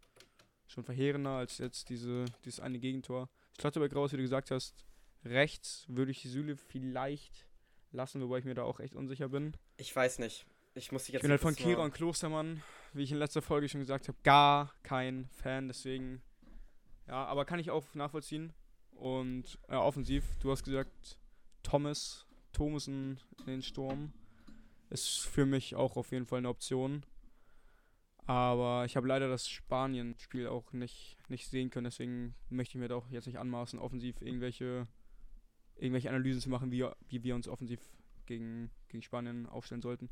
schon 0.72 0.84
verheerender 0.84 1.30
als 1.30 1.58
jetzt 1.58 1.88
diese, 1.88 2.24
dieses 2.44 2.60
eine 2.60 2.78
Gegentor. 2.78 3.28
Schlotterbeck 3.60 3.94
raus, 3.94 4.12
wie 4.12 4.16
du 4.16 4.22
gesagt 4.22 4.50
hast, 4.50 4.84
rechts 5.24 5.84
würde 5.88 6.10
ich 6.10 6.22
Süle 6.22 6.56
vielleicht 6.56 7.46
lassen, 7.92 8.20
wobei 8.22 8.38
ich 8.38 8.44
mir 8.44 8.54
da 8.54 8.62
auch 8.62 8.80
echt 8.80 8.94
unsicher 8.94 9.28
bin. 9.28 9.56
Ich 9.76 9.94
weiß 9.94 10.18
nicht. 10.18 10.46
Ich 10.74 10.90
muss 10.90 11.04
dich 11.04 11.12
jetzt 11.12 11.20
Ich 11.20 11.22
bin 11.22 11.30
halt 11.30 11.40
von 11.42 11.54
Kira 11.54 11.84
und 11.84 11.92
Klostermann, 11.92 12.62
wie 12.94 13.02
ich 13.02 13.12
in 13.12 13.18
letzter 13.18 13.42
Folge 13.42 13.68
schon 13.68 13.80
gesagt 13.80 14.08
habe, 14.08 14.16
gar 14.22 14.72
kein 14.82 15.28
Fan, 15.32 15.68
deswegen 15.68 16.22
ja, 17.06 17.24
aber 17.26 17.44
kann 17.44 17.58
ich 17.58 17.70
auch 17.70 17.84
nachvollziehen. 17.94 18.52
Und 18.92 19.58
äh, 19.68 19.74
offensiv, 19.74 20.24
du 20.40 20.50
hast 20.50 20.64
gesagt, 20.64 21.18
Thomas, 21.62 22.26
Thomasen 22.52 23.20
in 23.40 23.46
den 23.46 23.62
Sturm 23.62 24.12
ist 24.90 25.20
für 25.20 25.46
mich 25.46 25.74
auch 25.74 25.96
auf 25.96 26.12
jeden 26.12 26.26
Fall 26.26 26.38
eine 26.38 26.48
Option. 26.48 27.04
Aber 28.26 28.84
ich 28.84 28.96
habe 28.96 29.08
leider 29.08 29.28
das 29.28 29.48
Spanien-Spiel 29.48 30.46
auch 30.46 30.72
nicht, 30.72 31.16
nicht 31.28 31.48
sehen 31.48 31.70
können, 31.70 31.84
deswegen 31.84 32.34
möchte 32.50 32.76
ich 32.78 32.80
mir 32.80 32.88
da 32.88 32.94
auch 32.94 33.08
jetzt 33.10 33.26
nicht 33.26 33.38
anmaßen, 33.38 33.78
offensiv 33.78 34.20
irgendwelche, 34.20 34.86
irgendwelche 35.76 36.08
Analysen 36.08 36.40
zu 36.40 36.48
machen, 36.48 36.70
wie, 36.70 36.86
wie 37.08 37.22
wir 37.24 37.34
uns 37.34 37.48
offensiv 37.48 37.80
gegen, 38.26 38.70
gegen 38.88 39.02
Spanien 39.02 39.46
aufstellen 39.46 39.82
sollten. 39.82 40.08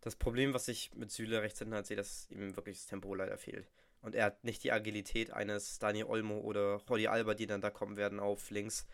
Das 0.00 0.16
Problem, 0.16 0.54
was 0.54 0.68
ich 0.68 0.94
mit 0.94 1.10
Süle 1.10 1.42
rechts 1.42 1.58
hinten 1.58 1.74
halt 1.74 1.86
sehe, 1.86 1.96
dass 1.96 2.30
ihm 2.30 2.56
wirklich 2.56 2.78
das 2.78 2.86
Tempo 2.86 3.14
leider 3.14 3.36
fehlt. 3.36 3.68
Und 4.00 4.14
er 4.14 4.26
hat 4.26 4.44
nicht 4.44 4.62
die 4.62 4.72
Agilität 4.72 5.32
eines 5.32 5.78
Daniel 5.80 6.06
Olmo 6.06 6.38
oder 6.38 6.80
Jordi 6.88 7.08
Alba, 7.08 7.34
die 7.34 7.46
dann 7.46 7.60
da 7.60 7.70
kommen 7.70 7.96
werden 7.96 8.20
auf 8.20 8.50
links. 8.50 8.86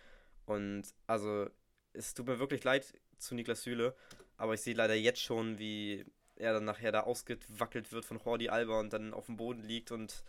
Und 0.47 0.83
also, 1.07 1.49
es 1.93 2.15
tut 2.15 2.27
mir 2.27 2.39
wirklich 2.39 2.65
leid 2.65 2.95
zu 3.19 3.35
Niklas 3.35 3.63
Süle, 3.63 3.95
aber 4.37 4.55
ich 4.55 4.63
sehe 4.63 4.75
leider 4.75 4.95
jetzt 4.95 5.21
schon, 5.21 5.59
wie 5.59 6.05
er 6.37 6.53
dann 6.53 6.65
nachher 6.65 6.93
da 6.93 7.01
ausgewackelt 7.01 7.93
wird 7.93 8.05
von 8.05 8.19
Jordi 8.19 8.49
Alba 8.49 8.81
und 8.81 8.93
dann 8.93 9.15
auf 9.15 9.27
dem 9.27 9.37
Boden 9.37 9.63
liegt 9.63 9.91
und 9.93 10.25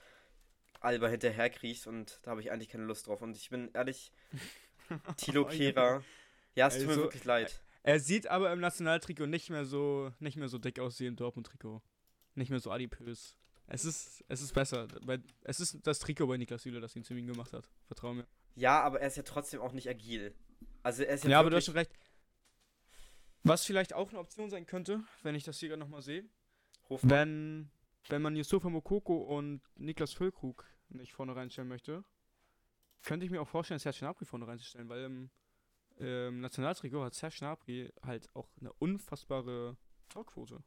Alba 0.80 1.08
hinterher 1.08 1.50
kriecht 1.50 1.88
und 1.88 2.20
da 2.24 2.32
habe 2.32 2.42
ich 2.42 2.52
eigentlich 2.52 2.70
keine 2.70 2.86
Lust 2.86 3.08
drauf. 3.08 3.22
Und 3.22 3.36
ich 3.36 3.50
bin 3.50 3.72
ehrlich, 3.74 4.12
Tilo 5.18 5.46
Kehrer, 5.46 6.04
ja, 6.54 6.68
es 6.68 6.78
tut 6.78 6.88
Also, 6.88 7.00
mir 7.00 7.06
wirklich 7.06 7.24
leid. 7.26 7.62
Er 7.84 8.00
sieht 8.00 8.28
aber 8.28 8.52
im 8.52 8.60
Nationaltrikot 8.60 9.28
nicht 9.28 9.50
mehr 9.50 9.66
so, 9.66 10.12
nicht 10.20 10.38
mehr 10.38 10.48
so 10.48 10.58
dick 10.58 10.80
aus 10.80 11.00
wie 11.00 11.06
im 11.06 11.16
Dortmund-Trikot. 11.16 11.82
Nicht 12.34 12.50
mehr 12.50 12.60
so 12.60 12.72
adipös. 12.72 13.38
Es 13.68 13.86
ist, 13.86 14.24
es 14.28 14.42
ist 14.42 14.54
besser. 14.54 14.88
Weil 15.02 15.24
es 15.44 15.60
ist 15.60 15.86
das 15.86 16.00
Trikot 16.00 16.28
bei 16.28 16.38
Niklas 16.38 16.64
Süle, 16.64 16.80
das 16.80 16.96
ihn 16.96 17.04
zu 17.04 17.14
ihm 17.14 17.28
gemacht 17.28 17.54
hat. 17.54 17.70
Vertrau 17.88 18.14
mir. 18.14 18.26
Ja, 18.56 18.82
aber 18.82 19.02
er 19.02 19.08
ist 19.08 19.18
ja 19.18 19.24
trotzdem 19.24 19.62
auch 19.62 19.72
nicht 19.72 19.88
agil. 19.88 20.34
Also 20.82 21.04
er 21.04 21.16
ist 21.16 21.24
Ja, 21.26 21.32
ja, 21.32 21.40
aber 21.40 21.50
du 21.50 21.58
hast 21.58 21.66
schon 21.66 21.76
recht. 21.76 21.92
Was 23.46 23.64
vielleicht 23.64 23.94
auch 23.94 24.10
eine 24.10 24.18
Option 24.18 24.50
sein 24.50 24.66
könnte, 24.66 25.04
wenn 25.22 25.36
ich 25.36 25.44
das 25.44 25.60
hier 25.60 25.70
gerade 25.70 25.80
nochmal 25.80 26.02
sehe, 26.02 26.28
Hofmann. 26.90 27.12
wenn, 27.12 27.72
wenn 28.10 28.22
man 28.24 28.36
Yusufa 28.36 28.70
Mokoko 28.70 29.18
und 29.18 29.62
Niklas 29.76 30.14
Füllkrug 30.14 30.66
nicht 30.90 31.14
vorne 31.14 31.36
reinstellen 31.36 31.68
möchte, 31.68 32.04
könnte 33.04 33.24
ich 33.24 33.32
mir 33.32 33.40
auch 33.40 33.48
vorstellen, 33.48 33.80
Serge 33.80 34.00
Gnabry 34.00 34.26
vorne 34.26 34.48
reinzustellen, 34.48 34.90
weil 34.90 35.04
im, 35.04 35.30
im 35.98 36.42
Nationaltrikot 36.42 37.04
hat 37.04 37.14
Serge 37.14 37.36
Gnabry 37.38 37.94
halt 38.02 38.36
auch 38.36 38.50
eine 38.60 38.74
unfassbare 38.74 39.78
Torquote. 40.10 40.64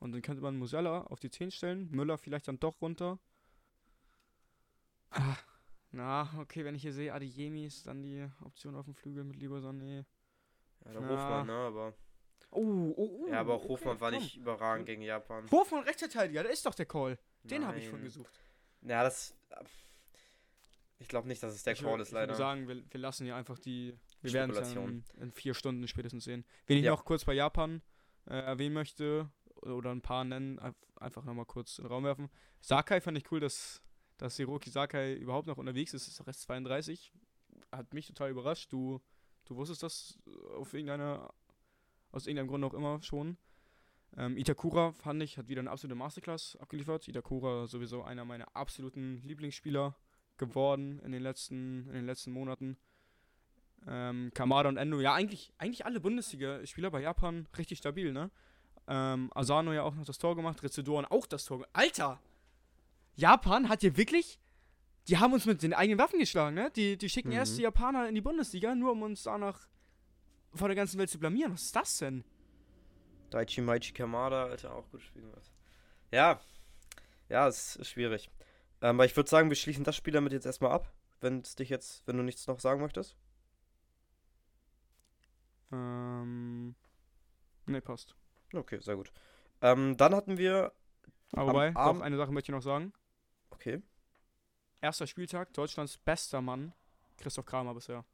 Und 0.00 0.10
dann 0.10 0.20
könnte 0.20 0.42
man 0.42 0.56
Musiala 0.56 1.02
auf 1.02 1.20
die 1.20 1.30
10 1.30 1.52
stellen, 1.52 1.88
Müller 1.92 2.18
vielleicht 2.18 2.48
dann 2.48 2.58
doch 2.58 2.80
runter. 2.80 3.20
Ah, 5.10 5.36
na, 5.92 6.28
okay, 6.40 6.64
wenn 6.64 6.74
ich 6.74 6.82
hier 6.82 6.92
sehe, 6.92 7.14
Adeyemi 7.14 7.66
ist 7.66 7.86
dann 7.86 8.02
die 8.02 8.28
Option 8.44 8.74
auf 8.74 8.86
dem 8.86 8.96
Flügel 8.96 9.22
mit 9.22 9.36
Lieberson, 9.36 9.78
nee. 9.78 10.04
Ja, 10.84 10.92
der 10.92 11.02
Ja. 11.02 11.08
Hofmann, 11.08 11.46
ne, 11.46 11.52
aber. 11.52 11.94
Oh, 12.50 12.94
oh, 12.96 13.24
oh. 13.24 13.28
ja, 13.28 13.40
aber 13.40 13.54
auch 13.54 13.60
okay, 13.64 13.68
Hofmann 13.68 14.00
war 14.00 14.10
komm. 14.12 14.20
nicht 14.20 14.36
überragend 14.36 14.86
gegen 14.86 15.02
Japan. 15.02 15.50
Hofmann 15.50 15.82
Rechtsverteidiger, 15.84 16.42
da 16.44 16.48
ist 16.48 16.64
doch 16.64 16.74
der 16.74 16.86
Call. 16.86 17.18
Den 17.42 17.66
habe 17.66 17.78
ich 17.78 17.88
schon 17.88 18.02
gesucht. 18.02 18.40
Ja, 18.82 19.02
das. 19.02 19.34
Ich 20.98 21.08
glaube 21.08 21.28
nicht, 21.28 21.42
dass 21.42 21.54
es 21.54 21.62
der 21.62 21.74
ich 21.74 21.82
Call 21.82 22.00
ist, 22.00 22.08
ich 22.08 22.12
würde 22.14 22.22
leider. 22.26 22.34
sagen, 22.36 22.68
wir, 22.68 22.82
wir 22.90 23.00
lassen 23.00 23.24
hier 23.24 23.36
einfach 23.36 23.58
die. 23.58 23.94
Wir 24.22 24.32
werden 24.32 24.56
es 24.56 24.72
in, 24.72 25.04
in 25.20 25.30
vier 25.32 25.52
Stunden 25.54 25.86
spätestens 25.86 26.24
sehen. 26.24 26.44
Wen 26.66 26.78
ich 26.78 26.84
Ja. 26.84 26.92
noch 26.92 27.04
kurz 27.04 27.24
bei 27.24 27.34
Japan 27.34 27.82
äh, 28.26 28.34
erwähnen 28.38 28.74
möchte, 28.74 29.30
oder 29.62 29.90
ein 29.90 30.00
paar 30.00 30.24
nennen, 30.24 30.58
einf- 30.58 30.74
einfach 30.98 31.24
nochmal 31.24 31.44
kurz 31.44 31.78
in 31.78 31.84
den 31.84 31.92
Raum 31.92 32.04
werfen. 32.04 32.30
Sakai 32.60 33.00
fand 33.02 33.18
ich 33.18 33.30
cool, 33.30 33.40
dass, 33.40 33.82
dass 34.16 34.36
Hiroki 34.36 34.70
Sakai 34.70 35.14
überhaupt 35.14 35.46
noch 35.46 35.58
unterwegs 35.58 35.92
ist. 35.92 36.08
Ist 36.08 36.18
doch 36.20 36.26
erst 36.26 36.42
32. 36.42 37.12
Hat 37.72 37.92
mich 37.92 38.06
total 38.06 38.30
überrascht. 38.30 38.72
Du, 38.72 39.00
du 39.44 39.56
wusstest 39.56 39.82
das 39.82 40.18
auf 40.56 40.72
irgendeiner, 40.72 41.32
aus 42.16 42.26
irgendeinem 42.26 42.48
Grund 42.48 42.64
auch 42.64 42.74
immer 42.74 43.00
schon. 43.02 43.36
Ähm, 44.16 44.36
Itakura 44.36 44.92
fand 44.92 45.22
ich, 45.22 45.36
hat 45.38 45.48
wieder 45.48 45.60
eine 45.60 45.70
absolute 45.70 45.94
Masterclass 45.94 46.56
abgeliefert. 46.56 47.06
Itakura 47.08 47.66
sowieso 47.66 48.02
einer 48.02 48.24
meiner 48.24 48.46
absoluten 48.56 49.20
Lieblingsspieler 49.22 49.94
geworden 50.38 51.00
in 51.04 51.12
den 51.12 51.22
letzten, 51.22 51.86
in 51.88 51.94
den 51.94 52.06
letzten 52.06 52.32
Monaten. 52.32 52.76
Ähm, 53.86 54.30
Kamada 54.34 54.68
und 54.68 54.78
Endo, 54.78 55.00
ja, 55.00 55.14
eigentlich, 55.14 55.52
eigentlich 55.58 55.84
alle 55.86 56.00
Bundesliga-Spieler 56.00 56.90
bei 56.90 57.02
Japan 57.02 57.46
richtig 57.56 57.78
stabil, 57.78 58.12
ne? 58.12 58.30
Ähm, 58.88 59.30
Asano 59.34 59.72
ja 59.72 59.82
auch 59.82 59.94
noch 59.94 60.04
das 60.04 60.18
Tor 60.18 60.34
gemacht, 60.36 60.62
Rezedoren 60.62 61.04
auch 61.04 61.26
das 61.26 61.44
Tor. 61.44 61.58
ge- 61.58 61.66
Alter! 61.72 62.20
Japan 63.16 63.68
hat 63.68 63.80
hier 63.80 63.96
wirklich. 63.96 64.38
Die 65.08 65.18
haben 65.18 65.32
uns 65.32 65.46
mit 65.46 65.62
den 65.62 65.72
eigenen 65.72 65.98
Waffen 65.98 66.18
geschlagen, 66.18 66.54
ne? 66.56 66.70
Die, 66.74 66.96
die 66.96 67.08
schicken 67.08 67.28
Mhm. 67.28 67.34
erst 67.36 67.58
die 67.58 67.62
Japaner 67.62 68.08
in 68.08 68.14
die 68.14 68.20
Bundesliga, 68.20 68.74
nur 68.74 68.92
um 68.92 69.02
uns 69.02 69.22
danach 69.22 69.68
vor 70.56 70.68
der 70.68 70.74
ganzen 70.76 70.98
Welt 70.98 71.10
zu 71.10 71.18
blamieren. 71.18 71.52
Was 71.52 71.62
ist 71.64 71.76
das 71.76 71.98
denn? 71.98 72.24
Daichi 73.30 73.60
Maichi 73.60 73.92
Kamada, 73.92 74.44
Alter, 74.44 74.74
auch 74.74 74.88
gut 74.90 75.02
spielen 75.02 75.30
was. 75.34 75.50
Ja. 76.12 76.40
Ja, 77.28 77.48
es 77.48 77.76
ist 77.76 77.88
schwierig. 77.88 78.30
Ähm, 78.82 78.96
aber 78.96 79.04
ich 79.04 79.16
würde 79.16 79.28
sagen, 79.28 79.48
wir 79.48 79.56
schließen 79.56 79.84
das 79.84 79.96
Spiel 79.96 80.12
damit 80.12 80.32
jetzt 80.32 80.46
erstmal 80.46 80.70
ab. 80.72 80.92
Wenn 81.20 81.40
es 81.40 81.56
dich 81.56 81.68
jetzt, 81.70 82.06
wenn 82.06 82.16
du 82.16 82.22
nichts 82.22 82.46
noch 82.46 82.60
sagen 82.60 82.80
möchtest. 82.80 83.16
Ähm. 85.72 86.74
Ne, 87.66 87.80
passt. 87.80 88.14
Okay, 88.52 88.78
sehr 88.80 88.96
gut. 88.96 89.12
Ähm, 89.60 89.96
dann 89.96 90.14
hatten 90.14 90.38
wir. 90.38 90.72
Aber 91.32 91.42
Am 91.42 91.48
wobei, 91.48 91.74
Abend- 91.74 92.00
doch, 92.00 92.06
eine 92.06 92.16
Sache 92.16 92.30
möchte 92.32 92.52
ich 92.52 92.54
noch 92.54 92.62
sagen. 92.62 92.92
Okay. 93.50 93.82
Erster 94.80 95.06
Spieltag, 95.06 95.52
Deutschlands 95.54 95.98
bester 95.98 96.40
Mann, 96.40 96.72
Christoph 97.16 97.46
Kramer 97.46 97.74
bisher. 97.74 98.04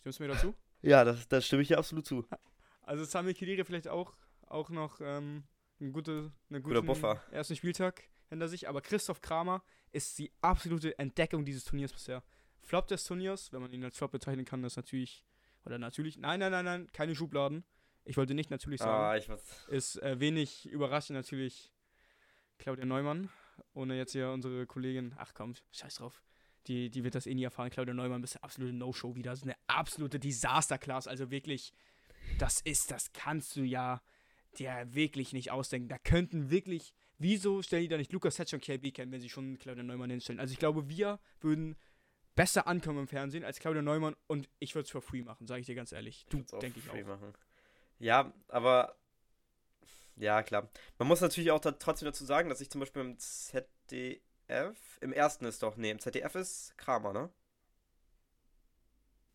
Stimmst 0.00 0.20
du 0.20 0.22
mir 0.24 0.28
dazu? 0.34 0.54
Ja, 0.82 1.04
das, 1.04 1.26
das 1.28 1.46
stimme 1.46 1.62
ich 1.62 1.68
dir 1.68 1.78
absolut 1.78 2.06
zu. 2.06 2.26
Also 2.82 3.04
Sami 3.04 3.34
Khedira 3.34 3.64
vielleicht 3.64 3.88
auch, 3.88 4.16
auch 4.46 4.70
noch 4.70 5.00
ähm, 5.00 5.44
einen, 5.80 5.92
gute, 5.92 6.32
einen 6.50 6.62
Guter 6.62 6.76
guten 6.76 6.86
Buffer. 6.86 7.22
ersten 7.30 7.56
Spieltag 7.56 8.04
hinter 8.28 8.48
sich. 8.48 8.68
Aber 8.68 8.80
Christoph 8.80 9.20
Kramer 9.20 9.62
ist 9.92 10.18
die 10.18 10.32
absolute 10.40 10.98
Entdeckung 10.98 11.44
dieses 11.44 11.64
Turniers 11.64 11.92
bisher. 11.92 12.22
Flop 12.62 12.86
des 12.88 13.04
Turniers, 13.04 13.52
wenn 13.52 13.62
man 13.62 13.72
ihn 13.72 13.84
als 13.84 13.96
Flop 13.96 14.12
bezeichnen 14.12 14.44
kann, 14.44 14.62
ist 14.64 14.76
natürlich, 14.76 15.24
oder 15.64 15.78
natürlich, 15.78 16.18
nein, 16.18 16.40
nein, 16.40 16.50
nein, 16.52 16.64
nein, 16.64 16.92
keine 16.92 17.14
Schubladen. 17.14 17.64
Ich 18.04 18.16
wollte 18.16 18.34
nicht 18.34 18.50
natürlich 18.50 18.80
sagen. 18.80 19.02
Ah, 19.02 19.16
ich 19.16 19.28
weiß. 19.28 19.66
Ist 19.68 20.02
äh, 20.02 20.20
wenig 20.20 20.66
überraschend 20.66 21.16
natürlich 21.16 21.72
Claudia 22.58 22.84
Neumann. 22.84 23.30
Ohne 23.74 23.96
jetzt 23.96 24.12
hier 24.12 24.30
unsere 24.30 24.66
Kollegin, 24.66 25.14
ach 25.16 25.32
komm, 25.34 25.54
scheiß 25.72 25.96
drauf. 25.96 26.22
Die, 26.66 26.90
die 26.90 27.04
wird 27.04 27.14
das 27.14 27.26
eh 27.26 27.34
nie 27.34 27.44
erfahren. 27.44 27.70
Claudia 27.70 27.94
Neumann 27.94 28.22
ist 28.22 28.36
eine 28.36 28.44
absolute 28.44 28.72
No-Show 28.72 29.14
wieder. 29.14 29.30
Das 29.30 29.40
ist 29.40 29.44
eine 29.44 29.56
absolute 29.66 30.18
Disaster-Class. 30.18 31.06
Also 31.06 31.30
wirklich, 31.30 31.72
das 32.38 32.60
ist, 32.60 32.90
das 32.90 33.12
kannst 33.12 33.56
du 33.56 33.62
ja 33.62 34.02
dir 34.58 34.86
wirklich 34.90 35.32
nicht 35.32 35.50
ausdenken. 35.50 35.88
Da 35.88 35.98
könnten 35.98 36.50
wirklich, 36.50 36.92
wieso 37.18 37.62
stellen 37.62 37.82
die 37.82 37.88
da 37.88 37.96
nicht 37.96 38.12
Lukas 38.12 38.36
Setsch 38.36 38.54
und 38.54 38.62
KB 38.62 38.90
kennen, 38.92 39.12
wenn 39.12 39.20
sie 39.20 39.28
schon 39.28 39.58
Claudia 39.58 39.82
Neumann 39.82 40.10
hinstellen? 40.10 40.40
Also 40.40 40.52
ich 40.52 40.58
glaube, 40.58 40.88
wir 40.88 41.20
würden 41.40 41.76
besser 42.34 42.66
ankommen 42.66 43.00
im 43.00 43.08
Fernsehen 43.08 43.44
als 43.44 43.58
Claudia 43.58 43.82
Neumann 43.82 44.14
und 44.26 44.48
ich 44.58 44.74
würde 44.74 44.84
es 44.84 44.90
for 44.90 45.02
free 45.02 45.22
machen, 45.22 45.46
sage 45.46 45.60
ich 45.60 45.66
dir 45.66 45.74
ganz 45.74 45.92
ehrlich. 45.92 46.26
Du, 46.28 46.42
denke 46.60 46.78
ich 46.78 46.84
free 46.84 47.02
auch. 47.02 47.08
Machen. 47.08 47.32
Ja, 47.98 48.32
aber. 48.48 48.96
Ja, 50.16 50.42
klar. 50.42 50.70
Man 50.98 51.08
muss 51.08 51.20
natürlich 51.20 51.50
auch 51.50 51.60
da 51.60 51.72
trotzdem 51.72 52.06
dazu 52.06 52.24
sagen, 52.24 52.48
dass 52.48 52.60
ich 52.60 52.70
zum 52.70 52.80
Beispiel 52.80 53.02
im 53.02 53.18
ZDF. 53.18 54.20
Im 55.00 55.12
ersten 55.12 55.44
ist 55.44 55.62
doch. 55.62 55.76
Nee, 55.76 55.90
im 55.90 55.98
ZDF 55.98 56.34
ist 56.36 56.76
Kramer, 56.78 57.12
ne? 57.12 57.30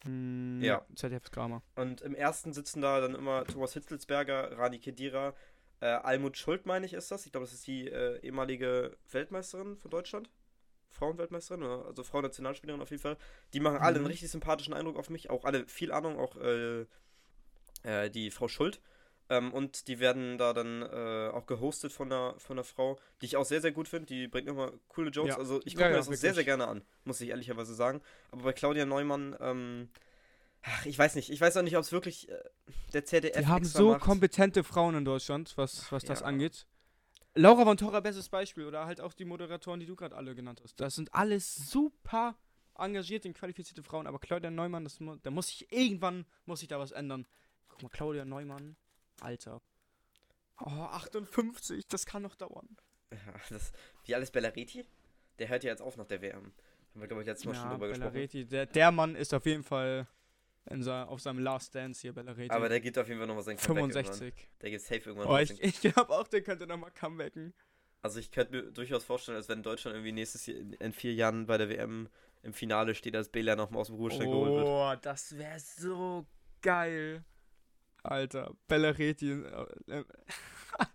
Hm, 0.03 0.61
Ja. 0.63 0.85
ZDF 0.95 1.23
ist 1.25 1.31
Kramer. 1.31 1.61
Und 1.75 2.01
im 2.01 2.15
ersten 2.15 2.53
sitzen 2.53 2.81
da 2.81 2.99
dann 3.01 3.15
immer 3.15 3.45
Thomas 3.45 3.73
Hitzelsberger, 3.73 4.57
Rani 4.57 4.79
Kedira, 4.79 5.35
äh, 5.79 5.85
Almut 5.87 6.37
Schuld, 6.37 6.65
meine 6.65 6.85
ich, 6.85 6.93
ist 6.93 7.11
das. 7.11 7.25
Ich 7.25 7.31
glaube, 7.31 7.45
das 7.45 7.53
ist 7.53 7.67
die 7.67 7.87
äh, 7.87 8.19
ehemalige 8.21 8.97
Weltmeisterin 9.11 9.77
von 9.77 9.91
Deutschland. 9.91 10.29
Frauenweltmeisterin, 10.89 11.63
also 11.63 12.03
Frauennationalspielerin 12.03 12.81
auf 12.81 12.89
jeden 12.91 13.01
Fall. 13.01 13.17
Die 13.53 13.59
machen 13.61 13.77
alle 13.77 13.95
einen 13.95 14.03
Mhm. 14.03 14.07
richtig 14.07 14.29
sympathischen 14.29 14.73
Eindruck 14.73 14.97
auf 14.97 15.09
mich. 15.09 15.29
Auch 15.29 15.45
alle 15.45 15.65
viel 15.67 15.91
Ahnung, 15.91 16.19
auch 16.19 16.35
äh, 16.37 16.85
äh, 17.83 18.09
die 18.09 18.29
Frau 18.31 18.47
Schuld. 18.47 18.81
Ähm, 19.31 19.53
und 19.53 19.87
die 19.87 19.99
werden 19.99 20.37
da 20.37 20.51
dann 20.51 20.81
äh, 20.81 21.29
auch 21.33 21.45
gehostet 21.45 21.93
von 21.93 22.09
der, 22.09 22.35
von 22.37 22.57
der 22.57 22.65
Frau, 22.65 22.99
die 23.21 23.27
ich 23.27 23.37
auch 23.37 23.45
sehr, 23.45 23.61
sehr 23.61 23.71
gut 23.71 23.87
finde. 23.87 24.07
Die 24.07 24.27
bringt 24.27 24.49
immer 24.49 24.73
coole 24.89 25.09
Jokes. 25.09 25.29
Ja. 25.29 25.37
Also 25.37 25.61
ich 25.63 25.73
Ja, 25.73 25.77
gucke 25.77 25.85
mir 25.85 25.91
ja, 25.91 25.97
das 25.99 26.07
auch 26.09 26.11
sehr, 26.13 26.21
wirklich. 26.23 26.35
sehr 26.35 26.43
gerne 26.43 26.67
an, 26.67 26.81
muss 27.05 27.21
ich 27.21 27.29
ehrlicherweise 27.29 27.73
sagen. 27.73 28.01
Aber 28.31 28.43
bei 28.43 28.51
Claudia 28.51 28.85
Neumann, 28.85 29.37
ähm, 29.39 29.89
ach, 30.63 30.85
ich 30.85 30.99
weiß 30.99 31.15
nicht. 31.15 31.29
Ich 31.29 31.39
weiß 31.39 31.55
auch 31.55 31.61
nicht, 31.61 31.77
ob 31.77 31.83
es 31.83 31.93
wirklich 31.93 32.27
äh, 32.29 32.37
der 32.93 33.05
ZDF 33.05 33.37
Wir 33.37 33.47
haben 33.47 33.63
so 33.63 33.91
macht. 33.91 34.01
kompetente 34.01 34.65
Frauen 34.65 34.95
in 34.95 35.05
Deutschland, 35.05 35.53
was, 35.55 35.89
was 35.93 36.03
das 36.03 36.19
Ja. 36.19 36.25
angeht. 36.25 36.67
Laura 37.33 37.63
von 37.63 37.77
Torra, 37.77 38.01
bestes 38.01 38.27
Beispiel. 38.27 38.65
Oder 38.65 38.85
halt 38.85 38.99
auch 38.99 39.13
die 39.13 39.23
Moderatoren, 39.23 39.79
die 39.79 39.85
du 39.85 39.95
gerade 39.95 40.17
alle 40.17 40.35
genannt 40.35 40.59
hast. 40.61 40.77
Das 40.81 40.95
sind 40.95 41.13
alles 41.13 41.55
super 41.55 42.35
engagierte 42.77 43.29
und 43.29 43.33
qualifizierte 43.37 43.81
Frauen. 43.83 44.07
Aber 44.07 44.19
Claudia 44.19 44.51
Neumann, 44.51 44.83
das, 44.83 44.99
da 45.23 45.31
muss 45.31 45.47
ich 45.49 45.71
irgendwann, 45.71 46.25
muss 46.45 46.61
ich 46.61 46.67
da 46.67 46.79
was 46.79 46.91
ändern. 46.91 47.25
Guck 47.69 47.83
mal, 47.83 47.89
Claudia 47.89 48.25
Neumann, 48.25 48.75
Alter. 49.19 49.61
Oh, 50.59 50.69
58, 50.69 51.87
das 51.87 52.05
kann 52.05 52.21
noch 52.21 52.35
dauern. 52.35 52.67
Ja, 53.11 53.17
das, 53.49 53.71
wie 54.05 54.15
alles 54.15 54.31
Bellariti? 54.31 54.85
Der 55.39 55.49
hört 55.49 55.63
ja 55.63 55.71
jetzt 55.71 55.81
auf 55.81 55.97
nach 55.97 56.05
der 56.07 56.21
WM. 56.21 56.53
Haben 56.93 57.01
wir, 57.01 57.07
glaube 57.07 57.21
ich, 57.23 57.27
letztes 57.27 57.45
Mal 57.45 57.55
schon 57.55 57.69
drüber 57.71 57.87
gesprochen. 57.89 58.11
Bellareti, 58.13 58.45
der, 58.45 58.65
der 58.67 58.91
Mann 58.91 59.15
ist 59.15 59.33
auf 59.33 59.45
jeden 59.45 59.63
Fall 59.63 60.07
in 60.69 60.83
sa 60.83 61.05
auf 61.05 61.19
seinem 61.21 61.39
Last 61.39 61.73
Dance 61.73 62.01
hier, 62.01 62.13
Bellareti. 62.13 62.51
Aber 62.51 62.69
der 62.69 62.79
gibt 62.79 62.97
auf 62.97 63.07
jeden 63.07 63.19
Fall 63.19 63.27
nochmal 63.27 63.43
sein 63.43 63.57
Comeback 63.57 63.93
65. 64.05 64.21
irgendwann. 64.27 64.47
Der 64.61 64.69
gibt 64.69 64.81
safe 64.83 65.01
irgendwann 65.09 65.27
Oh, 65.27 65.37
ich 65.37 65.49
sein- 65.49 65.57
ich 65.61 65.81
glaube 65.81 66.09
auch, 66.09 66.27
der 66.27 66.41
könnte 66.43 66.67
nochmal 66.67 66.91
comebacken. 66.91 67.53
Also 68.03 68.19
ich 68.19 68.31
könnte 68.31 68.53
mir 68.53 68.71
durchaus 68.71 69.03
vorstellen, 69.03 69.37
als 69.37 69.49
wenn 69.49 69.63
Deutschland 69.63 69.95
irgendwie 69.95 70.11
nächstes 70.11 70.45
Jahr 70.45 70.57
in, 70.57 70.73
in 70.73 70.93
vier 70.93 71.13
Jahren 71.13 71.45
bei 71.47 71.57
der 71.57 71.69
WM 71.69 72.09
im 72.43 72.53
Finale 72.53 72.95
steht, 72.95 73.13
dass 73.15 73.29
Bela 73.29 73.55
nochmal 73.55 73.81
aus 73.81 73.87
dem 73.87 73.95
Ruhestand 73.95 74.25
geholt 74.29 74.51
wird. 74.53 74.67
Oh, 74.67 74.93
das 75.01 75.37
wäre 75.37 75.59
so 75.59 76.25
geil. 76.61 77.23
Alter, 78.03 78.53
Bellareti. 78.67 79.31
äh, 79.31 79.65
äh, 79.87 80.03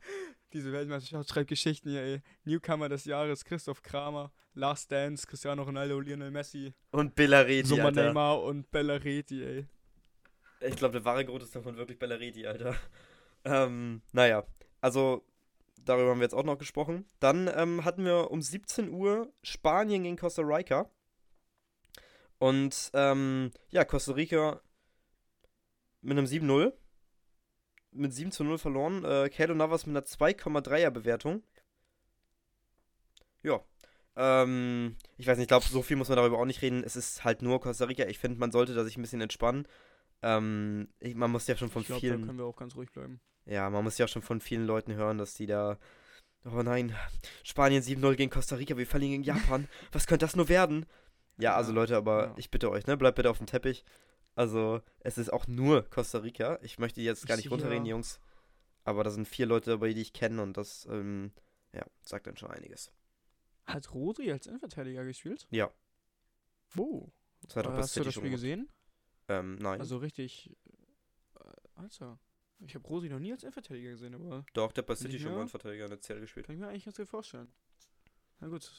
Diese 0.52 0.72
Weltmeisterschaft 0.72 1.28
schreibt 1.28 1.48
Geschichten 1.48 1.90
hier, 1.90 2.02
ey. 2.02 2.22
Newcomer 2.44 2.88
des 2.88 3.04
Jahres, 3.04 3.44
Christoph 3.44 3.82
Kramer. 3.82 4.32
Last 4.54 4.90
Dance, 4.90 5.26
Cristiano 5.26 5.62
Ronaldo, 5.62 6.00
Lionel 6.00 6.30
Messi. 6.30 6.72
Und 6.90 7.14
Bellareti, 7.14 7.66
Summa 7.68 7.86
Alter. 7.86 8.04
Neymar 8.06 8.42
und 8.42 8.70
Bellareti, 8.70 9.44
ey. 9.44 9.66
Ich 10.60 10.76
glaube, 10.76 10.92
der 10.92 11.04
wahre 11.04 11.24
Grund 11.26 11.42
ist 11.42 11.54
davon 11.54 11.76
wirklich 11.76 11.98
Bellareti, 11.98 12.46
Alter. 12.46 12.74
Ähm, 13.44 14.00
naja, 14.12 14.44
also 14.80 15.24
darüber 15.76 16.10
haben 16.10 16.20
wir 16.20 16.24
jetzt 16.24 16.34
auch 16.34 16.44
noch 16.44 16.58
gesprochen. 16.58 17.04
Dann 17.20 17.50
ähm, 17.54 17.84
hatten 17.84 18.04
wir 18.04 18.30
um 18.30 18.40
17 18.40 18.90
Uhr 18.90 19.32
Spanien 19.42 20.04
gegen 20.04 20.16
Costa 20.16 20.42
Rica. 20.42 20.90
Und 22.38 22.90
ähm, 22.94 23.50
ja, 23.70 23.84
Costa 23.84 24.12
Rica 24.12 24.60
mit 26.00 26.16
einem 26.16 26.26
7-0. 26.26 26.72
Mit 27.96 28.12
7 28.12 28.30
zu 28.30 28.44
0 28.44 28.58
verloren. 28.58 29.04
Äh, 29.04 29.28
Keylor 29.28 29.54
Navas 29.54 29.86
mit 29.86 29.96
einer 29.96 30.06
2,3er 30.06 30.90
Bewertung. 30.90 31.42
Ja. 33.42 33.60
Ähm, 34.16 34.96
ich 35.18 35.26
weiß 35.26 35.36
nicht, 35.36 35.44
ich 35.44 35.48
glaube, 35.48 35.66
so 35.66 35.82
viel 35.82 35.96
muss 35.96 36.08
man 36.08 36.16
darüber 36.16 36.38
auch 36.38 36.44
nicht 36.46 36.62
reden. 36.62 36.82
Es 36.84 36.96
ist 36.96 37.24
halt 37.24 37.42
nur 37.42 37.60
Costa 37.60 37.84
Rica. 37.84 38.06
Ich 38.06 38.18
finde, 38.18 38.38
man 38.38 38.50
sollte 38.52 38.74
da 38.74 38.84
sich 38.84 38.96
ein 38.96 39.02
bisschen 39.02 39.20
entspannen. 39.20 39.66
Ähm, 40.22 40.88
ich, 41.00 41.14
man 41.14 41.30
muss 41.30 41.46
ja 41.46 41.56
schon 41.56 41.70
von 41.70 41.82
Ich 41.82 41.88
glaube, 41.88 42.00
da 42.00 42.14
vielen. 42.14 42.26
können 42.26 42.38
wir 42.38 42.46
auch 42.46 42.56
ganz 42.56 42.74
ruhig 42.76 42.90
bleiben. 42.90 43.20
Ja, 43.44 43.70
man 43.70 43.84
muss 43.84 43.98
ja 43.98 44.08
schon 44.08 44.22
von 44.22 44.40
vielen 44.40 44.66
Leuten 44.66 44.94
hören, 44.94 45.18
dass 45.18 45.34
die 45.34 45.46
da. 45.46 45.78
Oh 46.44 46.62
nein, 46.62 46.94
Spanien 47.42 47.82
7-0 47.82 48.14
gegen 48.14 48.30
Costa 48.30 48.56
Rica, 48.56 48.76
wir 48.76 48.86
verlieren 48.86 49.12
gegen 49.12 49.24
Japan. 49.24 49.68
Was 49.92 50.06
könnte 50.06 50.24
das 50.24 50.36
nur 50.36 50.48
werden? 50.48 50.86
Ja, 51.38 51.56
also 51.56 51.72
Leute, 51.72 51.96
aber 51.96 52.26
ja. 52.26 52.34
ich 52.36 52.50
bitte 52.52 52.70
euch, 52.70 52.86
ne, 52.86 52.96
bleibt 52.96 53.16
bitte 53.16 53.30
auf 53.30 53.38
dem 53.38 53.48
Teppich. 53.48 53.84
Also, 54.36 54.82
es 55.00 55.18
ist 55.18 55.32
auch 55.32 55.46
nur 55.48 55.82
Costa 55.90 56.18
Rica. 56.18 56.58
Ich 56.62 56.78
möchte 56.78 57.00
jetzt 57.00 57.26
gar 57.26 57.36
Ich 57.38 57.44
nicht 57.44 57.50
runterreden, 57.52 57.86
ja- 57.86 57.90
Jungs. 57.90 58.20
Aber 58.84 59.02
da 59.02 59.10
sind 59.10 59.26
vier 59.26 59.46
Leute 59.46 59.70
dabei, 59.70 59.92
die 59.92 60.02
ich 60.02 60.12
kenne 60.12 60.40
und 60.42 60.56
das, 60.56 60.86
ähm, 60.88 61.32
ja, 61.72 61.84
sagt 62.02 62.28
dann 62.28 62.36
schon 62.36 62.50
einiges. 62.50 62.92
Hat 63.64 63.92
Rodri 63.92 64.30
als 64.30 64.46
Innenverteidiger 64.46 65.04
gespielt? 65.04 65.48
Ja. 65.50 65.72
Wo? 66.70 67.10
Das 67.42 67.56
hat 67.56 67.66
Äh, 67.66 67.68
auch 67.68 67.72
hast 67.72 67.96
du 67.96 68.00
City 68.00 68.04
das 68.04 68.14
schon 68.14 68.20
Spiel 68.22 68.30
gesehen? 68.30 68.68
Ähm, 69.28 69.56
nein. 69.56 69.80
Also 69.80 69.96
richtig. 69.96 70.54
Äh, 71.34 71.50
Alter. 71.74 72.20
Ich 72.60 72.74
habe 72.74 72.86
Rosi 72.86 73.08
noch 73.08 73.18
nie 73.18 73.32
als 73.32 73.42
Innenverteidiger 73.42 73.90
gesehen, 73.90 74.14
aber 74.14 74.44
Doch, 74.54 74.70
der 74.72 74.82
hat 74.82 74.86
bei 74.86 74.94
City 74.94 75.18
schon 75.18 75.32
mal 75.32 75.40
einen 75.40 75.48
Verteidiger 75.48 75.84
in 75.84 75.90
der 75.90 76.00
CL 76.00 76.20
gespielt. 76.20 76.46
kann 76.46 76.54
ich 76.54 76.60
mir 76.60 76.68
eigentlich 76.68 76.84
ganz 76.84 76.96
gut 76.96 77.08
vorstellen. 77.08 77.52
Na 78.40 78.48
gut. 78.48 78.70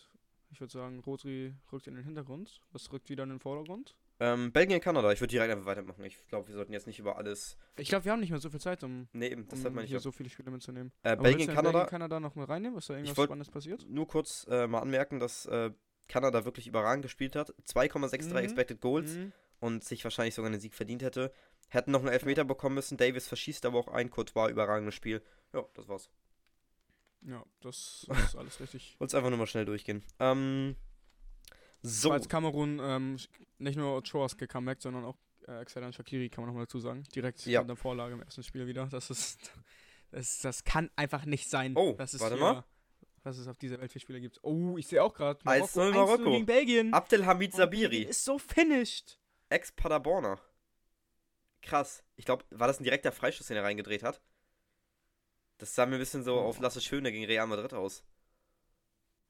Ich 0.50 0.62
würde 0.62 0.72
sagen, 0.72 1.00
Rodri 1.02 1.54
rückt 1.74 1.88
in 1.88 1.96
den 1.96 2.06
Hintergrund. 2.06 2.62
Was 2.72 2.92
rückt 2.94 3.10
wieder 3.10 3.24
in 3.24 3.30
den 3.30 3.40
Vordergrund? 3.40 3.98
Ähm, 4.20 4.52
Belgien, 4.52 4.82
Kanada, 4.82 5.12
ich 5.12 5.20
würde 5.22 5.32
direkt 5.32 5.52
einfach 5.52 5.66
weitermachen. 5.68 6.04
Ich 6.04 6.18
glaube, 6.28 6.48
wir 6.48 6.56
sollten 6.56 6.74
jetzt 6.74 6.88
nicht 6.88 6.98
über 6.98 7.18
alles. 7.18 7.56
Ich 7.76 7.88
glaube, 7.90 8.06
wir 8.06 8.12
haben 8.12 8.20
nicht 8.20 8.32
mehr 8.32 8.40
so 8.40 8.50
viel 8.50 8.60
Zeit, 8.60 8.84
um, 8.84 9.08
Nee, 9.14 9.28
eben, 9.28 9.48
das 9.48 9.60
hat 9.60 9.68
um 9.68 9.76
man 9.76 9.84
nicht. 9.84 9.92
hier 9.92 10.00
so 10.00 10.12
viele 10.12 10.30
Spiele 10.30 10.50
mitzunehmen. 10.50 10.92
Äh, 11.04 11.16
Belgien, 11.18 11.48
denn 11.48 11.56
Kanada. 11.56 11.80
Belgien, 11.80 11.90
Kanada 11.92 12.20
noch 12.20 12.34
mal 12.36 12.46
reinnehmen? 12.46 12.78
Ist 12.80 12.90
da 12.90 12.96
irgendwas 12.96 13.16
Spannendes 13.24 13.50
passiert? 13.52 13.86
nur 13.88 14.08
kurz 14.08 14.48
äh, 14.50 14.66
mal 14.66 14.80
anmerken, 14.80 15.20
dass 15.20 15.46
äh, 15.46 15.72
Kanada 16.08 16.46
wirklich 16.46 16.66
überragend 16.68 17.04
gespielt 17.04 17.36
hat. 17.36 17.54
2,63 17.68 18.30
Mhm. 18.32 18.38
Expected 18.38 18.82
Goals 18.82 19.12
Mhm. 19.16 19.34
und 19.60 19.84
sich 19.84 20.04
wahrscheinlich 20.04 20.34
sogar 20.34 20.50
einen 20.52 20.60
Sieg 20.60 20.74
verdient 20.74 21.04
hätte. 21.04 21.32
Hätten 21.70 21.92
noch 21.92 22.00
einen 22.00 22.10
Elfmeter 22.10 22.44
bekommen 22.46 22.76
müssen. 22.76 22.98
Davis 22.98 23.28
verschießt 23.28 23.66
aber 23.66 23.78
auch 23.78 23.88
ein. 23.90 24.10
Courtois 24.10 24.50
überragendes 24.50 24.96
Spiel. 24.96 25.22
Ja, 25.54 25.64
das 25.76 25.88
war's. 25.90 26.10
Ja, 27.22 27.44
das 27.62 28.08
ist 28.26 28.36
alles 28.36 28.60
richtig. 28.62 28.96
Wollte 29.00 29.18
einfach 29.18 29.30
nur 29.30 29.40
mal 29.40 29.48
schnell 29.48 29.66
durchgehen. 29.66 30.04
Ähm, 30.20 30.76
so. 31.82 32.12
Als 32.12 32.28
Kamerun 32.30 32.80
ähm, 32.82 33.18
nicht 33.60 33.76
nur 33.78 33.98
Ochoas 33.98 34.38
gecomebackt, 34.38 34.82
sondern 34.82 35.06
auch 35.06 35.18
äh, 35.48 35.64
Xherdan 35.64 35.94
Shakiri, 35.94 36.30
kann 36.30 36.44
man 36.44 36.50
nochmal 36.50 36.66
dazu 36.66 36.80
sagen. 36.80 37.04
Direkt 37.16 37.46
Ja. 37.46 37.62
mit 37.62 37.70
der 37.70 37.76
Vorlage 37.76 38.14
im 38.14 38.22
ersten 38.22 38.44
Spiel 38.44 38.68
wieder. 38.68 38.88
Das 38.88 39.10
ist. 39.10 39.52
Das, 40.12 40.40
das 40.40 40.64
kann 40.64 40.90
einfach 40.96 41.26
nicht 41.26 41.50
sein, 41.50 41.74
Oh, 41.76 41.98
warte 41.98 42.18
hier, 42.18 42.38
mal. 42.38 42.64
was 43.24 43.38
es 43.38 43.48
auf 43.50 43.58
dieser 43.58 43.80
Welt 43.82 43.92
für 43.92 44.00
Spiele 44.00 44.22
gibt. 44.22 44.40
Oh, 44.42 44.78
ich 44.78 44.88
sehe 44.88 45.04
auch 45.04 45.14
gerade 45.14 45.42
1-0 45.44 45.90
1-0 45.90 45.92
Marokko. 45.94 46.32
gegen 46.32 46.46
Belgien. 46.46 46.94
Abdelhamid 46.94 47.54
Oh, 47.54 47.58
Sabiri, 47.58 48.04
ist 48.04 48.24
so 48.24 48.38
finished. 48.40 49.20
Ex-Paderborner. 49.50 50.40
Krass. 51.62 52.04
Ich 52.16 52.24
glaube, 52.24 52.46
war 52.52 52.68
das 52.68 52.80
ein 52.80 52.86
direkter 52.86 53.12
Freischuss, 53.12 53.48
den 53.48 53.58
er 53.58 53.64
reingedreht 53.64 54.02
hat? 54.04 54.22
Das 55.58 55.76
sah 55.76 55.86
mir 55.86 55.96
ein 55.96 56.00
bisschen 56.00 56.24
so 56.24 56.36
Oh. 56.36 56.44
auf 56.44 56.60
Lasse 56.60 56.80
Schöne 56.80 57.12
gegen 57.12 57.26
Real 57.26 57.48
Madrid 57.48 57.74
aus. 57.74 58.06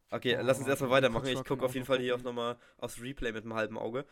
Okay, 0.10 0.38
Oh, 0.40 0.42
lass 0.44 0.60
uns 0.60 0.68
erstmal 0.68 0.92
weitermachen. 0.92 1.28
Ich 1.28 1.44
gucke 1.44 1.66
auf 1.66 1.74
jeden 1.74 1.86
Fall 1.86 2.00
hier 2.00 2.16
auch 2.16 2.22
nochmal 2.24 2.58
aufs 2.78 3.02
Replay 3.02 3.32
mit 3.32 3.44
einem 3.44 3.54
halben 3.54 3.78
Auge. 3.78 4.06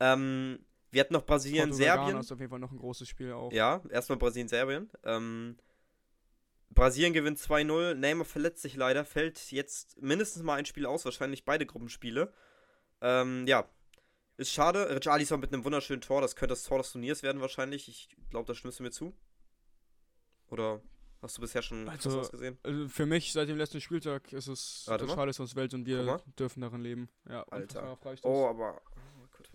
Ähm, 0.00 0.58
wir 0.90 1.00
hatten 1.00 1.14
noch 1.14 1.24
Brasilien, 1.24 1.72
Serbien. 1.72 2.18
ist 2.18 2.32
auf 2.32 2.38
jeden 2.40 2.50
Fall 2.50 2.58
noch 2.58 2.72
ein 2.72 2.78
großes 2.78 3.08
Spiel 3.08 3.32
auch. 3.32 3.52
Ja, 3.52 3.82
erstmal 3.90 4.18
Brasilien, 4.18 4.48
Serbien. 4.48 4.90
Ähm, 5.04 5.56
Brasilien 6.70 7.12
gewinnt 7.12 7.38
2-0. 7.38 7.94
Neymar 7.94 8.24
verletzt 8.24 8.62
sich 8.62 8.76
leider, 8.76 9.04
fällt 9.04 9.52
jetzt 9.52 10.00
mindestens 10.00 10.42
mal 10.42 10.54
ein 10.54 10.66
Spiel 10.66 10.86
aus, 10.86 11.04
wahrscheinlich 11.04 11.44
beide 11.44 11.64
Gruppenspiele. 11.64 12.32
Ähm, 13.00 13.46
ja, 13.46 13.68
ist 14.36 14.52
schade. 14.52 14.94
Richarlison 14.94 15.40
mit 15.40 15.52
einem 15.52 15.64
wunderschönen 15.64 16.00
Tor, 16.02 16.20
das 16.20 16.36
könnte 16.36 16.52
das 16.52 16.64
Tor 16.64 16.78
des 16.78 16.92
Turniers 16.92 17.22
werden 17.22 17.40
wahrscheinlich. 17.40 17.88
Ich 17.88 18.08
glaube, 18.30 18.46
da 18.46 18.54
stimmst 18.54 18.78
du 18.78 18.82
mir 18.82 18.90
zu. 18.90 19.14
Oder 20.48 20.80
hast 21.26 21.36
du 21.36 21.42
bisher 21.42 21.62
schon 21.62 21.88
Also, 21.88 22.10
was 22.10 22.26
ausgesehen? 22.26 22.58
Also 22.62 22.88
für 22.88 23.06
mich 23.06 23.32
seit 23.32 23.48
dem 23.48 23.56
letzten 23.56 23.80
Spieltag 23.80 24.32
ist 24.32 24.46
es 24.46 24.84
Warte 24.86 25.04
mal. 25.04 25.10
Richarlisons 25.10 25.56
Welt 25.56 25.74
und 25.74 25.86
wir 25.86 26.20
dürfen 26.38 26.60
darin 26.60 26.80
leben. 26.80 27.08
Ja, 27.28 27.42
Alter. 27.50 27.98
Oh, 28.22 28.46
aber. 28.46 28.80
Oh, 28.94 29.26
Gott. 29.36 29.50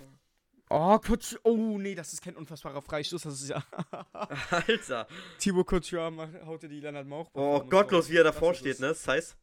Oh, 0.69 0.99
Couture. 0.99 1.39
Oh, 1.43 1.78
nee, 1.78 1.95
das 1.95 2.13
ist 2.13 2.22
kein 2.22 2.36
unfassbarer 2.36 2.82
Freistoß. 2.82 3.24
Das 3.24 3.41
ist 3.41 3.49
ja. 3.49 3.63
Alter. 4.51 5.07
Thibaut 5.39 5.67
Couture 5.67 6.45
haut 6.45 6.63
dir 6.63 6.69
die 6.69 6.80
Leonard 6.80 7.07
Mauch. 7.07 7.30
Oh, 7.34 7.61
gottlos, 7.61 8.09
wie 8.09 8.17
er 8.17 8.24
davor 8.24 8.51
ist 8.51 8.59
steht, 8.59 8.80
ne? 8.80 8.88
Das 8.88 9.07
heißt. 9.07 9.38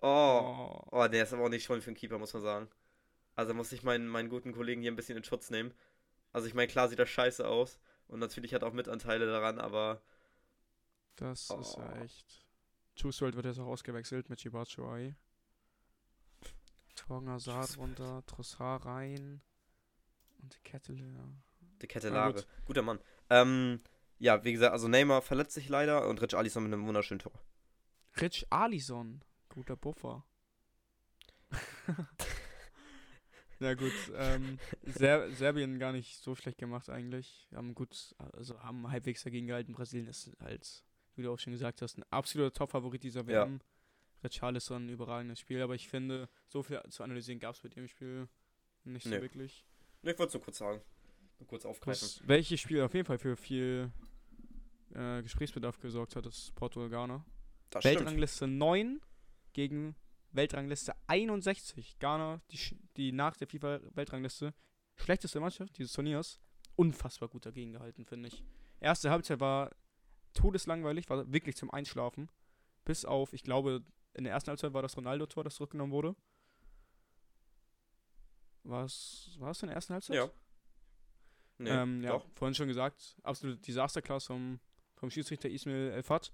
Oh. 0.00 0.06
Oh. 0.06 0.82
Oh, 0.92 1.08
der 1.08 1.24
ist 1.24 1.32
aber 1.32 1.44
auch 1.44 1.48
nicht 1.48 1.64
schon 1.64 1.80
für 1.80 1.88
einen 1.88 1.96
Keeper, 1.96 2.18
muss 2.18 2.32
man 2.32 2.42
sagen. 2.42 2.68
Also 3.34 3.54
muss 3.54 3.72
ich 3.72 3.82
meinen, 3.82 4.08
meinen 4.08 4.28
guten 4.28 4.52
Kollegen 4.52 4.80
hier 4.80 4.90
ein 4.90 4.96
bisschen 4.96 5.16
in 5.16 5.24
Schutz 5.24 5.50
nehmen. 5.50 5.74
Also 6.32 6.46
ich 6.48 6.54
meine, 6.54 6.68
klar 6.68 6.88
sieht 6.88 6.98
das 6.98 7.08
scheiße 7.08 7.46
aus. 7.46 7.78
Und 8.08 8.20
natürlich 8.20 8.54
hat 8.54 8.62
er 8.62 8.68
auch 8.68 8.72
Mitanteile 8.72 9.26
daran, 9.26 9.58
aber. 9.58 10.02
Das 11.16 11.50
ist 11.50 11.76
ja 11.76 11.92
Oh. 11.92 12.02
echt. 12.04 12.46
Chuswald 12.94 13.36
wird 13.36 13.46
jetzt 13.46 13.58
auch 13.58 13.66
ausgewechselt 13.66 14.30
mit 14.30 14.40
Chibachuai. 14.40 15.16
Torgen 16.94 17.38
Saat 17.38 17.76
runter, 17.76 18.24
Trossard 18.26 18.86
rein. 18.86 19.42
Und 20.40 20.54
die 20.54 20.60
Kette 20.60 20.92
leer. 20.92 21.28
Die 21.82 21.86
Kette 21.86 22.08
Na 22.10 22.16
Lage. 22.26 22.34
gut. 22.42 22.46
Guter 22.66 22.82
Mann. 22.82 22.98
Ähm, 23.28 23.82
ja, 24.18 24.42
wie 24.44 24.52
gesagt, 24.52 24.72
also 24.72 24.88
Neymar 24.88 25.20
verletzt 25.20 25.52
sich 25.54 25.68
leider 25.68 26.08
und 26.08 26.22
Rich 26.22 26.34
Alisson 26.34 26.62
mit 26.62 26.72
einem 26.72 26.86
wunderschönen 26.86 27.18
Tor. 27.18 27.38
Rich 28.18 28.46
Alison. 28.50 29.22
Guter 29.50 29.76
Buffer. 29.76 30.24
Na 33.58 33.72
gut, 33.74 33.92
ähm, 34.14 34.58
Ser 34.82 35.30
Serbien 35.32 35.78
gar 35.78 35.92
nicht 35.92 36.22
so 36.22 36.34
schlecht 36.34 36.58
gemacht 36.58 36.90
eigentlich. 36.90 37.48
Haben 37.54 37.74
gut, 37.74 38.14
also 38.18 38.60
haben 38.62 38.90
halbwegs 38.90 39.22
dagegen 39.22 39.46
gehalten. 39.46 39.72
Brasilien 39.72 40.08
ist 40.08 40.30
halt, 40.40 40.84
wie 41.16 41.22
du 41.22 41.32
auch 41.32 41.38
schon 41.38 41.52
gesagt 41.52 41.82
hast, 41.82 41.98
ein 41.98 42.04
absoluter 42.10 42.52
Top-Favorit 42.52 43.02
dieser 43.02 43.20
Ja. 43.22 43.44
WM. 43.46 43.60
Richarlison, 44.24 44.86
ein 44.86 44.88
überragendes 44.88 45.38
Spiel, 45.40 45.60
aber 45.62 45.74
ich 45.74 45.88
finde, 45.88 46.28
so 46.48 46.62
viel 46.62 46.80
zu 46.88 47.02
analysieren 47.02 47.38
gab 47.38 47.54
es 47.54 47.60
bei 47.60 47.68
dem 47.68 47.86
Spiel 47.86 48.28
nicht 48.84 49.04
so 49.04 49.10
Nee. 49.10 49.20
wirklich. 49.20 49.64
Ne, 50.02 50.12
Ich 50.12 50.18
wollte 50.18 50.28
es 50.30 50.34
nur 50.34 50.42
kurz 50.42 50.58
sagen. 50.58 50.80
Nur 51.38 51.46
kurz 51.46 51.64
aufgreifen. 51.66 52.02
Was, 52.02 52.26
welches 52.26 52.60
Spiel 52.60 52.80
auf 52.82 52.94
jeden 52.94 53.04
Fall 53.06 53.18
für 53.18 53.36
viel 53.36 53.92
äh, 54.94 55.22
Gesprächsbedarf 55.22 55.78
gesorgt 55.80 56.16
hat, 56.16 56.24
ist 56.26 56.54
Portugal-Ghana. 56.54 57.24
Das 57.70 57.82
stimmt. 57.82 57.96
Weltrangliste 57.98 58.46
9 58.46 59.00
gegen 59.52 59.94
Weltrangliste 60.32 60.94
61. 61.08 61.98
Ghana, 61.98 62.40
die, 62.50 62.58
die 62.96 63.12
nach 63.12 63.36
der 63.36 63.48
FIFA-Weltrangliste 63.48 64.54
schlechteste 64.96 65.40
Mannschaft 65.40 65.76
dieses 65.78 65.92
Turniers. 65.92 66.40
Unfassbar 66.74 67.28
gut 67.28 67.44
dagegen 67.46 67.72
gehalten, 67.72 68.04
finde 68.06 68.28
ich. 68.28 68.42
Erste 68.80 69.10
Halbzeit 69.10 69.40
war 69.40 69.70
todeslangweilig, 70.36 71.08
war 71.10 71.32
wirklich 71.32 71.56
zum 71.56 71.70
Einschlafen. 71.70 72.30
Bis 72.84 73.04
auf, 73.04 73.32
ich 73.32 73.42
glaube, 73.42 73.84
in 74.14 74.24
der 74.24 74.32
ersten 74.32 74.48
Halbzeit 74.48 74.72
war 74.72 74.82
das 74.82 74.96
Ronaldo-Tor, 74.96 75.44
das 75.44 75.56
zurückgenommen 75.56 75.92
wurde. 75.92 76.14
War 78.62 78.84
es, 78.84 79.36
war 79.38 79.50
es 79.50 79.62
in 79.62 79.68
der 79.68 79.76
ersten 79.76 79.94
Halbzeit? 79.94 80.16
Ja. 80.16 80.30
Nee, 81.58 81.70
ähm, 81.70 82.02
ja, 82.02 82.12
doch. 82.12 82.26
vorhin 82.34 82.54
schon 82.54 82.68
gesagt, 82.68 83.16
absolute 83.22 83.60
Desasterklasse 83.60 84.26
vom, 84.26 84.60
vom 84.94 85.10
Schiedsrichter 85.10 85.48
Ismail 85.48 85.90
Elfat. 85.92 86.32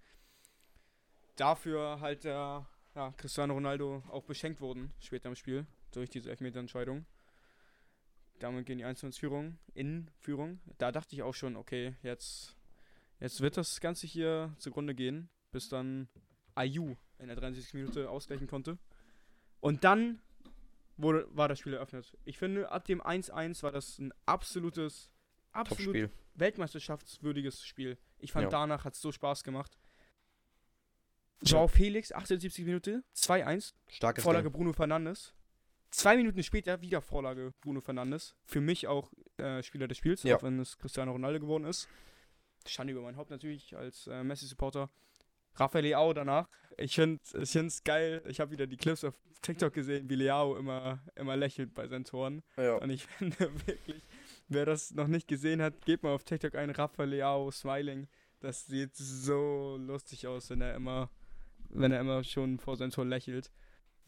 Dafür 1.37 2.01
halt 2.01 2.25
der 2.25 2.67
ja, 2.95 3.13
Cristiano 3.17 3.55
Ronaldo 3.55 4.03
auch 4.09 4.25
beschenkt 4.25 4.61
wurden, 4.61 4.93
später 4.99 5.29
im 5.29 5.37
Spiel, 5.37 5.67
durch 5.93 6.11
diese 6.11 6.31
Elfmeterentscheidung. 6.31 7.07
Damit 8.39 8.67
gehen 8.67 8.79
die 8.79 8.85
1 8.85 9.03
ins 9.05 9.19
Führung, 9.19 9.59
in 9.75 10.11
Führung. 10.19 10.61
Da 10.79 10.91
dachte 10.91 11.15
ich 11.15 11.23
auch 11.23 11.35
schon, 11.35 11.57
okay, 11.57 11.95
jetzt, 12.03 12.57
jetzt 13.23 13.41
wird 13.41 13.57
das 13.57 13.81
Ganze 13.81 14.07
hier 14.07 14.55
zugrunde 14.59 14.95
gehen, 14.95 15.29
bis 15.51 15.69
dann 15.69 16.09
Ayu 16.55 16.97
in 17.19 17.27
der 17.29 17.37
63. 17.37 17.75
Minute 17.75 18.11
ausgleichen 18.11 18.47
konnte. 18.47 18.79
Und 19.61 19.85
dann 19.85 20.21
wurde, 20.97 21.27
war 21.31 21.49
das 21.49 21.59
Spiel 21.59 21.75
eröffnet. 21.75 22.17
Ich 22.25 22.39
finde, 22.39 22.71
ab 22.71 22.85
dem 22.85 23.01
1-1 23.01 23.63
war 23.63 23.73
das 23.73 23.99
ein 23.99 24.13
absolutes, 24.27 25.11
absolut 25.53 25.95
Top-Spiel. 25.95 26.11
weltmeisterschaftswürdiges 26.35 27.65
Spiel. 27.65 27.97
Ich 28.19 28.33
fand, 28.33 28.45
Ja. 28.45 28.51
danach 28.51 28.85
hat 28.85 28.95
es 28.95 29.01
so 29.01 29.13
Spaß 29.13 29.45
gemacht. 29.45 29.79
Joao 31.45 31.67
Felix, 31.67 32.13
78 32.13 32.65
Minute, 32.65 33.03
2-1. 33.17 33.75
Starkes 33.89 34.23
Vorlage 34.23 34.45
Ding. 34.49 34.53
Bruno 34.53 34.73
Fernandes. 34.73 35.35
Zwei 35.91 36.17
Minuten 36.17 36.43
später 36.43 36.81
wieder 36.81 37.03
Vorlage 37.03 37.53
Bruno 37.61 37.81
Fernandes. 37.81 38.37
Für 38.45 38.61
mich 38.61 38.87
auch 38.87 39.13
äh, 39.39 39.63
Spieler 39.63 39.89
des 39.89 39.99
Spiels, 39.99 40.23
Ja. 40.23 40.37
auch 40.37 40.43
wenn 40.43 40.59
es 40.61 40.79
Cristiano 40.79 41.13
Ronaldo 41.13 41.41
geworden 41.41 41.65
ist. 41.65 41.89
Schande 42.69 42.93
über 42.93 43.03
mein 43.03 43.17
Haupt 43.17 43.31
natürlich 43.31 43.77
als 43.77 44.07
äh, 44.07 44.23
Messi-Supporter. 44.23 44.91
Rafael 45.55 45.85
Leao 45.85 46.13
danach. 46.13 46.49
Ich 46.79 46.95
finde 46.95 47.21
es 47.35 47.85
geil. 47.85 48.23
Ich 48.27 48.41
habe 48.41 48.51
wieder 48.51 48.67
die 48.67 48.77
Clips 48.77 49.05
auf 49.05 49.15
TikTok 49.43 49.73
gesehen, 49.75 50.09
wie 50.09 50.15
Leao 50.15 50.57
immer, 50.57 51.01
immer 51.15 51.37
lächelt 51.37 51.75
bei 51.75 51.87
seinen 51.89 52.05
Toren. 52.05 52.43
Ja. 52.57 52.77
Und 52.77 52.91
ich 52.91 53.05
finde 53.19 53.39
wirklich, 53.67 54.03
wer 54.49 54.65
das 54.65 54.93
noch 54.93 55.09
nicht 55.09 55.29
gesehen 55.29 55.61
hat, 55.61 55.85
geht 55.85 56.03
mal 56.03 56.15
auf 56.15 56.25
TikTok 56.25 56.55
ein, 56.55 56.71
Rafa 56.71 57.05
Leao 57.05 57.51
Smiling. 57.51 58.09
Das 58.41 58.67
sieht 58.67 58.97
so 58.97 59.77
lustig 59.79 60.27
aus, 60.27 60.51
wenn 60.51 60.61
er 60.61 60.75
immer, 60.75 61.11
wenn 61.69 61.93
er 61.93 62.01
immer 62.01 62.25
schon 62.25 62.59
vor 62.59 62.77
seinem 62.77 62.91
Tor 62.91 63.05
lächelt. 63.05 63.53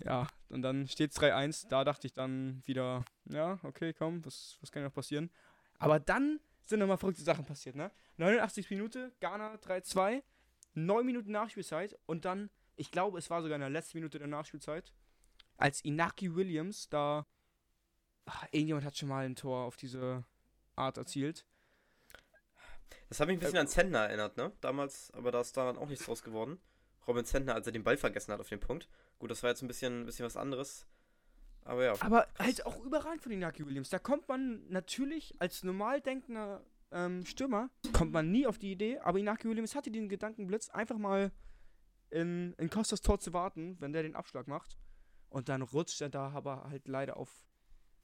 Ja, 0.04 0.26
und 0.48 0.62
dann 0.62 0.88
steht 0.88 1.12
3-1. 1.12 1.68
Da 1.68 1.84
dachte 1.84 2.06
ich 2.06 2.12
dann 2.12 2.62
wieder, 2.64 3.04
ja, 3.26 3.58
okay, 3.62 3.92
komm, 3.92 4.24
was, 4.24 4.58
was 4.60 4.72
kann 4.72 4.82
noch 4.82 4.92
passieren? 4.92 5.30
Aber 5.78 6.00
dann 6.00 6.40
sind 6.64 6.80
nochmal 6.80 6.98
verrückte 6.98 7.22
Sachen 7.22 7.44
passiert, 7.44 7.76
ne? 7.76 7.90
89 8.16 8.70
Minute, 8.70 9.12
Ghana 9.20 9.56
3-2, 9.56 10.22
9 10.74 11.06
Minuten 11.06 11.32
Nachspielzeit 11.32 11.96
und 12.06 12.24
dann, 12.24 12.50
ich 12.76 12.90
glaube, 12.90 13.18
es 13.18 13.30
war 13.30 13.42
sogar 13.42 13.56
in 13.56 13.60
der 13.60 13.70
letzten 13.70 13.98
Minute 13.98 14.18
der 14.18 14.28
Nachspielzeit, 14.28 14.92
als 15.56 15.80
Inaki 15.82 16.34
Williams 16.34 16.88
da 16.88 17.26
Ach, 18.26 18.44
irgendjemand 18.50 18.86
hat 18.86 18.96
schon 18.96 19.08
mal 19.08 19.26
ein 19.26 19.36
Tor 19.36 19.64
auf 19.64 19.76
diese 19.76 20.24
Art 20.76 20.96
erzielt. 20.96 21.44
Das 23.08 23.20
hat 23.20 23.28
mich 23.28 23.36
ein 23.36 23.40
bisschen 23.40 23.58
an 23.58 23.68
Zentner 23.68 24.00
erinnert, 24.00 24.36
ne? 24.36 24.52
Damals, 24.60 25.10
aber 25.12 25.30
da 25.30 25.40
ist 25.40 25.56
daran 25.56 25.76
auch 25.76 25.88
nichts 25.88 26.06
draus 26.06 26.22
geworden. 26.22 26.58
Robin 27.06 27.24
Zentner, 27.24 27.54
als 27.54 27.66
er 27.66 27.72
den 27.72 27.84
Ball 27.84 27.98
vergessen 27.98 28.32
hat 28.32 28.40
auf 28.40 28.48
dem 28.48 28.60
Punkt. 28.60 28.88
Gut, 29.18 29.30
das 29.30 29.42
war 29.42 29.50
jetzt 29.50 29.62
ein 29.62 29.68
bisschen, 29.68 30.02
ein 30.02 30.06
bisschen 30.06 30.24
was 30.24 30.36
anderes. 30.36 30.86
Aber 31.64 31.84
ja. 31.84 31.94
Aber 32.00 32.28
halt 32.38 32.64
auch 32.66 32.84
überragend 32.84 33.22
von 33.22 33.32
Inaki 33.32 33.66
Williams. 33.66 33.90
Da 33.90 33.98
kommt 33.98 34.28
man 34.28 34.66
natürlich 34.68 35.34
als 35.38 35.62
normal 35.62 36.00
denkender 36.00 36.62
ähm, 36.90 37.24
Stürmer, 37.24 37.70
kommt 37.92 38.12
man 38.12 38.30
nie 38.30 38.46
auf 38.46 38.58
die 38.58 38.72
Idee, 38.72 38.98
aber 38.98 39.18
Inaki 39.18 39.48
Williams 39.48 39.74
hatte 39.74 39.90
den 39.90 40.08
Gedankenblitz, 40.08 40.68
einfach 40.70 40.98
mal 40.98 41.32
in, 42.10 42.54
in 42.54 42.70
Costas 42.70 43.00
Tor 43.00 43.18
zu 43.18 43.32
warten, 43.32 43.76
wenn 43.80 43.92
der 43.92 44.02
den 44.02 44.14
Abschlag 44.14 44.46
macht. 44.46 44.78
Und 45.28 45.48
dann 45.48 45.62
rutscht 45.62 46.00
er 46.00 46.10
da 46.10 46.30
aber 46.30 46.64
halt 46.70 46.86
leider 46.86 47.16
auf, 47.16 47.44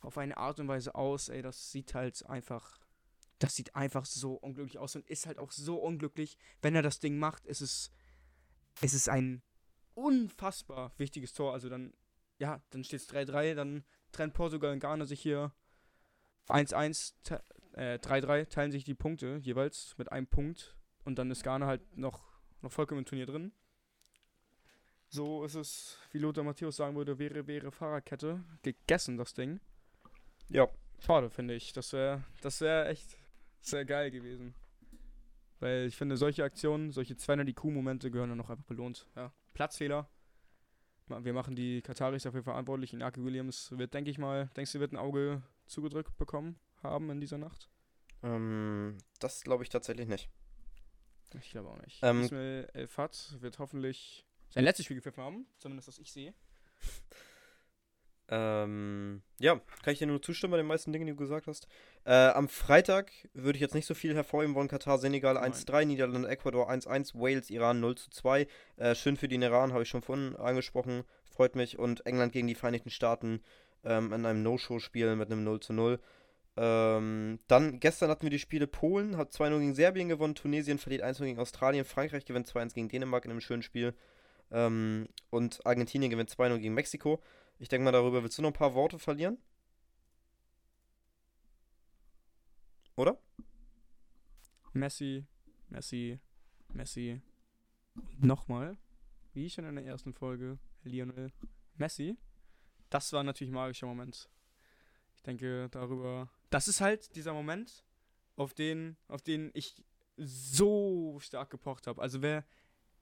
auf 0.00 0.18
eine 0.18 0.36
Art 0.36 0.58
und 0.58 0.66
Weise 0.66 0.94
aus, 0.96 1.28
ey, 1.28 1.42
das 1.42 1.70
sieht 1.70 1.94
halt 1.94 2.26
einfach, 2.26 2.80
das 3.38 3.54
sieht 3.54 3.76
einfach 3.76 4.04
so 4.04 4.34
unglücklich 4.34 4.78
aus 4.78 4.96
und 4.96 5.06
ist 5.08 5.26
halt 5.26 5.38
auch 5.38 5.52
so 5.52 5.76
unglücklich, 5.76 6.36
wenn 6.60 6.74
er 6.74 6.82
das 6.82 6.98
Ding 6.98 7.18
macht, 7.18 7.46
ist 7.46 7.60
es, 7.60 7.92
es 8.80 8.94
ist 8.94 9.08
ein 9.08 9.42
unfassbar 9.94 10.92
wichtiges 10.96 11.32
Tor, 11.32 11.52
also 11.52 11.68
dann, 11.68 11.92
ja, 12.40 12.60
dann 12.70 12.82
steht 12.82 13.00
es 13.00 13.08
3-3, 13.08 13.54
dann 13.54 13.84
trennt 14.10 14.34
Portugal 14.34 14.72
und 14.72 14.80
Ghana 14.80 15.04
sich 15.04 15.20
hier 15.20 15.52
1-1, 16.48 17.14
te- 17.22 17.44
äh, 17.74 17.98
3-3, 17.98 18.48
teilen 18.48 18.72
sich 18.72 18.82
die 18.82 18.94
Punkte 18.94 19.36
jeweils 19.42 19.96
mit 19.98 20.10
einem 20.10 20.26
Punkt 20.26 20.76
und 21.04 21.16
dann 21.18 21.30
ist 21.30 21.44
Ghana 21.44 21.66
halt 21.66 21.96
noch, 21.96 22.20
noch 22.62 22.72
vollkommen 22.72 23.00
im 23.00 23.04
Turnier 23.04 23.26
drin. 23.26 23.52
So 25.08 25.44
ist 25.44 25.54
es, 25.54 25.98
wie 26.12 26.18
Lothar 26.18 26.44
Matthäus 26.44 26.76
sagen 26.76 26.94
würde, 26.96 27.18
wäre, 27.18 27.46
wäre 27.46 27.72
Fahrradkette. 27.72 28.44
Gegessen, 28.62 29.16
das 29.16 29.34
Ding. 29.34 29.60
Ja. 30.48 30.68
Schade, 31.00 31.30
finde 31.30 31.54
ich. 31.54 31.72
Das 31.72 31.92
wäre 31.92 32.22
das 32.42 32.60
wär 32.60 32.88
echt 32.88 33.16
sehr 33.60 33.84
geil 33.84 34.10
gewesen. 34.10 34.54
Weil 35.58 35.86
ich 35.86 35.96
finde, 35.96 36.16
solche 36.16 36.44
Aktionen, 36.44 36.92
solche 36.92 37.16
200 37.16 37.48
IQ-Momente 37.48 38.10
gehören 38.10 38.28
dann 38.30 38.38
noch 38.38 38.50
einfach 38.50 38.64
belohnt. 38.64 39.06
Ja. 39.16 39.32
Platzfehler. 39.52 40.08
Wir 41.10 41.32
machen 41.32 41.56
die 41.56 41.82
Kataris 41.82 42.22
dafür 42.22 42.42
verantwortlich. 42.42 42.92
Inaki 42.92 43.22
Williams 43.24 43.76
wird, 43.76 43.94
denke 43.94 44.10
ich 44.10 44.18
mal, 44.18 44.48
denkst 44.56 44.72
du, 44.72 44.80
wird 44.80 44.92
ein 44.92 44.96
Auge 44.96 45.42
zugedrückt 45.66 46.16
bekommen 46.16 46.58
haben 46.82 47.10
in 47.10 47.20
dieser 47.20 47.38
Nacht? 47.38 47.68
Ähm, 48.22 48.98
das 49.18 49.42
glaube 49.42 49.62
ich 49.62 49.68
tatsächlich 49.68 50.08
nicht. 50.08 50.28
Ich 51.38 51.50
glaube 51.50 51.68
auch 51.68 51.80
nicht. 51.82 52.00
Ähm, 52.02 52.22
Ismail 52.22 52.68
Elfat 52.74 53.36
wird 53.40 53.58
hoffentlich 53.58 54.26
sein 54.50 54.64
letztes 54.64 54.84
Spiel 54.84 54.96
gepfiffen 54.96 55.22
haben, 55.22 55.46
zumindest 55.58 55.88
was 55.88 55.98
ich 55.98 56.12
sehe. 56.12 56.34
Ähm, 58.32 59.22
ja, 59.38 59.60
kann 59.82 59.92
ich 59.92 59.98
dir 59.98 60.06
nur 60.06 60.22
zustimmen 60.22 60.52
bei 60.52 60.56
den 60.56 60.66
meisten 60.66 60.92
Dingen, 60.92 61.06
die 61.06 61.12
du 61.12 61.18
gesagt 61.18 61.46
hast. 61.46 61.66
Äh, 62.04 62.28
am 62.28 62.48
Freitag 62.48 63.12
würde 63.34 63.56
ich 63.56 63.60
jetzt 63.60 63.74
nicht 63.74 63.86
so 63.86 63.94
viel 63.94 64.14
hervorheben 64.14 64.54
wollen. 64.54 64.68
Katar, 64.68 64.98
Senegal 64.98 65.34
Nein. 65.34 65.52
1-3, 65.52 65.84
Niederlande, 65.84 66.28
Ecuador 66.28 66.70
1-1, 66.70 67.14
Wales, 67.14 67.50
Iran 67.50 67.82
0-2. 67.82 68.46
Äh, 68.76 68.94
schön 68.94 69.16
für 69.16 69.28
den 69.28 69.42
Iran, 69.42 69.72
habe 69.72 69.82
ich 69.82 69.88
schon 69.88 70.02
vorhin 70.02 70.36
angesprochen. 70.36 71.04
Freut 71.30 71.56
mich. 71.56 71.78
Und 71.78 72.06
England 72.06 72.32
gegen 72.32 72.48
die 72.48 72.54
Vereinigten 72.54 72.90
Staaten 72.90 73.42
ähm, 73.84 74.12
in 74.12 74.24
einem 74.24 74.42
No-Show-Spiel 74.42 75.16
mit 75.16 75.30
einem 75.30 75.46
0-0. 75.46 75.98
Ähm, 76.56 77.38
dann, 77.46 77.80
gestern 77.80 78.10
hatten 78.10 78.22
wir 78.22 78.30
die 78.30 78.38
Spiele 78.38 78.66
Polen, 78.66 79.16
hat 79.16 79.32
2-0 79.32 79.58
gegen 79.60 79.74
Serbien 79.74 80.08
gewonnen, 80.08 80.34
Tunesien 80.34 80.78
verliert 80.78 81.02
1-0 81.02 81.24
gegen 81.24 81.38
Australien, 81.38 81.84
Frankreich 81.84 82.24
gewinnt 82.24 82.48
2-1 82.48 82.74
gegen 82.74 82.88
Dänemark 82.88 83.24
in 83.24 83.30
einem 83.30 83.40
schönen 83.40 83.62
Spiel 83.62 83.94
ähm, 84.50 85.08
und 85.30 85.64
Argentinien 85.64 86.10
gewinnt 86.10 86.30
2-0 86.30 86.58
gegen 86.58 86.74
Mexiko. 86.74 87.22
Ich 87.58 87.68
denke 87.68 87.84
mal, 87.84 87.92
darüber 87.92 88.22
willst 88.22 88.36
du 88.38 88.42
noch 88.42 88.50
ein 88.50 88.54
paar 88.54 88.74
Worte 88.74 88.98
verlieren? 88.98 89.38
Oder? 93.00 93.18
Messi, 94.74 95.24
Messi, 95.70 96.20
Messi. 96.74 97.22
Nochmal, 98.18 98.76
wie 99.32 99.48
schon 99.48 99.64
in 99.64 99.76
der 99.76 99.86
ersten 99.86 100.12
Folge, 100.12 100.58
Lionel 100.82 101.32
Messi. 101.76 102.18
Das 102.90 103.10
war 103.14 103.22
natürlich 103.24 103.50
ein 103.50 103.54
magischer 103.54 103.86
Moment. 103.86 104.28
Ich 105.14 105.22
denke 105.22 105.70
darüber. 105.70 106.28
Das 106.50 106.68
ist 106.68 106.82
halt 106.82 107.16
dieser 107.16 107.32
Moment, 107.32 107.86
auf 108.36 108.52
den, 108.52 108.98
auf 109.08 109.22
den 109.22 109.50
ich 109.54 109.82
so 110.18 111.18
stark 111.20 111.48
gepocht 111.48 111.86
habe. 111.86 112.02
Also 112.02 112.20
wer. 112.20 112.44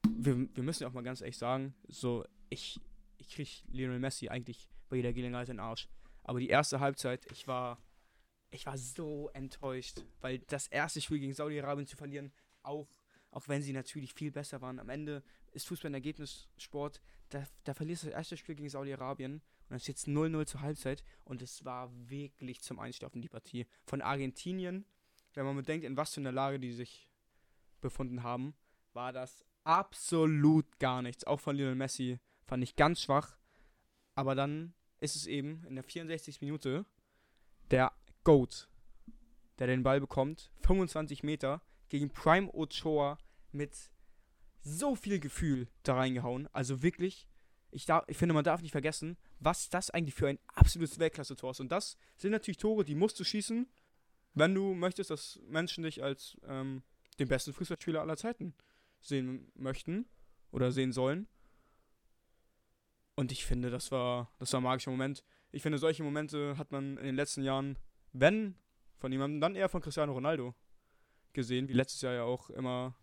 Wir, 0.09 0.49
wir 0.55 0.63
müssen 0.63 0.85
ja 0.85 0.89
auch 0.89 0.93
mal 0.93 1.03
ganz 1.03 1.23
ehrlich 1.23 1.39
sagen, 1.39 1.75
so, 1.89 2.25
ich, 2.51 2.81
ich 3.17 3.31
kriege 3.31 3.51
Lionel 3.73 3.99
Messi 3.99 4.29
eigentlich 4.29 4.69
bei 4.89 4.95
jeder 4.95 5.13
Gelegenheit 5.13 5.49
in 5.49 5.57
den 5.57 5.61
Arsch. 5.61 5.89
Aber 6.23 6.39
die 6.39 6.51
erste 6.51 6.79
Halbzeit, 6.79 7.27
ich 7.33 7.49
war. 7.49 7.83
Ich 8.51 8.67
war 8.67 8.79
so 8.79 9.31
enttäuscht, 9.35 10.05
weil 10.21 10.39
das 10.39 10.69
erste 10.69 11.01
Spiel 11.01 11.19
gegen 11.19 11.35
Saudi-Arabien 11.35 11.87
zu 11.87 11.97
verlieren, 11.97 12.33
auch, 12.63 12.89
auch 13.31 13.47
wenn 13.49 13.63
sie 13.63 13.73
natürlich 13.73 14.15
viel 14.15 14.31
besser 14.31 14.61
waren. 14.63 14.79
Am 14.79 14.89
Ende 14.89 15.23
ist 15.53 15.67
Fußball 15.67 15.91
ein 15.91 15.95
Ergebnissport. 15.95 17.01
Da, 17.29 17.47
da 17.65 17.75
verlierst 17.75 18.05
du 18.05 18.07
das 18.07 18.17
erste 18.17 18.37
Spiel 18.37 18.55
gegen 18.55 18.71
Saudi-Arabien 18.71 19.43
und 19.69 19.77
es 19.77 19.83
ist 19.83 19.89
jetzt 19.89 20.09
0-0 20.09 20.47
zur 20.47 20.63
Halbzeit 20.63 21.05
und 21.25 21.43
es 21.43 21.65
war 21.65 21.91
wirklich 22.09 22.63
zum 22.63 22.79
Einschlafen, 22.79 23.21
die 23.21 23.29
Partie. 23.29 23.67
Von 23.85 24.01
Argentinien, 24.01 24.87
wenn 25.35 25.45
man 25.45 25.57
bedenkt, 25.57 25.85
in 25.85 25.97
was 25.97 26.15
für 26.15 26.21
einer 26.21 26.33
Lage 26.33 26.59
die 26.59 26.73
sich 26.73 27.09
befunden 27.81 28.23
haben, 28.23 28.55
war 28.95 29.13
das 29.13 29.45
absolut 29.65 30.79
gar 30.79 31.03
nichts. 31.03 31.25
Auch 31.25 31.41
von 31.41 31.55
Lionel 31.55 31.75
Messi 31.75 32.19
fand 32.47 32.63
ich 32.63 32.77
ganz 32.77 33.03
schwach. 33.03 33.37
Aber 34.15 34.35
dann 34.35 34.73
ist 35.01 35.15
es 35.15 35.27
eben 35.27 35.65
in 35.65 35.75
der 35.75 35.85
64. 35.85 36.41
Minute 36.41 36.87
der 37.71 37.93
Goat, 38.29 38.69
der 39.59 39.69
den 39.69 39.83
Ball 39.83 40.01
bekommt, 40.01 40.53
25 40.61 41.23
Meter, 41.23 41.63
gegen 41.89 42.11
Prime 42.11 42.53
Ochoa 42.53 43.17
mit 43.53 43.75
so 44.61 44.97
viel 44.97 45.19
Gefühl 45.19 45.67
da 45.83 45.95
reingehauen. 45.95 46.47
Also 46.53 46.83
wirklich, 46.83 47.27
ich, 47.71 47.87
darf, 47.87 48.05
ich 48.07 48.19
finde, 48.19 48.35
man 48.35 48.45
darf 48.45 48.61
nicht 48.61 48.73
vergessen, 48.73 49.17
was 49.41 49.71
das 49.71 49.89
eigentlich 49.89 50.15
für 50.15 50.29
ein 50.29 50.39
absolutes 50.49 50.99
Weltklasse-Tor 50.99 51.53
ist. 51.53 51.61
Und 51.61 51.73
das 51.73 51.97
sind 52.19 52.33
natürlich 52.33 52.59
Tore, 52.59 52.85
die 52.85 52.95
musst 52.95 53.19
du 53.19 53.25
schießen, 53.25 53.67
wenn 54.35 54.55
du 54.55 54.75
möchtest, 54.75 55.09
dass 55.09 55.41
Menschen 55.49 55.85
dich 55.85 56.03
als 56.03 56.37
ähm, 56.47 56.83
den 57.19 57.29
besten 57.29 57.55
Fußballspieler 57.55 58.03
aller 58.03 58.19
Zeiten 58.19 58.53
sehen 59.01 59.51
möchten 59.55 60.05
oder 60.51 60.71
sehen 60.71 60.93
sollen. 60.93 61.29
Und 63.15 63.33
ich 63.33 63.47
finde, 63.47 63.71
das 63.71 63.91
war, 63.91 64.31
das 64.39 64.53
war 64.53 64.61
ein 64.61 64.65
magischer 64.65 64.91
Moment. 64.91 65.25
Ich 65.51 65.63
finde, 65.63 65.79
solche 65.79 66.03
Momente 66.03 66.59
hat 66.59 66.73
man 66.73 66.99
in 66.99 67.07
den 67.07 67.17
letzten 67.17 67.43
Jahren, 67.43 67.79
wenn 68.13 68.57
von 68.99 69.13
jemandem, 69.13 69.41
dann 69.41 69.55
eher 69.55 69.69
von 69.69 69.81
Cristiano 69.81 70.13
Ronaldo 70.13 70.55
gesehen, 71.33 71.69
wie 71.69 71.73
letztes 71.73 72.01
Jahr 72.03 72.15
ja 72.15 72.23
auch 72.25 72.51
immer 72.51 72.97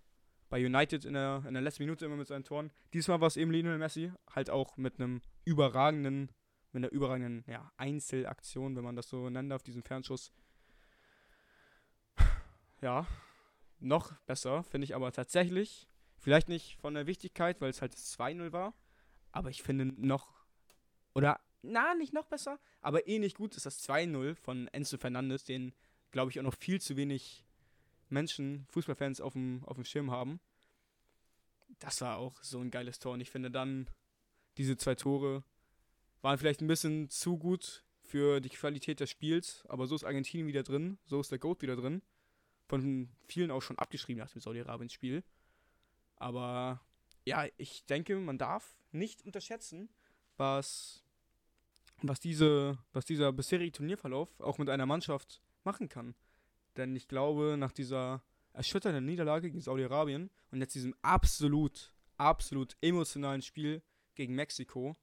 bei 0.50 0.64
United 0.64 1.06
in 1.06 1.14
der, 1.14 1.44
in 1.48 1.54
der 1.54 1.64
letzten 1.64 1.84
Minute 1.84 2.06
immer 2.06 2.18
mit 2.18 2.28
seinen 2.28 2.44
Toren. 2.44 2.72
Diesmal 2.94 3.22
war 3.22 3.28
es 3.28 3.38
eben 3.38 3.52
Lionel 3.52 3.78
Messi, 3.78 4.12
halt 4.30 4.50
auch 4.50 4.78
mit 4.78 5.00
einem 5.00 5.22
überragenden, 5.44 6.32
mit 6.72 6.84
einer 6.84 6.92
überragenden 6.92 7.44
ja, 7.48 7.72
Einzelaktion, 7.78 8.76
wenn 8.76 8.84
man 8.84 8.96
das 8.96 9.10
so 9.10 9.30
nennen 9.30 9.50
darf, 9.50 9.64
diesen 9.64 9.84
Fernschuss. 9.84 10.32
Ja, 12.82 13.08
noch 13.80 14.14
besser 14.26 14.64
finde 14.64 14.86
ich 14.86 14.96
aber 14.96 15.12
tatsächlich, 15.12 15.88
vielleicht 16.20 16.50
nicht 16.50 16.78
von 16.78 16.94
der 16.94 17.08
Wichtigkeit, 17.08 17.62
weil 17.62 17.70
es 17.70 17.82
halt 17.82 17.94
das 17.94 18.18
2-0 18.20 18.52
war, 18.52 18.74
aber 19.32 19.50
ich 19.50 19.64
finde 19.64 19.86
noch, 19.86 20.34
oder, 21.14 21.40
na, 21.72 21.96
nicht 21.96 22.14
noch 22.14 22.28
besser, 22.28 22.60
aber 22.82 23.08
ähnlich 23.08 23.36
gut 23.36 23.56
ist 23.56 23.66
das 23.66 23.88
2-0 23.88 24.36
von 24.36 24.68
Enzo 24.70 24.98
Fernandes, 24.98 25.44
den, 25.44 25.74
glaube 26.12 26.32
ich, 26.32 26.40
auch 26.40 26.44
noch 26.44 26.56
viel 26.58 26.82
zu 26.82 26.98
wenig 26.98 27.46
Menschen, 28.10 28.66
Fußballfans 28.70 29.22
auf 29.22 29.34
dem, 29.34 29.64
auf 29.66 29.76
dem 29.76 29.86
Schirm 29.86 30.12
haben. 30.12 30.40
Das 31.80 32.02
war 32.02 32.18
auch 32.18 32.42
so 32.42 32.60
ein 32.60 32.72
geiles 32.72 33.00
Tor. 33.00 33.14
Und 33.14 33.22
ich 33.22 33.32
finde 33.32 33.52
dann, 33.52 33.88
diese 34.58 34.78
zwei 34.78 34.96
Tore 34.96 35.44
waren 36.22 36.38
vielleicht 36.38 36.62
ein 36.62 36.68
bisschen 36.68 37.10
zu 37.10 37.38
gut 37.38 37.84
für 38.02 38.40
die 38.40 38.50
Qualität 38.50 39.00
des 39.00 39.10
Spiels, 39.10 39.64
aber 39.68 39.88
so 39.88 39.96
ist 39.96 40.04
Argentinien 40.04 40.48
wieder 40.48 40.64
drin, 40.64 40.98
so 41.06 41.20
ist 41.20 41.32
der 41.32 41.40
Goat 41.40 41.62
wieder 41.62 41.76
drin. 41.76 42.02
Von 42.68 43.10
vielen 43.28 43.52
auch 43.52 43.62
schon 43.62 43.78
abgeschrieben 43.78 44.20
nach 44.20 44.32
dem 44.32 44.42
Saudi-Arabien-Spiel. 44.42 45.24
Aber 46.16 46.82
ja, 47.26 47.46
ich 47.58 47.86
denke, 47.86 48.16
man 48.18 48.38
darf 48.38 48.76
nicht 48.92 49.24
unterschätzen, 49.24 49.90
was, 50.38 51.05
was, 52.02 52.20
diese, 52.20 52.78
was 52.94 53.06
dieser 53.06 53.32
bisherige 53.32 53.72
Turnierverlauf 53.72 54.40
auch 54.40 54.58
mit 54.58 54.70
einer 54.70 54.86
Mannschaft 54.86 55.42
machen 55.64 55.90
kann. 55.90 56.16
Denn 56.78 56.96
ich 56.96 57.08
glaube, 57.08 57.56
nach 57.58 57.72
dieser 57.72 58.24
erschütternden 58.54 59.06
Niederlage 59.06 59.50
gegen 59.50 59.62
Saudi-Arabien 59.62 60.30
und 60.52 60.60
jetzt 60.60 60.76
diesem 60.76 60.96
absolut, 61.02 61.94
absolut 62.18 62.76
emotionalen 62.82 63.42
Spiel 63.42 63.82
gegen 64.16 64.36
Mexiko, 64.36 64.96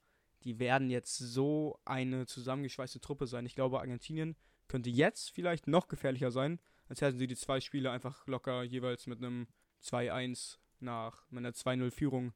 die 0.44 0.58
werden 0.58 0.90
jetzt 0.90 1.16
so 1.18 1.78
eine 1.84 2.26
zusammengeschweißte 2.26 3.00
Truppe 3.00 3.26
sein. 3.26 3.46
Ich 3.46 3.54
glaube, 3.54 3.80
Argentinien 3.80 4.36
könnte 4.68 4.90
jetzt 4.90 5.30
vielleicht 5.30 5.66
noch 5.66 5.88
gefährlicher 5.88 6.30
sein, 6.30 6.58
als 6.88 7.00
hätten 7.00 7.18
sie 7.18 7.26
die 7.26 7.36
zwei 7.36 7.60
Spiele 7.60 7.90
einfach 7.90 8.26
locker 8.26 8.62
jeweils 8.62 9.06
mit 9.06 9.18
einem 9.18 9.46
2-1 9.82 10.58
nach 10.80 11.24
einer 11.30 11.50
2-0-Führung 11.50 12.32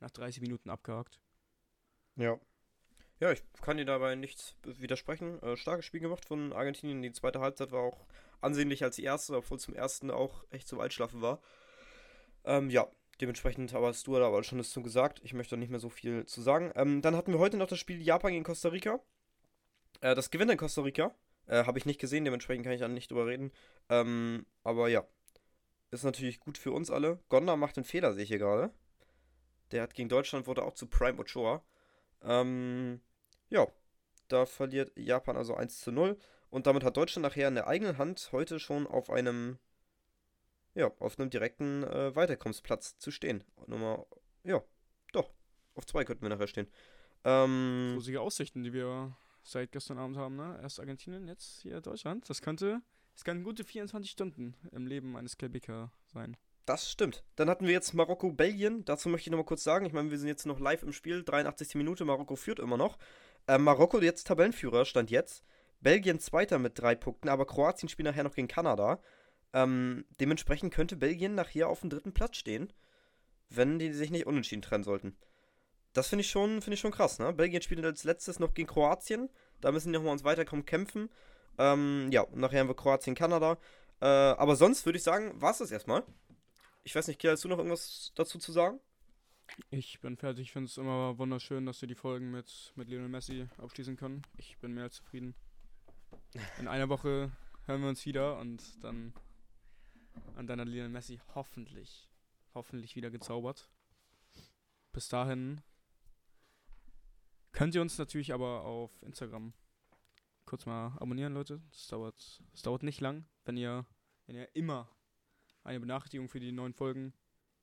nach 0.00 0.10
30 0.10 0.42
Minuten 0.42 0.70
abgehakt. 0.70 1.20
Ja. 2.16 2.38
Ja, 3.18 3.32
ich 3.32 3.42
kann 3.62 3.78
dir 3.78 3.86
dabei 3.86 4.14
nichts 4.14 4.56
widersprechen. 4.62 5.42
Äh, 5.42 5.56
starkes 5.56 5.86
Spiel 5.86 6.00
gemacht 6.00 6.26
von 6.26 6.52
Argentinien. 6.52 7.00
Die 7.00 7.12
zweite 7.12 7.40
Halbzeit 7.40 7.72
war 7.72 7.80
auch 7.80 8.06
ansehnlicher 8.42 8.86
als 8.86 8.96
die 8.96 9.04
erste, 9.04 9.36
obwohl 9.36 9.58
zum 9.58 9.74
ersten 9.74 10.10
auch 10.10 10.44
echt 10.50 10.68
zum 10.68 10.80
Altschlafen 10.80 11.22
war. 11.22 11.40
Ähm, 12.44 12.68
ja, 12.68 12.86
dementsprechend 13.20 13.72
aber 13.74 13.88
hast 13.88 14.06
du 14.06 14.14
da 14.14 14.26
aber 14.26 14.44
schon 14.44 14.58
das 14.58 14.70
zu 14.70 14.82
gesagt. 14.82 15.20
Ich 15.24 15.32
möchte 15.32 15.56
nicht 15.56 15.70
mehr 15.70 15.80
so 15.80 15.88
viel 15.88 16.26
zu 16.26 16.42
sagen. 16.42 16.72
Ähm, 16.74 17.00
dann 17.00 17.16
hatten 17.16 17.32
wir 17.32 17.38
heute 17.38 17.56
noch 17.56 17.68
das 17.68 17.78
Spiel 17.78 18.02
Japan 18.02 18.32
gegen 18.32 18.44
Costa 18.44 18.68
Rica. 18.68 19.00
Äh, 20.02 20.14
das 20.14 20.30
gewinnt 20.30 20.50
in 20.50 20.58
Costa 20.58 20.82
Rica. 20.82 21.14
Äh, 21.46 21.64
Habe 21.64 21.78
ich 21.78 21.86
nicht 21.86 22.00
gesehen, 22.00 22.24
dementsprechend 22.24 22.64
kann 22.64 22.74
ich 22.74 22.80
da 22.80 22.88
nicht 22.88 23.10
drüber 23.10 23.26
reden. 23.26 23.50
Ähm, 23.88 24.44
aber 24.62 24.88
ja, 24.88 25.06
ist 25.90 26.04
natürlich 26.04 26.38
gut 26.38 26.58
für 26.58 26.72
uns 26.72 26.90
alle. 26.90 27.18
Gonda 27.30 27.56
macht 27.56 27.78
einen 27.78 27.84
Fehler, 27.84 28.12
sehe 28.12 28.24
ich 28.24 28.28
hier 28.28 28.38
gerade. 28.38 28.74
Der 29.70 29.82
hat 29.82 29.94
gegen 29.94 30.10
Deutschland 30.10 30.46
wurde 30.46 30.64
auch 30.64 30.74
zu 30.74 30.86
Prime 30.86 31.18
Ochoa. 31.18 31.64
Ähm, 32.22 33.00
ja, 33.48 33.66
da 34.28 34.46
verliert 34.46 34.92
Japan 34.96 35.36
also 35.36 35.54
1 35.54 35.80
zu 35.80 35.92
0. 35.92 36.18
Und 36.50 36.66
damit 36.66 36.84
hat 36.84 36.96
Deutschland 36.96 37.24
nachher 37.24 37.48
in 37.48 37.54
der 37.54 37.66
eigenen 37.66 37.98
Hand 37.98 38.30
heute 38.32 38.58
schon 38.58 38.86
auf 38.86 39.10
einem, 39.10 39.58
ja, 40.74 40.90
auf 41.00 41.18
einem 41.18 41.30
direkten 41.30 41.82
äh, 41.84 42.14
Weiterkommsplatz 42.14 42.98
zu 42.98 43.10
stehen. 43.10 43.44
Nummer, 43.66 44.06
ja, 44.44 44.62
doch, 45.12 45.30
auf 45.74 45.86
zwei 45.86 46.04
könnten 46.04 46.22
wir 46.22 46.30
nachher 46.30 46.46
stehen. 46.46 46.68
Ähm, 47.24 47.92
Rosige 47.94 48.20
Aussichten, 48.20 48.62
die 48.62 48.72
wir 48.72 49.16
seit 49.42 49.72
gestern 49.72 49.98
Abend 49.98 50.16
haben, 50.16 50.36
ne? 50.36 50.58
Erst 50.62 50.80
Argentinien, 50.80 51.26
jetzt 51.28 51.62
hier 51.62 51.80
Deutschland. 51.80 52.28
Das 52.30 52.42
könnte, 52.42 52.80
es 53.14 53.24
kann 53.24 53.42
gute 53.42 53.64
24 53.64 54.10
Stunden 54.10 54.54
im 54.72 54.86
Leben 54.86 55.16
eines 55.16 55.36
Kelbiker 55.36 55.92
sein. 56.06 56.36
Das 56.66 56.90
stimmt. 56.90 57.24
Dann 57.36 57.48
hatten 57.48 57.66
wir 57.66 57.72
jetzt 57.72 57.94
Marokko-Belgien. 57.94 58.84
Dazu 58.84 59.08
möchte 59.08 59.28
ich 59.28 59.30
nochmal 59.30 59.46
kurz 59.46 59.62
sagen, 59.62 59.86
ich 59.86 59.92
meine, 59.92 60.10
wir 60.10 60.18
sind 60.18 60.26
jetzt 60.26 60.46
noch 60.46 60.58
live 60.58 60.82
im 60.82 60.92
Spiel, 60.92 61.22
83. 61.22 61.76
Minute, 61.76 62.04
Marokko 62.04 62.34
führt 62.34 62.58
immer 62.58 62.76
noch. 62.76 62.98
Ähm, 63.48 63.64
Marokko 63.64 64.00
jetzt 64.00 64.26
Tabellenführer, 64.26 64.84
stand 64.84 65.10
jetzt. 65.10 65.44
Belgien 65.80 66.18
Zweiter 66.18 66.58
mit 66.58 66.78
drei 66.78 66.94
Punkten, 66.94 67.28
aber 67.28 67.46
Kroatien 67.46 67.88
spielt 67.88 68.06
nachher 68.06 68.24
noch 68.24 68.34
gegen 68.34 68.48
Kanada. 68.48 69.00
Ähm, 69.52 70.04
dementsprechend 70.20 70.74
könnte 70.74 70.96
Belgien 70.96 71.34
nachher 71.34 71.68
auf 71.68 71.80
dem 71.80 71.90
dritten 71.90 72.12
Platz 72.12 72.36
stehen, 72.36 72.72
wenn 73.48 73.78
die 73.78 73.92
sich 73.92 74.10
nicht 74.10 74.26
unentschieden 74.26 74.62
trennen 74.62 74.84
sollten. 74.84 75.16
Das 75.92 76.08
finde 76.08 76.22
ich, 76.22 76.30
schon, 76.30 76.60
find 76.60 76.74
ich 76.74 76.80
schon 76.80 76.90
krass, 76.90 77.18
ne? 77.18 77.32
Belgien 77.32 77.62
spielt 77.62 77.82
als 77.84 78.04
letztes 78.04 78.38
noch 78.38 78.52
gegen 78.52 78.68
Kroatien. 78.68 79.30
Da 79.60 79.72
müssen 79.72 79.92
die 79.92 79.98
nochmal 79.98 80.12
uns 80.12 80.24
weiterkommen 80.24 80.66
kämpfen. 80.66 81.08
Ähm, 81.58 82.08
ja, 82.10 82.26
nachher 82.34 82.60
haben 82.60 82.68
wir 82.68 82.76
Kroatien, 82.76 83.14
Kanada. 83.14 83.56
Äh, 84.00 84.06
aber 84.06 84.56
sonst 84.56 84.84
würde 84.84 84.98
ich 84.98 85.02
sagen, 85.02 85.40
war 85.40 85.52
es 85.52 85.58
das 85.58 85.70
erstmal. 85.70 86.02
Ich 86.84 86.94
weiß 86.94 87.06
nicht, 87.08 87.18
Kiel, 87.18 87.30
hast 87.30 87.44
du 87.44 87.48
noch 87.48 87.58
irgendwas 87.58 88.12
dazu 88.14 88.38
zu 88.38 88.52
sagen? 88.52 88.78
Ich 89.70 90.00
bin 90.00 90.16
fertig. 90.16 90.42
Ich 90.42 90.52
finde 90.52 90.66
es 90.66 90.76
immer 90.76 91.18
wunderschön, 91.18 91.66
dass 91.66 91.80
wir 91.80 91.88
die 91.88 91.94
Folgen 91.94 92.30
mit, 92.30 92.72
mit 92.76 92.88
Lionel 92.88 93.08
Messi 93.08 93.48
abschließen 93.58 93.96
können. 93.96 94.22
Ich 94.36 94.58
bin 94.58 94.72
mehr 94.72 94.84
als 94.84 94.96
zufrieden. 94.96 95.34
In 96.58 96.68
einer 96.68 96.88
Woche 96.88 97.32
hören 97.64 97.82
wir 97.82 97.88
uns 97.88 98.04
wieder 98.06 98.38
und 98.38 98.62
dann 98.82 99.12
an 100.34 100.46
deiner 100.46 100.64
Lionel 100.64 100.88
Messi 100.88 101.20
hoffentlich, 101.34 102.08
hoffentlich 102.54 102.96
wieder 102.96 103.10
gezaubert. 103.10 103.68
Bis 104.92 105.08
dahin 105.08 105.62
könnt 107.52 107.74
ihr 107.74 107.82
uns 107.82 107.98
natürlich 107.98 108.32
aber 108.32 108.62
auf 108.64 109.02
Instagram 109.02 109.52
kurz 110.46 110.64
mal 110.64 110.96
abonnieren, 110.98 111.34
Leute. 111.34 111.60
Das 111.70 111.88
dauert, 111.88 112.42
das 112.52 112.62
dauert 112.62 112.82
nicht 112.82 113.00
lang. 113.00 113.26
Wenn 113.44 113.56
ihr, 113.56 113.84
wenn 114.26 114.36
ihr 114.36 114.54
immer 114.54 114.88
eine 115.64 115.80
Benachrichtigung 115.80 116.28
für 116.28 116.40
die 116.40 116.52
neuen 116.52 116.72
Folgen 116.72 117.12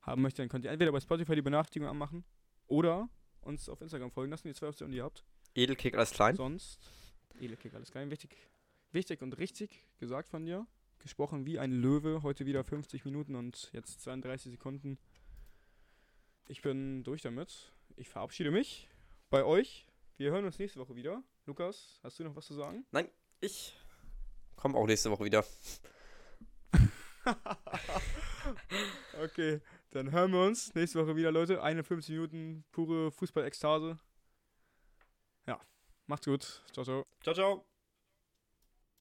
haben 0.04 0.22
möchtet, 0.22 0.40
dann 0.40 0.48
könnt 0.48 0.64
ihr 0.64 0.70
entweder 0.70 0.92
bei 0.92 1.00
Spotify 1.00 1.34
die 1.34 1.42
Benachrichtigung 1.42 1.88
anmachen 1.88 2.24
oder 2.66 3.08
uns 3.40 3.68
auf 3.68 3.80
Instagram 3.80 4.10
folgen. 4.10 4.30
Das 4.30 4.42
sind 4.42 4.50
die 4.50 4.58
zwei 4.58 4.68
Optionen, 4.68 4.92
die 4.92 4.98
ihr 4.98 5.04
habt. 5.04 5.24
Edelkick, 5.54 5.94
alles 5.94 6.10
klein. 6.10 6.36
Sonst, 6.36 6.80
Edelkick, 7.40 7.74
alles 7.74 7.90
klein. 7.90 8.10
Wichtig, 8.10 8.36
wichtig 8.92 9.22
und 9.22 9.38
richtig 9.38 9.86
gesagt 9.98 10.28
von 10.28 10.44
dir. 10.44 10.66
Gesprochen 10.98 11.46
wie 11.46 11.58
ein 11.58 11.72
Löwe. 11.72 12.22
Heute 12.22 12.46
wieder 12.46 12.64
50 12.64 13.04
Minuten 13.04 13.34
und 13.34 13.70
jetzt 13.72 14.00
32 14.02 14.52
Sekunden. 14.52 14.98
Ich 16.48 16.62
bin 16.62 17.04
durch 17.04 17.22
damit. 17.22 17.72
Ich 17.96 18.08
verabschiede 18.08 18.50
mich 18.50 18.88
bei 19.30 19.44
euch. 19.44 19.86
Wir 20.16 20.30
hören 20.30 20.44
uns 20.44 20.58
nächste 20.58 20.80
Woche 20.80 20.96
wieder. 20.96 21.22
Lukas, 21.46 22.00
hast 22.02 22.18
du 22.18 22.24
noch 22.24 22.36
was 22.36 22.46
zu 22.46 22.54
sagen? 22.54 22.86
Ich 23.40 23.76
komme 24.56 24.76
auch 24.76 24.86
nächste 24.86 25.10
Woche 25.10 25.24
wieder. 25.24 25.44
okay, 29.22 29.60
dann 29.94 30.10
hören 30.10 30.32
wir 30.32 30.44
uns 30.44 30.74
nächste 30.74 31.00
Woche 31.00 31.14
wieder, 31.14 31.30
Leute. 31.30 31.62
51 31.62 32.10
Minuten 32.10 32.64
pure 32.72 33.12
Fußball-Ekstase. 33.12 33.98
Ja, 35.46 35.60
macht's 36.06 36.26
gut. 36.26 36.62
Ciao, 36.72 36.84
ciao. 36.84 37.06
Ciao, 37.22 37.34
ciao. 37.34 37.73